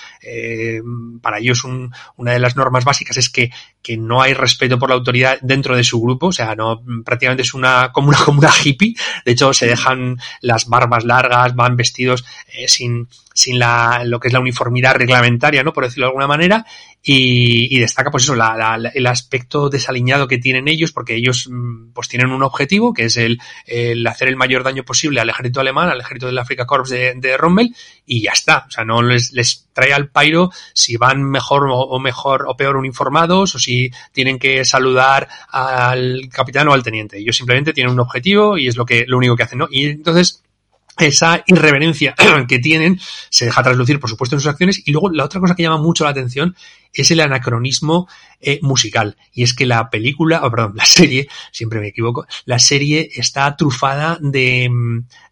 [1.22, 3.52] Para ellos un, una de las normas básicas es que,
[3.82, 7.44] que no hay respeto por la autoridad dentro de su grupo, o sea, no prácticamente
[7.44, 8.96] es una como una, como una hippie.
[9.26, 14.30] De hecho, se dejan las barbas largas, van vestidos eh, sin, sin la, lo que
[14.30, 15.74] es la uniformidad reglamentaria, ¿no?
[15.74, 16.66] Por decirlo de alguna manera,
[17.04, 21.50] y, y destaca, pues eso, la, la, el aspecto desaliñado que tienen ellos, porque ellos,
[21.52, 25.30] mm, pues tienen un objetivo, que es el, el hacer el mayor daño posible al
[25.30, 27.76] ejército alemán, al ejército del Africa Corps de, de Rommel,
[28.06, 28.66] y ya está.
[28.70, 32.56] O sea, no les, les trae al pairo si van mejor o, o mejor o
[32.56, 37.18] peor uniformados, o si tienen que saludar al capitán o al teniente.
[37.18, 39.68] Ellos simplemente tienen un objetivo y es lo que, lo único que hacen, ¿no?
[39.70, 40.45] Y entonces,
[40.98, 42.16] esa irreverencia
[42.48, 43.00] que tienen
[43.30, 44.82] se deja traslucir, por supuesto, en sus acciones.
[44.86, 46.56] Y luego la otra cosa que llama mucho la atención
[46.94, 48.08] es el anacronismo
[48.40, 49.18] eh, musical.
[49.34, 53.56] Y es que la película, oh, perdón, la serie, siempre me equivoco, la serie está
[53.56, 54.70] trufada de,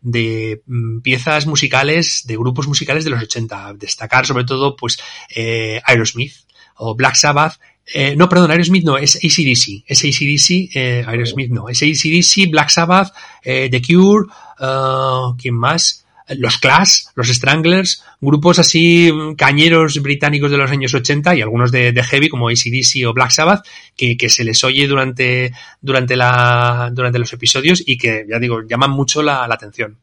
[0.01, 0.61] de
[1.01, 3.75] piezas musicales, de grupos musicales de los 80.
[3.75, 4.97] Destacar sobre todo, pues,
[5.35, 6.33] eh, Aerosmith
[6.75, 9.83] o Black Sabbath, eh, no, perdón, Aerosmith no, es ACDC.
[9.85, 11.67] Es ACDC, eh, Aerosmith no.
[11.69, 13.13] Es ACDC, Black Sabbath,
[13.43, 14.27] eh, The Cure,
[14.59, 16.05] uh, ¿quién más?
[16.29, 21.93] Los Clash, los Stranglers, grupos así cañeros británicos de los años 80 y algunos de,
[22.01, 23.65] heavy como ACDC o Black Sabbath
[23.95, 25.51] que, se les oye durante,
[25.81, 29.97] durante, la, durante los episodios y que, ya digo, llaman mucho la, la atención.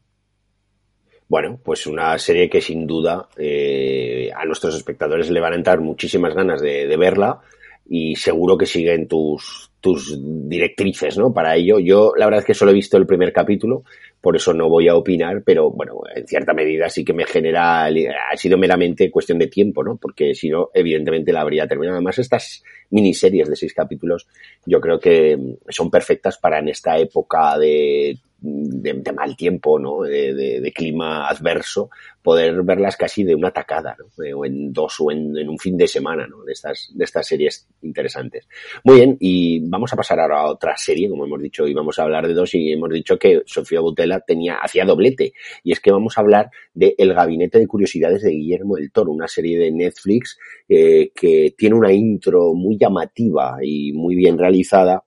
[1.27, 5.79] Bueno, pues una serie que sin duda eh, a nuestros espectadores le van a entrar
[5.79, 7.39] muchísimas ganas de, de verla
[7.87, 11.33] y seguro que siguen tus, tus directrices, ¿no?
[11.33, 13.83] Para ello, yo la verdad es que solo he visto el primer capítulo,
[14.21, 17.85] por eso no voy a opinar, pero bueno, en cierta medida sí que me genera,
[17.85, 19.97] ha sido meramente cuestión de tiempo, ¿no?
[19.97, 21.95] Porque si no, evidentemente la habría terminado.
[21.95, 24.27] Además, estas miniseries de seis capítulos,
[24.65, 25.37] yo creo que
[25.69, 30.01] son perfectas para en esta época de de, mal tiempo, ¿no?
[30.01, 31.89] De, de, clima adverso,
[32.23, 34.05] poder verlas casi de una tacada, ¿no?
[34.37, 36.43] O en dos o en, en, un fin de semana, ¿no?
[36.43, 38.47] De estas, de estas series interesantes.
[38.83, 41.99] Muy bien, y vamos a pasar ahora a otra serie, como hemos dicho, y vamos
[41.99, 43.79] a hablar de dos, y hemos dicho que Sofía
[44.19, 45.33] Tenía, hacía doblete,
[45.63, 49.11] y es que vamos a hablar de El Gabinete de Curiosidades de Guillermo del Toro,
[49.11, 55.03] una serie de Netflix eh, que tiene una intro muy llamativa y muy bien realizada,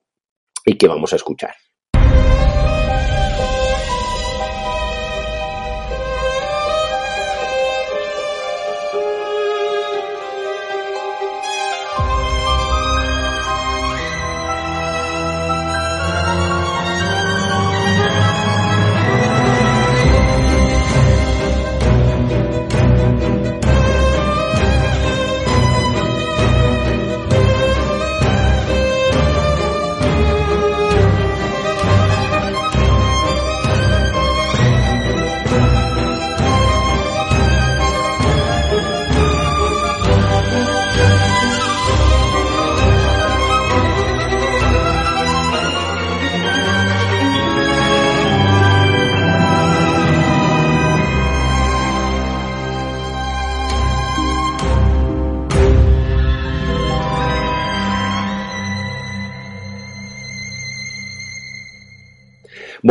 [0.64, 1.54] y que vamos a escuchar.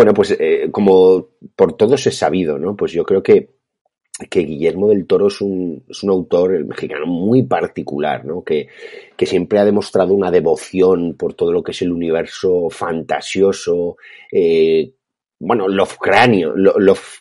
[0.04, 2.76] Bueno, pues eh, como por todos es sabido, ¿no?
[2.76, 3.52] Pues yo creo que,
[4.30, 8.44] que Guillermo del Toro es un, es un autor, el mexicano, muy particular, ¿no?
[8.44, 8.68] Que,
[9.16, 13.96] que siempre ha demostrado una devoción por todo lo que es el universo fantasioso,
[14.30, 14.92] eh,
[15.40, 16.54] bueno, Lovecráneo,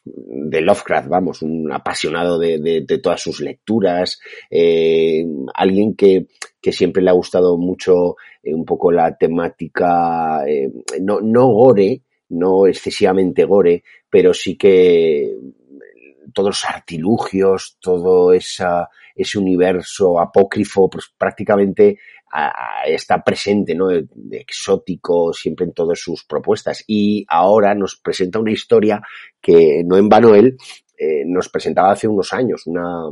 [0.05, 4.19] de Lovecraft, vamos, un apasionado de, de, todas sus lecturas,
[4.51, 6.27] eh, alguien que,
[6.61, 10.69] que, siempre le ha gustado mucho eh, un poco la temática, eh,
[11.01, 12.03] no, no gore,
[12.33, 15.37] no excesivamente gore, pero sí que
[16.33, 21.99] todos los artilugios, todo esa, ese universo apócrifo, pues prácticamente
[22.87, 23.89] está presente, ¿no?
[23.91, 26.83] Exótico siempre en todas sus propuestas.
[26.87, 29.03] Y ahora nos presenta una historia
[29.41, 30.57] que no en vano él
[30.97, 33.09] eh, nos presentaba hace unos años, una,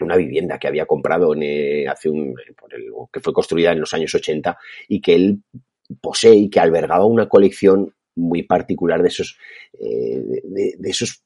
[0.00, 3.80] una vivienda que había comprado en, eh, hace un, por el, que fue construida en
[3.80, 4.56] los años 80
[4.88, 5.42] y que él
[6.00, 9.38] posee y que albergaba una colección muy particular de esos,
[9.78, 11.22] eh, de, esos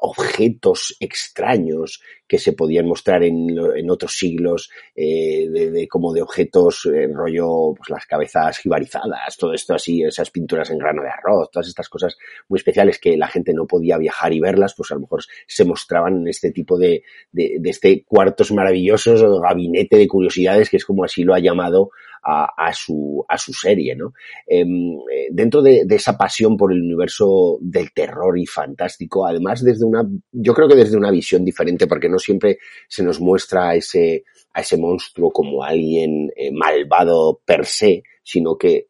[0.00, 6.86] objetos extraños que se podían mostrar en, en otros siglos, eh, de, como de objetos
[6.86, 11.50] en rollo, pues las cabezas jibarizadas, todo esto así, esas pinturas en grano de arroz,
[11.50, 12.16] todas estas cosas
[12.48, 15.64] muy especiales que la gente no podía viajar y verlas, pues a lo mejor se
[15.64, 17.02] mostraban en este tipo de,
[17.32, 21.90] de, de este cuartos maravillosos, gabinete de curiosidades, que es como así lo ha llamado
[22.22, 24.12] a, su, a su serie, ¿no?
[24.46, 29.84] Em, eh, dentro de, esa pasión por el universo del terror y fantástico, además desde
[29.84, 33.74] una, yo creo que desde una visión diferente, porque no siempre se nos muestra a
[33.74, 38.88] ese, a ese monstruo como alguien eh, malvado per se, sino que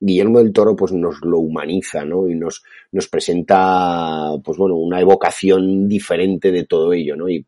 [0.00, 2.28] Guillermo del Toro pues nos lo humaniza, ¿no?
[2.28, 7.28] Y nos, nos presenta, pues bueno, una evocación diferente de todo ello, ¿no?
[7.28, 7.46] Y,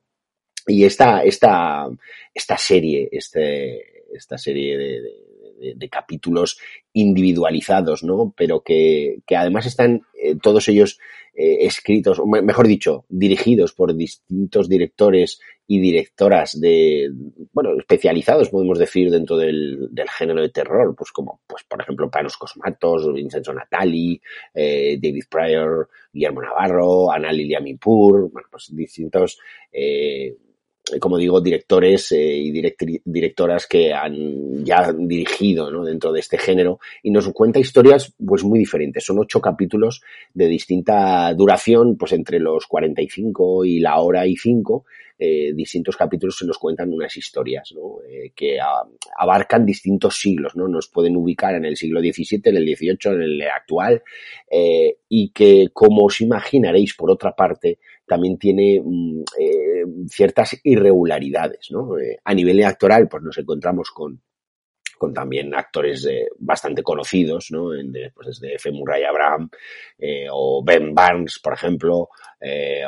[0.67, 1.89] y esta, esta,
[2.33, 6.59] esta serie, este, esta serie de, capítulos
[6.93, 8.35] individualizados, ¿no?
[8.37, 10.99] Pero que, además están eh, todos ellos
[11.35, 17.11] eh, escritos, mejor dicho, dirigidos por distintos directores y directoras de,
[17.53, 22.37] bueno, especializados, podemos decir, dentro del, género de terror, pues como, pues por ejemplo, Panos
[22.37, 24.21] Cosmatos, Vincenzo Natali,
[24.53, 29.39] eh, David Pryor, Guillermo Navarro, Ana Lilia Mipur, bueno, pues distintos
[31.01, 32.51] como digo, directores eh, y
[33.05, 35.85] directoras que han ya dirigido ¿no?
[35.85, 39.05] dentro de este género y nos cuenta historias pues muy diferentes.
[39.05, 40.03] Son ocho capítulos
[40.35, 44.85] de distinta duración, pues entre los 45 y la hora y cinco.
[45.17, 48.03] Eh, distintos capítulos se nos cuentan unas historias ¿no?
[48.05, 48.59] eh, que
[49.17, 50.67] abarcan distintos siglos, ¿no?
[50.67, 54.03] Nos pueden ubicar en el siglo XVII, en el XVIII, en el actual
[54.51, 61.71] eh, y que, como os imaginaréis, por otra parte, también tiene mm, eh, ciertas irregularidades,
[61.71, 61.99] ¿no?
[61.99, 64.21] Eh, a nivel actoral, pues nos encontramos con,
[65.13, 67.69] también actores eh, bastante conocidos, ¿no?
[68.15, 68.71] pues desde F.
[68.73, 69.51] Murray Abraham
[70.33, 72.09] o Ben Barnes, por ejemplo,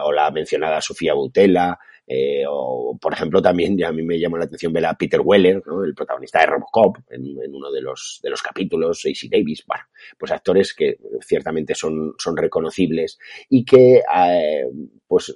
[0.03, 1.79] o la mencionada Sofía Butela,
[2.09, 5.21] eh, o, por ejemplo, también ya a mí me llamó la atención ver a Peter
[5.21, 5.83] Weller, ¿no?
[5.83, 9.85] el protagonista de Robocop, en, en, uno de los, de los capítulos, AC Davis, bueno,
[10.17, 13.19] pues actores que ciertamente son, son reconocibles
[13.49, 14.67] y que, eh,
[15.07, 15.35] pues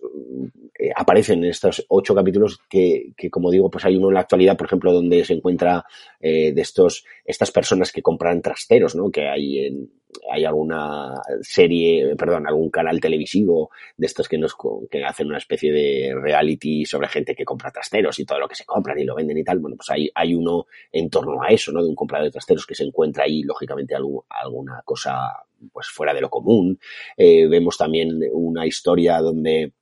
[0.79, 4.21] eh, aparecen en estos ocho capítulos que, que, como digo, pues hay uno en la
[4.21, 5.85] actualidad, por ejemplo, donde se encuentra
[6.21, 9.11] eh, de estos, estas personas que compran trasteros, ¿no?
[9.11, 9.91] Que hay en,
[10.31, 14.57] hay alguna serie, perdón, algún canal televisivo de estos que nos
[14.91, 18.57] que hacen una especie de reality sobre gente que compra trasteros y todo lo que
[18.57, 19.59] se compran y lo venden y tal.
[19.59, 21.83] Bueno, pues hay, hay uno en torno a eso, ¿no?
[21.83, 26.21] De un comprador de trasteros que se encuentra ahí, lógicamente, alguna cosa pues fuera de
[26.21, 26.79] lo común.
[27.17, 29.73] Eh, vemos también una historia donde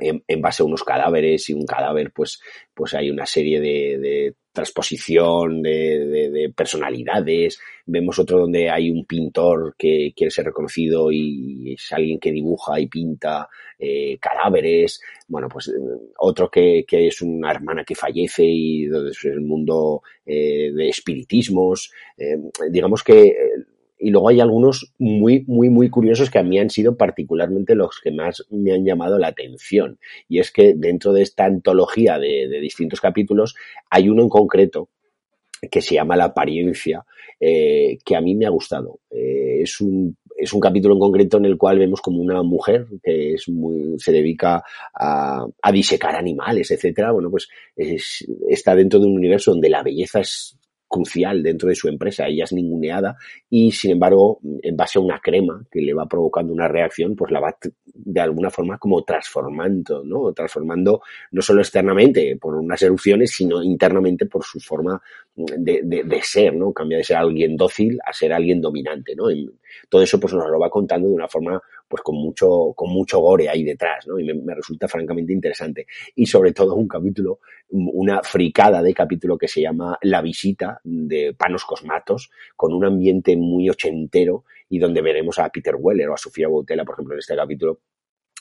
[0.00, 2.40] en, base a unos cadáveres y un cadáver pues
[2.74, 7.58] pues hay una serie de, transposición de, de, personalidades.
[7.86, 12.78] Vemos otro donde hay un pintor que quiere ser reconocido y es alguien que dibuja
[12.78, 15.00] y pinta eh, cadáveres.
[15.28, 15.72] Bueno pues
[16.18, 21.90] otro que, es una hermana que fallece y es el mundo eh, de espiritismos.
[22.70, 23.34] Digamos que
[24.00, 28.00] y luego hay algunos muy, muy, muy curiosos que a mí han sido particularmente los
[28.02, 29.98] que más me han llamado la atención.
[30.28, 33.54] Y es que dentro de esta antología de, distintos capítulos
[33.90, 34.88] hay uno en concreto
[35.70, 37.04] que se llama La apariencia,
[37.38, 39.00] eh, que a mí me ha gustado.
[39.10, 42.86] Eh, es un es un capítulo en concreto en el cual vemos como una mujer
[43.02, 44.62] que es muy, se dedica
[44.94, 47.12] a, a disecar animales, etcétera.
[47.12, 50.56] Bueno, pues es, está dentro de un universo donde la belleza es
[50.90, 52.26] crucial dentro de su empresa.
[52.26, 53.16] Ella es ninguneada
[53.48, 57.30] y, sin embargo, en base a una crema que le va provocando una reacción, pues
[57.30, 60.32] la va de alguna forma como transformando, ¿no?
[60.32, 61.00] Transformando
[61.30, 65.00] no solo externamente por unas erupciones, sino internamente por su forma
[65.34, 66.72] de, de, de ser, ¿no?
[66.72, 69.26] Cambia de ser alguien dócil a ser alguien dominante, ¿no?
[69.88, 71.60] todo eso pues nos lo va contando de una forma
[71.90, 74.16] pues con mucho, con mucho gore ahí detrás, ¿no?
[74.20, 75.88] Y me, resulta francamente interesante.
[76.14, 77.40] Y sobre todo un capítulo,
[77.70, 83.36] una fricada de capítulo que se llama La visita de Panos Cosmatos, con un ambiente
[83.36, 87.18] muy ochentero y donde veremos a Peter Weller o a Sofía Boutella, por ejemplo, en
[87.18, 87.80] este capítulo,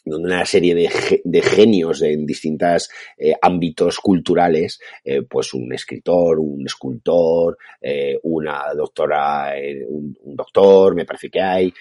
[0.05, 6.39] donde una serie de, de genios en distintos eh, ámbitos culturales, eh, pues un escritor,
[6.39, 9.53] un escultor, eh, una doctora,
[9.87, 11.73] un, doctor, me parece que hay,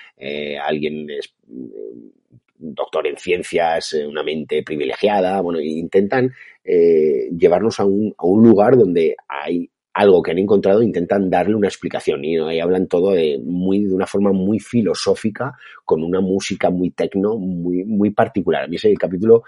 [0.63, 1.07] alguien
[1.47, 6.33] un doctor en ciencias, una mente privilegiada, bueno, intentan
[6.65, 11.67] llevarnos a un, a un lugar donde hay algo que han encontrado, intentan darle una
[11.67, 16.71] explicación y ahí hablan todo de, muy, de una forma muy filosófica, con una música
[16.71, 18.63] muy tecno, muy, muy particular.
[18.63, 19.43] A mí ese capítulo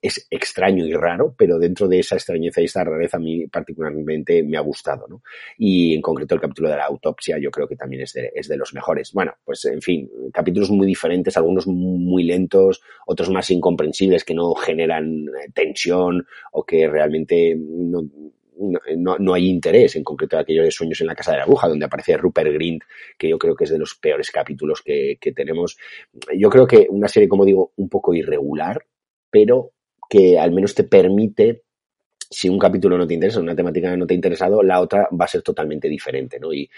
[0.00, 4.42] es extraño y raro, pero dentro de esa extrañeza y esa rareza a mí particularmente
[4.42, 5.22] me ha gustado, ¿no?
[5.56, 8.48] Y en concreto el capítulo de la autopsia yo creo que también es de, es
[8.48, 9.12] de los mejores.
[9.12, 14.52] Bueno, pues en fin, capítulos muy diferentes, algunos muy lentos, otros más incomprensibles que no
[14.54, 18.02] generan tensión o que realmente no,
[18.96, 21.68] no, no, hay interés, en concreto aquello de Sueños en la Casa de la Aguja,
[21.68, 22.82] donde aparece Rupert Grint,
[23.18, 25.76] que yo creo que es de los peores capítulos que, que tenemos.
[26.36, 28.84] Yo creo que una serie, como digo, un poco irregular,
[29.30, 29.72] pero
[30.08, 31.62] que al menos te permite
[32.32, 35.26] si un capítulo no te interesa, una temática no te ha interesado, la otra va
[35.26, 36.52] a ser totalmente diferente, ¿no?
[36.52, 36.68] Y,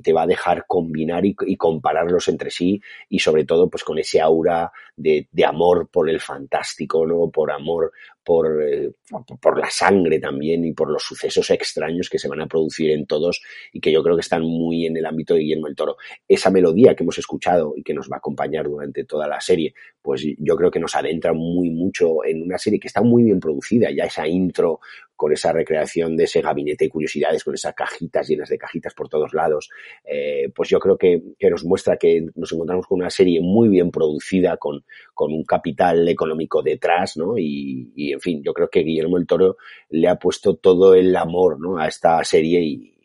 [0.00, 3.98] te va a dejar combinar y, y, compararlos entre sí y sobre todo pues con
[3.98, 7.28] ese aura de, de amor por el fantástico, ¿no?
[7.30, 7.92] Por amor
[8.28, 8.92] por, eh,
[9.40, 13.06] por la sangre también y por los sucesos extraños que se van a producir en
[13.06, 13.40] todos
[13.72, 15.96] y que yo creo que están muy en el ámbito de Guillermo el Toro.
[16.28, 19.72] Esa melodía que hemos escuchado y que nos va a acompañar durante toda la serie,
[20.08, 23.38] pues yo creo que nos adentra muy mucho en una serie que está muy bien
[23.38, 24.80] producida, ya esa intro
[25.14, 29.10] con esa recreación de ese gabinete de curiosidades, con esas cajitas llenas de cajitas por
[29.10, 29.68] todos lados,
[30.06, 33.90] eh, pues yo creo que, nos muestra que nos encontramos con una serie muy bien
[33.90, 37.36] producida, con, con un capital económico detrás, ¿no?
[37.36, 39.58] Y, y, en fin, yo creo que Guillermo el Toro
[39.90, 41.76] le ha puesto todo el amor, ¿no?
[41.76, 42.97] A esta serie y,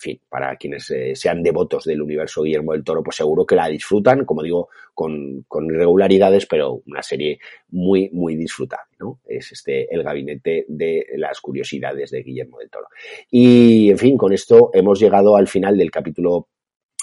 [0.00, 3.68] fin, para quienes eh, sean devotos del universo Guillermo del Toro, pues seguro que la
[3.68, 7.38] disfrutan, como digo, con, con irregularidades, pero una serie
[7.68, 9.20] muy, muy disfrutable, ¿no?
[9.26, 12.86] Es este, el gabinete de las curiosidades de Guillermo del Toro.
[13.30, 16.48] Y, en fin, con esto hemos llegado al final del capítulo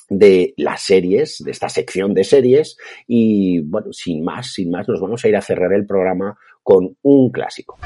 [0.10, 5.02] de las series, de esta sección de series, y bueno, sin más, sin más, nos
[5.02, 7.78] vamos a ir a cerrar el programa con un clásico.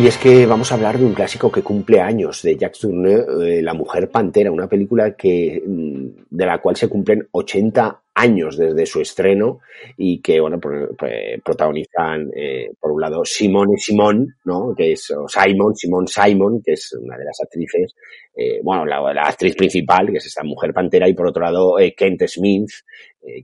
[0.00, 3.44] Y es que vamos a hablar de un clásico que cumple años, de Jacques Tourneur,
[3.44, 8.56] eh, La Mujer Pantera, una película que, mm, de la cual se cumplen 80 años
[8.56, 9.60] desde su estreno
[9.98, 14.74] y que, bueno, protagonizan, eh, por un lado, Simone Simón, ¿no?
[14.74, 17.94] Que es Simon, Simón Simon, que es una de las actrices,
[18.34, 22.22] eh, bueno, la, actriz principal, que es esta mujer pantera, y por otro lado, Kent
[22.26, 22.70] Smith,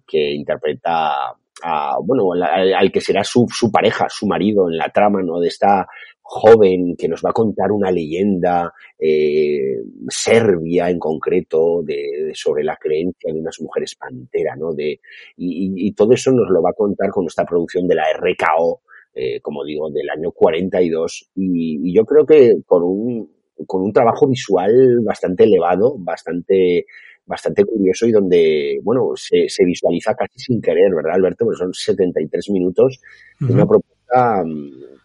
[0.07, 5.23] que interpreta a, bueno, al, que será su, su pareja, su marido en la trama,
[5.23, 5.39] ¿no?
[5.39, 5.86] De esta
[6.29, 9.77] joven que nos va a contar una leyenda eh,
[10.09, 14.73] serbia en concreto de, sobre la creencia de unas mujeres pantera, ¿no?
[14.75, 15.01] De,
[15.37, 18.81] y, y, todo eso nos lo va a contar con esta producción de la RKO,
[19.15, 23.31] eh, como digo, del año 42 y, y yo creo que con un,
[23.65, 26.87] con un trabajo visual bastante elevado, bastante
[27.25, 31.45] bastante curioso y donde, bueno, se, se visualiza casi sin querer, ¿verdad, Alberto?
[31.45, 33.01] Porque son 73 minutos
[33.41, 34.45] de una propuesta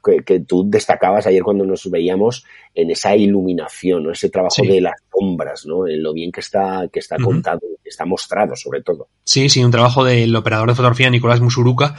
[0.04, 4.12] que, tú destacabas ayer cuando nos veíamos en esa iluminación, ¿no?
[4.12, 5.88] ese trabajo de las sombras, ¿no?
[5.88, 9.08] en lo bien que está, que está contado, que está mostrado sobre todo.
[9.24, 11.96] Sí, sí, un trabajo del operador de fotografía Nicolás Musuruca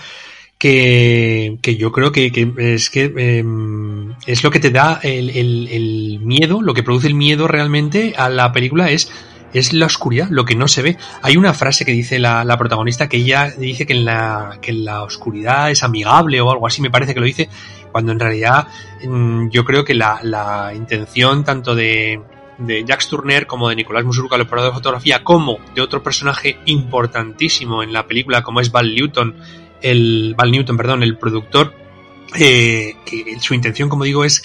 [0.58, 3.44] que, que, yo creo que, que es que eh,
[4.26, 8.14] es lo que te da el, el, el, miedo, lo que produce el miedo realmente
[8.16, 9.10] a la película es
[9.52, 10.96] es la oscuridad, lo que no se ve.
[11.22, 14.72] Hay una frase que dice la, la protagonista que ella dice que en, la, que
[14.72, 17.48] la oscuridad es amigable o algo así, me parece que lo dice,
[17.92, 18.66] cuando en realidad
[19.06, 22.20] mm, yo creo que la, la intención tanto de,
[22.58, 26.58] de Jacques Turner como de Nicolás Musurca, el operador de fotografía, como de otro personaje
[26.66, 29.36] importantísimo en la película como es Val Newton,
[29.80, 31.74] el Val Newton, perdón, el productor,
[32.38, 34.42] eh, que su intención, como digo, es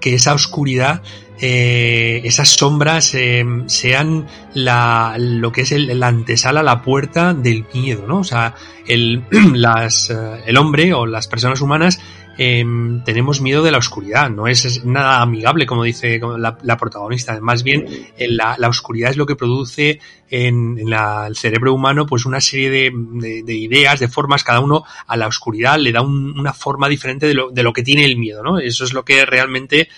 [0.00, 1.02] que esa oscuridad
[1.42, 7.64] eh, esas sombras eh, sean la, lo que es el, la antesala, la puerta del
[7.72, 8.18] miedo, ¿no?
[8.18, 8.54] O sea,
[8.86, 10.12] el, las,
[10.44, 11.98] el hombre o las personas humanas
[12.42, 17.62] Em, tenemos miedo de la oscuridad, no es, nada amigable como dice la, protagonista, más
[17.62, 17.84] bien
[18.18, 23.42] la, la, oscuridad es lo que produce en, el cerebro humano pues una serie de,
[23.44, 27.34] de, ideas, de formas, cada uno a la oscuridad le da una forma diferente de
[27.34, 28.58] lo, de lo, que tiene el miedo, ¿no?
[28.58, 29.90] Eso es lo que realmente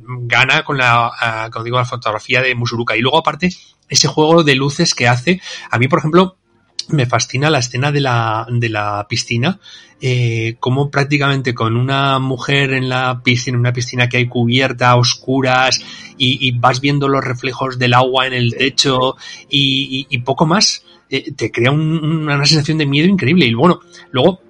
[0.00, 2.96] gana con la, como digo, la fotografía de Musuruka.
[2.96, 3.50] Y luego aparte,
[3.90, 6.38] ese juego de luces que hace, a mí por ejemplo,
[6.88, 9.58] me fascina la escena de la, de la piscina,
[10.00, 15.80] eh, como prácticamente con una mujer en la piscina, una piscina que hay cubierta, oscuras,
[16.16, 19.16] y, vas viendo los reflejos del agua en el techo
[19.48, 23.46] y, y, poco más, eh, te crea una sensación de miedo increíble.
[23.46, 24.40] Y bueno, luego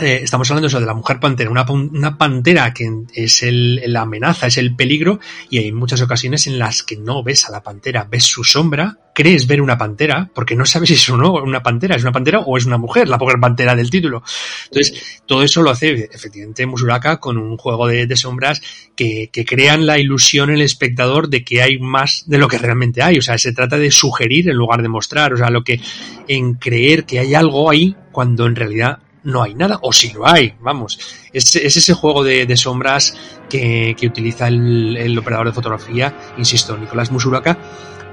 [0.00, 4.02] eh, estamos hablando eso de la mujer pantera, una, una pantera que es el, la
[4.02, 7.62] amenaza, es el peligro, y hay muchas ocasiones en las que no ves a la
[7.62, 11.32] pantera, ves su sombra, crees ver una pantera, porque no sabes si es o no
[11.32, 14.22] una pantera, es una pantera o es una mujer, la mujer pantera del título.
[14.66, 18.60] Entonces, todo eso lo hace efectivamente Musuraka con un juego de, de sombras
[18.94, 22.58] que, que crean la ilusión en el espectador de que hay más de lo que
[22.58, 23.16] realmente hay.
[23.16, 25.32] O sea, se trata de sugerir en lugar de mostrar.
[25.32, 25.80] O sea, lo que
[26.28, 30.26] en creer que hay algo ahí cuando en realidad no hay nada, o si lo
[30.26, 30.98] hay, vamos.
[31.32, 33.14] Es, es ese juego de, sombras
[33.50, 37.58] que, utiliza el, operador de fotografía, insisto, Nicolás Musuraka,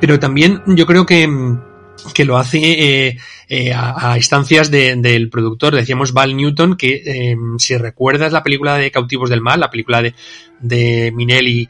[0.01, 1.27] pero también yo creo que,
[2.13, 2.59] que lo hace
[3.07, 8.43] eh, eh, a, instancias de, del productor, decíamos Val Newton, que eh, si recuerdas la
[8.43, 10.13] película de Cautivos del Mal, la película de,
[10.59, 11.67] de Minelli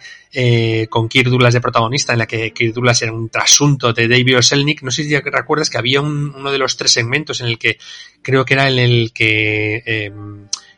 [0.90, 4.40] con Kirk Douglas de protagonista, en la que Kirk Douglas era un trasunto de David
[4.40, 4.82] Oselnik.
[4.82, 7.78] No sé si recuerdas que había un, uno de los tres segmentos en el que
[8.24, 10.12] creo que era en el que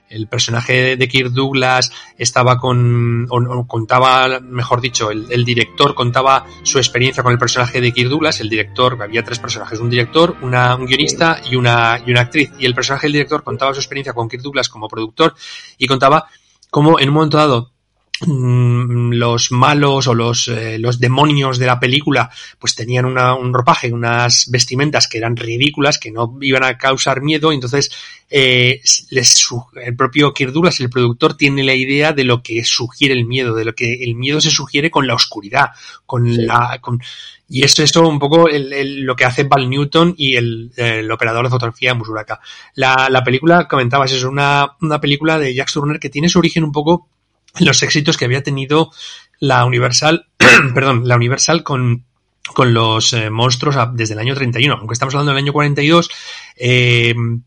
[0.09, 6.77] el personaje de Kirk Douglas estaba con, o, contaba, mejor dicho, el, director contaba su
[6.77, 10.75] experiencia con el personaje de Kirk Douglas, el director, había tres personajes, un director, una,
[10.75, 14.13] un guionista y una, y una actriz, y el personaje del director contaba su experiencia
[14.13, 15.35] con Kirk Douglas como productor
[15.77, 16.27] y contaba
[16.69, 17.74] cómo en un momento dado
[18.21, 22.29] los malos o los, eh, los demonios de la película
[22.59, 27.21] pues tenían una, un ropaje, unas vestimentas que eran ridículas, que no iban a causar
[27.21, 27.91] miedo, entonces
[28.29, 29.47] eh, les,
[29.83, 33.53] el propio Kirk Douglas, el productor, tiene la idea de lo que sugiere el miedo,
[33.53, 35.69] de lo que el miedo se sugiere con la oscuridad,
[36.05, 36.41] con sí.
[36.43, 36.79] la...
[36.81, 36.99] Con,
[37.47, 41.11] y esto es un poco el, el, lo que hace Val Newton y el, el
[41.11, 42.39] operador de fotografía de Musuraka.
[42.73, 46.63] La, la película, comentabas, es una, una película de Jack Turner que tiene su origen
[46.63, 47.07] un poco
[47.59, 48.91] los éxitos que había tenido
[49.39, 50.27] la Universal,
[50.73, 52.05] perdón, la Universal con,
[52.53, 56.09] con los eh, monstruos desde el año 31, aunque estamos hablando del año 42,
[56.57, 57.43] eh, en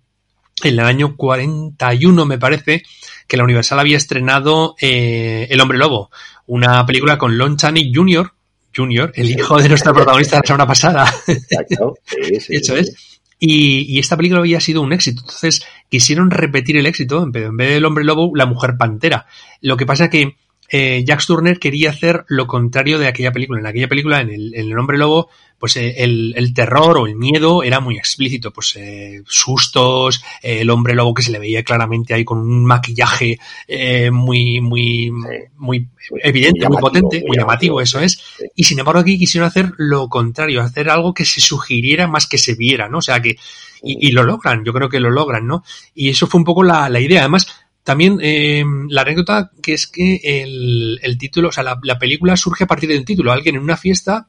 [0.63, 2.83] el año 41 me parece
[3.27, 6.11] que la Universal había estrenado eh, El Hombre Lobo,
[6.47, 8.33] una película con Lon Chaney Jr.,
[8.75, 11.15] Jr., el hijo de nuestra protagonista de la semana pasada.
[11.27, 11.95] Exacto.
[12.05, 13.18] Sí, sí, Eso es.
[13.39, 15.21] Y, y, esta película había sido un éxito.
[15.21, 19.27] Entonces quisieron repetir el éxito, en vez del hombre lobo, la mujer pantera.
[19.61, 20.37] Lo que pasa que
[20.69, 23.61] eh, Jack Turner quería hacer lo contrario de aquella película.
[23.61, 27.07] En aquella película, en el, en el Hombre Lobo, pues eh, el, el, terror o
[27.07, 31.39] el miedo era muy explícito, pues eh, sustos, eh, el hombre lobo que se le
[31.39, 35.11] veía claramente ahí con un maquillaje eh, muy, muy,
[35.57, 35.89] muy
[36.23, 38.23] evidente, muy, potente, muy, llamativo, eso es.
[38.55, 42.39] Y sin embargo aquí quisieron hacer lo contrario, hacer algo que se sugiriera más que
[42.39, 42.99] se viera, ¿no?
[42.99, 43.37] O sea que,
[43.83, 45.65] y, y lo logran, yo creo que lo logran, ¿no?
[45.95, 47.21] Y eso fue un poco la, la idea.
[47.21, 47.49] Además,
[47.85, 52.37] también eh, la anécdota que es que el, el título, o sea, la, la, película
[52.37, 53.33] surge a partir del título.
[53.33, 54.29] Alguien en una fiesta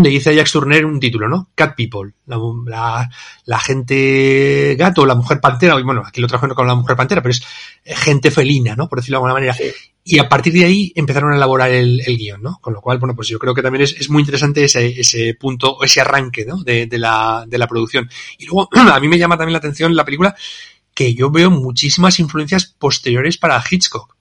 [0.00, 1.50] le dice a Jack Turner un título, ¿no?
[1.54, 3.10] Cat People, la, la,
[3.44, 7.32] la gente gato, la mujer pantera, bueno, aquí lo trajeron con la mujer pantera, pero
[7.32, 7.44] es
[7.84, 8.88] gente felina, ¿no?
[8.88, 9.54] Por decirlo de alguna manera.
[9.54, 9.70] Sí.
[10.04, 12.58] Y a partir de ahí empezaron a elaborar el, el, guion, ¿no?
[12.60, 15.34] Con lo cual, bueno, pues yo creo que también es, es muy interesante ese, ese
[15.34, 16.62] punto, ese arranque, ¿no?
[16.62, 18.08] De, de, la, de la producción.
[18.38, 20.34] Y luego, a mí me llama también la atención la película
[20.94, 24.14] que yo veo muchísimas influencias posteriores para Hitchcock.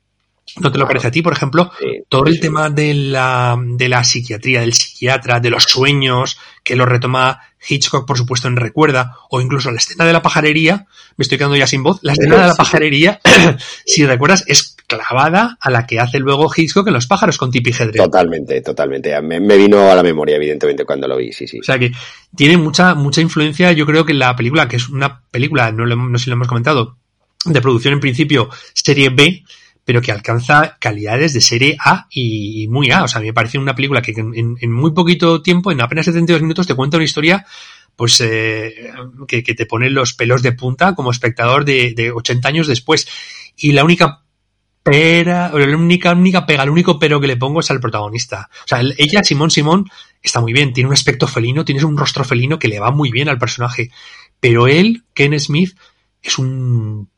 [0.57, 1.21] ¿No te lo parece a ti?
[1.21, 2.41] Por ejemplo, sí, todo el sí.
[2.41, 8.05] tema de la, de la psiquiatría, del psiquiatra, de los sueños, que lo retoma Hitchcock,
[8.05, 11.67] por supuesto, en Recuerda, o incluso la escena de la pajarería, me estoy quedando ya
[11.67, 13.21] sin voz, la escena de la pajarería,
[13.85, 17.71] si recuerdas, es clavada a la que hace luego Hitchcock en Los pájaros con Tippi
[17.71, 17.93] Hedren.
[17.93, 19.19] Totalmente, totalmente.
[19.21, 21.59] Me, me, vino a la memoria, evidentemente, cuando lo vi, sí, sí.
[21.59, 21.91] O sea que
[22.35, 25.95] tiene mucha, mucha influencia, yo creo que la película, que es una película, no, lo,
[25.95, 26.97] no sé si lo hemos comentado,
[27.45, 29.43] de producción en principio serie B,
[29.83, 33.03] pero que alcanza calidades de serie A y muy A.
[33.03, 36.41] O sea, me parece una película que en, en muy poquito tiempo, en apenas 72
[36.41, 37.45] minutos, te cuenta una historia
[37.95, 38.93] pues eh,
[39.27, 43.07] que, que, te pone los pelos de punta como espectador de, de 80 años después.
[43.57, 44.23] Y la única
[44.83, 48.49] pera, la única, única pega, el único pero que le pongo es al protagonista.
[48.65, 49.85] O sea, ella, Simón Simón,
[50.21, 53.11] está muy bien, tiene un aspecto felino, tiene un rostro felino que le va muy
[53.11, 53.91] bien al personaje.
[54.39, 55.75] Pero él, Ken Smith,
[56.21, 57.09] es un...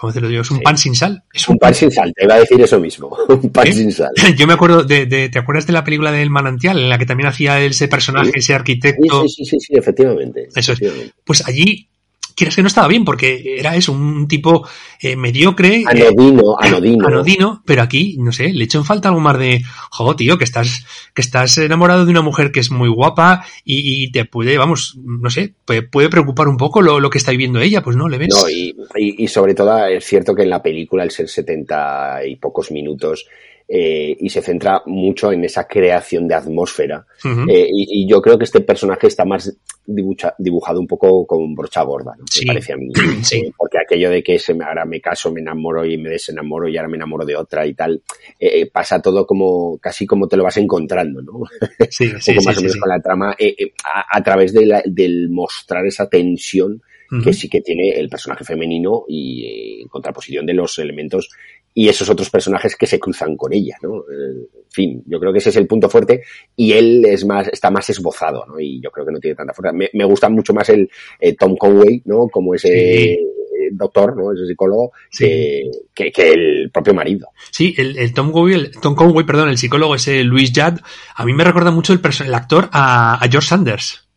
[0.00, 0.40] ¿cómo te lo digo?
[0.40, 0.62] Es un sí.
[0.64, 1.22] pan sin sal.
[1.32, 3.16] Es un, un pan, pan, sin sal, te iba a decir eso mismo.
[3.28, 3.72] un pan ¿Eh?
[3.72, 4.10] sin sal.
[4.36, 7.06] Yo me acuerdo de, de, ¿te acuerdas de la película del manantial en la que
[7.06, 8.38] también hacía ese personaje, sí.
[8.38, 9.22] ese arquitecto?
[9.22, 10.48] Sí, sí, sí, sí, efectivamente.
[10.54, 11.14] Eso efectivamente.
[11.16, 11.22] es.
[11.24, 11.90] Pues allí
[12.34, 14.66] quieres que no estaba bien, porque era eso, un tipo
[15.00, 15.84] eh, mediocre.
[15.86, 17.06] Anodino, eh, anodino.
[17.06, 20.44] Anodino, pero aquí, no sé, le echo en falta algo más de, joder, tío, que
[20.44, 24.58] estás, que estás enamorado de una mujer que es muy guapa y, y te puede,
[24.58, 27.96] vamos, no sé, puede, puede, preocupar un poco lo, lo que está viviendo ella, pues
[27.96, 28.28] no, le ves.
[28.30, 32.26] No, y, y, y sobre todo es cierto que en la película, el ser 70
[32.26, 33.26] y pocos minutos,
[33.72, 37.06] eh, y se centra mucho en esa creación de atmósfera.
[37.24, 37.50] Uh -huh.
[37.52, 41.82] eh, y, y, yo creo que este personaje está más dibujado un poco con brocha
[41.82, 42.24] gorda, ¿no?
[42.28, 42.44] Sí.
[42.46, 42.90] Me parece a mí.
[43.22, 43.52] Sí.
[43.56, 46.76] Porque aquello de que se me, ahora me caso, me enamoro y me desenamoro y
[46.76, 48.02] ahora me enamoro de otra y tal,
[48.40, 51.32] eh, pasa todo como casi como te lo vas encontrando, ¿no?
[51.90, 53.36] Sí, un poco más o menos con la trama,
[53.84, 56.82] a, a, través de la, del mostrar esa tensión
[57.24, 61.28] que sí que tiene el personaje femenino y eh, contraposición de los elementos
[61.72, 63.98] y esos otros personajes que se cruzan con ella, ¿no?
[64.00, 66.22] Eh, en fin, yo creo que ese es el punto fuerte
[66.56, 68.58] y él es más, está más esbozado, ¿no?
[68.58, 69.72] Y yo creo que no tiene tanta fuerza.
[69.72, 70.90] Me, me gusta mucho más el
[71.20, 72.28] eh, Tom Conway, ¿no?
[72.28, 73.70] Como ese sí.
[73.72, 74.32] doctor, ¿no?
[74.32, 75.24] Ese psicólogo, sí.
[75.24, 77.28] que, que, que, el propio marido.
[77.50, 80.80] Sí, el, el Tom Conway, el, Tom Conway, perdón, el psicólogo ese Luis Judd,
[81.14, 84.09] a mí me recuerda mucho el, el actor a, a George Sanders.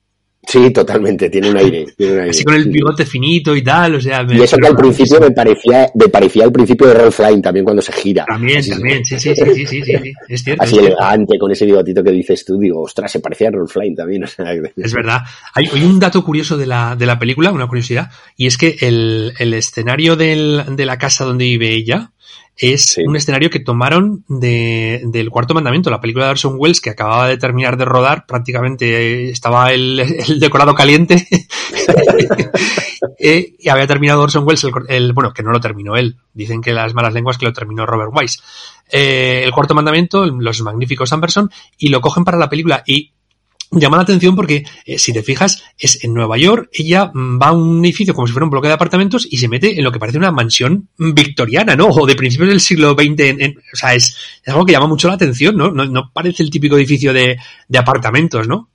[0.45, 1.85] Sí, totalmente, tiene un aire.
[1.97, 2.31] Tiene un aire.
[2.31, 4.23] Así con el bigote finito y tal, o sea...
[4.23, 7.41] Me, y eso que al principio me parecía, me parecía al principio de Ralph Line
[7.41, 8.25] también cuando se gira.
[8.25, 10.63] También, así también, sí, sí, sí, sí, sí, sí, es cierto.
[10.63, 11.39] Así es elegante, cierto.
[11.39, 14.23] con ese bigotito que dices tú, digo, ostras, se parecía a Ralph Line también.
[14.25, 15.22] O sea, es verdad.
[15.53, 18.75] Hay, hay, un dato curioso de la, de la película, una curiosidad, y es que
[18.81, 22.11] el, el escenario del, de la casa donde vive ella,
[22.56, 23.03] es sí.
[23.06, 27.27] un escenario que tomaron de, del cuarto mandamiento, la película de Orson Welles que acababa
[27.27, 31.27] de terminar de rodar, prácticamente estaba el, el decorado caliente
[33.19, 36.61] eh, y había terminado Orson Welles, el, el, bueno, que no lo terminó él, dicen
[36.61, 38.40] que las malas lenguas que lo terminó Robert Wise.
[38.91, 43.14] Eh, el cuarto mandamiento, los magníficos Amberson, y lo cogen para la película y
[43.80, 47.52] llama la atención porque, eh, si te fijas, es en Nueva York, ella va a
[47.53, 50.00] un edificio como si fuera un bloque de apartamentos y se mete en lo que
[50.00, 51.88] parece una mansión victoriana, ¿no?
[51.88, 53.19] O de principios del siglo XX.
[53.19, 55.72] En, o sea, es, es, algo que llama mucho la atención, ¿no?
[55.72, 57.38] No, no parece el típico edificio de,
[57.68, 58.69] de apartamentos, ¿no?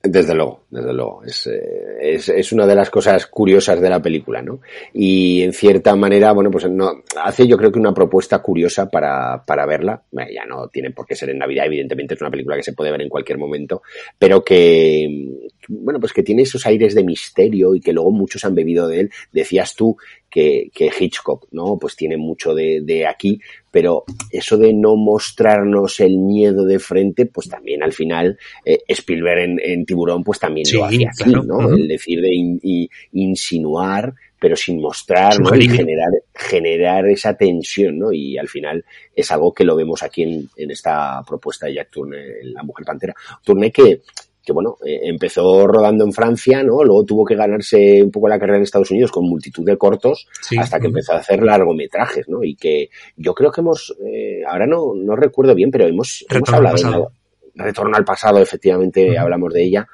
[0.00, 1.24] Desde luego, desde luego.
[1.24, 4.60] Es, eh, es, es, una de las cosas curiosas de la película, ¿no?
[4.92, 9.44] Y en cierta manera, bueno, pues no, hace yo creo que una propuesta curiosa para,
[9.44, 10.00] para verla.
[10.12, 12.74] Bueno, ya no tiene por qué ser en Navidad, evidentemente es una película que se
[12.74, 13.82] puede ver en cualquier momento,
[14.16, 15.34] pero que,
[15.66, 19.00] bueno, pues que tiene esos aires de misterio y que luego muchos han bebido de
[19.00, 19.10] él.
[19.32, 19.96] Decías tú
[20.30, 21.76] que, que Hitchcock, ¿no?
[21.76, 23.40] Pues tiene mucho de, de aquí,
[23.78, 29.38] pero eso de no mostrarnos el miedo de frente, pues también al final eh, Spielberg
[29.38, 31.44] en, en, Tiburón pues también sí, lo hacía así, claro.
[31.44, 31.58] ¿no?
[31.58, 31.80] Uh -huh.
[31.80, 35.54] El decir de in, in, insinuar pero sin mostrar, ¿no?
[35.54, 38.12] Y generar, generar esa tensión, ¿no?
[38.12, 38.84] Y al final
[39.14, 42.84] es algo que lo vemos aquí en, en esta propuesta de Jack Turner, La Mujer
[42.84, 43.14] Pantera.
[43.44, 44.00] Turner que,
[44.48, 46.82] que bueno, eh, empezó rodando en Francia, ¿no?
[46.82, 50.26] Luego tuvo que ganarse un poco la carrera en Estados Unidos con multitud de cortos
[50.58, 52.42] hasta que empezó a hacer largometrajes, ¿no?
[52.42, 56.48] Y que yo creo que hemos, eh, ahora no, no recuerdo bien, pero hemos, hemos
[56.48, 57.12] hablado
[57.54, 59.86] de Retorno al pasado, efectivamente, hablamos de ella.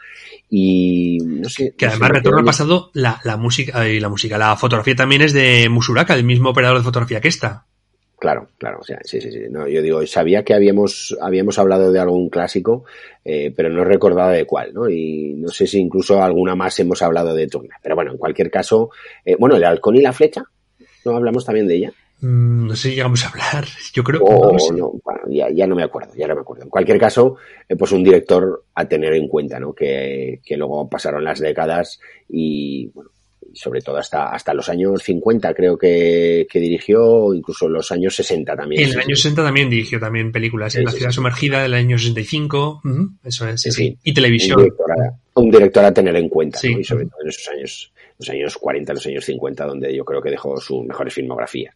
[0.49, 1.75] Y no sé.
[1.77, 5.33] Que además, Retorno al pasado, la, la música, y la música, la fotografía también es
[5.33, 7.67] de Musuraka, el mismo operador de fotografía que esta.
[8.25, 9.41] Claro, claro, o sea, sí, sí, sí.
[9.51, 12.85] No, yo digo, sabía que habíamos, habíamos hablado de algún clásico,
[13.23, 14.89] eh, pero no recordaba de cuál, ¿no?
[14.89, 17.77] Y no sé si incluso alguna más hemos hablado de Turner.
[17.83, 18.89] Pero bueno, en cualquier caso,
[19.27, 20.43] eh, bueno, el halcón y la flecha,
[21.05, 21.93] ¿no hablamos también de ella?
[22.23, 23.67] Mm, no sé si llegamos a hablar.
[23.93, 26.65] Yo creo que no, no bueno, ya, ya, no me acuerdo, ya no me acuerdo.
[26.65, 27.37] En cualquier caso,
[27.69, 29.75] eh, pues un director a tener en cuenta, ¿no?
[29.75, 33.11] Que, que luego pasaron las décadas y, bueno,
[33.55, 38.57] sobre todo hasta, hasta los años 50 creo que, que dirigió, incluso los años 60
[38.57, 38.83] también.
[38.83, 42.83] En el año 60 también dirigió también películas, en La ciudad sumergida del año 65,
[43.25, 44.61] eso es, sí, y televisión.
[45.37, 48.95] Un director, a, tener en cuenta, y sobre todo en esos años los años 40,
[48.95, 51.75] los años 50, donde yo creo que dejó sus mejores filmografías.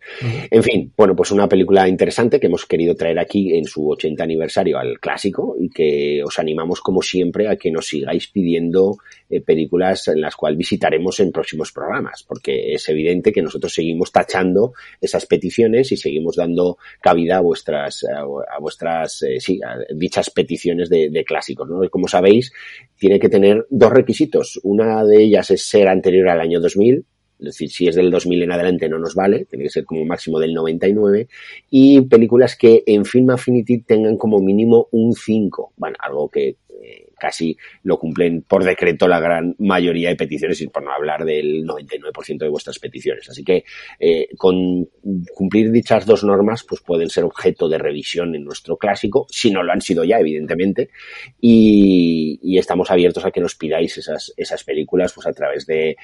[0.50, 4.23] En fin, bueno, pues una película interesante que hemos querido traer aquí en su 80
[4.23, 9.41] aniversario al clásico y que os animamos como siempre a que nos sigáis pidiendo eh,
[9.41, 14.73] películas en las cuales visitaremos en próximos programas, porque es evidente que nosotros seguimos tachando
[15.00, 20.89] esas peticiones y seguimos dando cabida a vuestras, a, vuestras, eh, sí, a dichas peticiones
[20.89, 21.89] de, de clásicos, ¿no?
[21.91, 22.52] como sabéis,
[22.99, 24.60] tiene que tener dos requisitos.
[24.62, 27.05] Una de ellas es ser anterior al año 2000,
[27.40, 30.05] es decir, si es del 2000 en adelante no nos vale, tiene que ser como
[30.05, 31.28] máximo del 99,
[31.70, 36.57] y películas que en Film Affinity tengan como mínimo un 5, bueno, algo que
[37.18, 41.64] casi lo cumplen por decreto la gran mayoría de peticiones, y por no hablar del
[41.64, 43.28] 99% de vuestras peticiones.
[43.28, 43.64] Así que
[43.98, 44.88] eh, con
[45.34, 49.62] cumplir dichas dos normas, pues pueden ser objeto de revisión en nuestro clásico, si no
[49.62, 50.90] lo han sido ya, evidentemente,
[51.40, 55.97] y, estamos abiertos a que nos pidáis esas, esas películas pues a través de,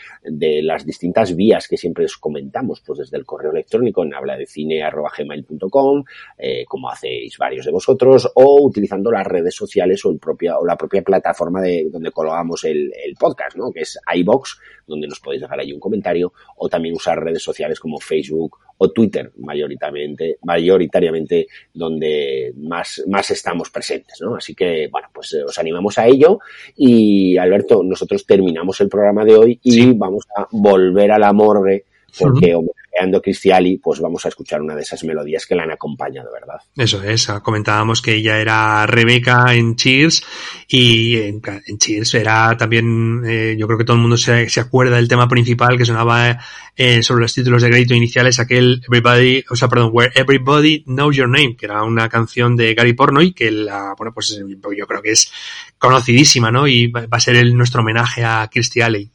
[0.62, 4.46] las distintas vías que siempre os comentamos, pues desde el correo electrónico en habla de
[4.46, 6.04] cine gmail.com,
[6.38, 10.64] eh, como hacéis varios de vosotros, o utilizando las redes sociales o, el propia, o
[10.64, 13.70] la propia plataforma de donde colgamos el, el podcast, ¿no?
[13.70, 17.78] Que es iBox, donde nos podéis dejar ahí un comentario, o también usar redes sociales
[17.78, 24.36] como Facebook o Twitter, mayoritariamente, mayoritariamente donde más, más estamos presentes, ¿no?
[24.36, 26.38] Así que, bueno, pues eh, os animamos a ello
[26.76, 31.84] y Alberto, nosotros terminamos el programa de hoy y vamos a volver a la morgue
[32.18, 35.70] porque homenajeando a Cristiali, pues vamos a escuchar una de esas melodías que la han
[35.70, 36.56] acompañado, ¿verdad?
[36.76, 40.22] Eso es, comentábamos que ella era Rebeca en Cheers
[40.68, 41.42] y en,
[41.78, 45.28] Cheers era también, eh, yo creo que todo el mundo se, se, acuerda del tema
[45.28, 46.38] principal que sonaba
[46.76, 51.16] eh, sobre los títulos de crédito iniciales, aquel Everybody, o sea, perdón, Where Everybody Knows
[51.16, 54.40] Your Name, que era una canción de Gary Pornoy que la, bueno, pues
[54.76, 55.30] yo creo que es
[55.78, 56.66] conocidísima, ¿no?
[56.66, 59.10] Y va a ser el, nuestro homenaje a Kirstie Alley.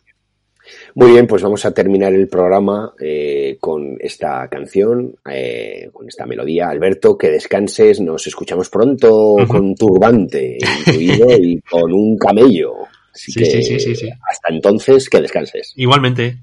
[0.96, 6.26] Muy bien, pues vamos a terminar el programa eh, con esta canción, eh, con esta
[6.26, 6.70] melodía.
[6.70, 12.74] Alberto, que descanses, nos escuchamos pronto con turbante incluido y con un camello.
[13.14, 15.74] Así sí, que sí, sí, hasta entonces, que descanses.
[15.76, 16.38] Igualmente.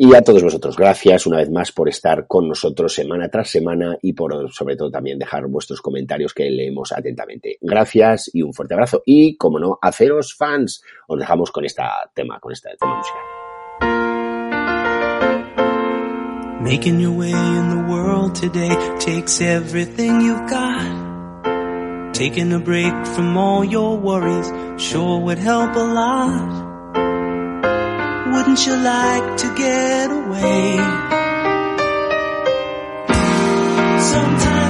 [0.00, 3.98] Y a todos vosotros, gracias una vez más por estar con nosotros semana tras semana
[4.00, 7.58] y por sobre todo también dejar vuestros comentarios que leemos atentamente.
[7.60, 9.02] Gracias y un fuerte abrazo.
[9.04, 13.37] Y como no, haceros fans, os dejamos con esta tema, con esta tema musical.
[16.60, 22.12] Making your way in the world today takes everything you've got.
[22.12, 24.50] Taking a break from all your worries
[24.82, 26.66] sure would help a lot.
[28.32, 30.76] Wouldn't you like to get away?
[34.12, 34.67] Sometimes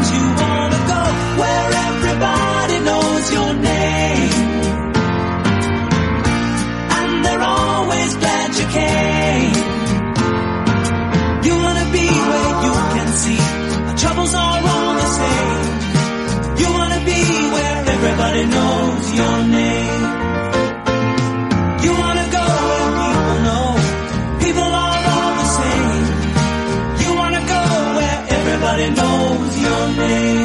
[18.39, 20.05] everybody knows your name.
[21.85, 23.67] You wanna go where people know
[24.45, 26.05] people are all the same.
[27.03, 27.63] You wanna go
[27.99, 30.38] where everybody knows your name.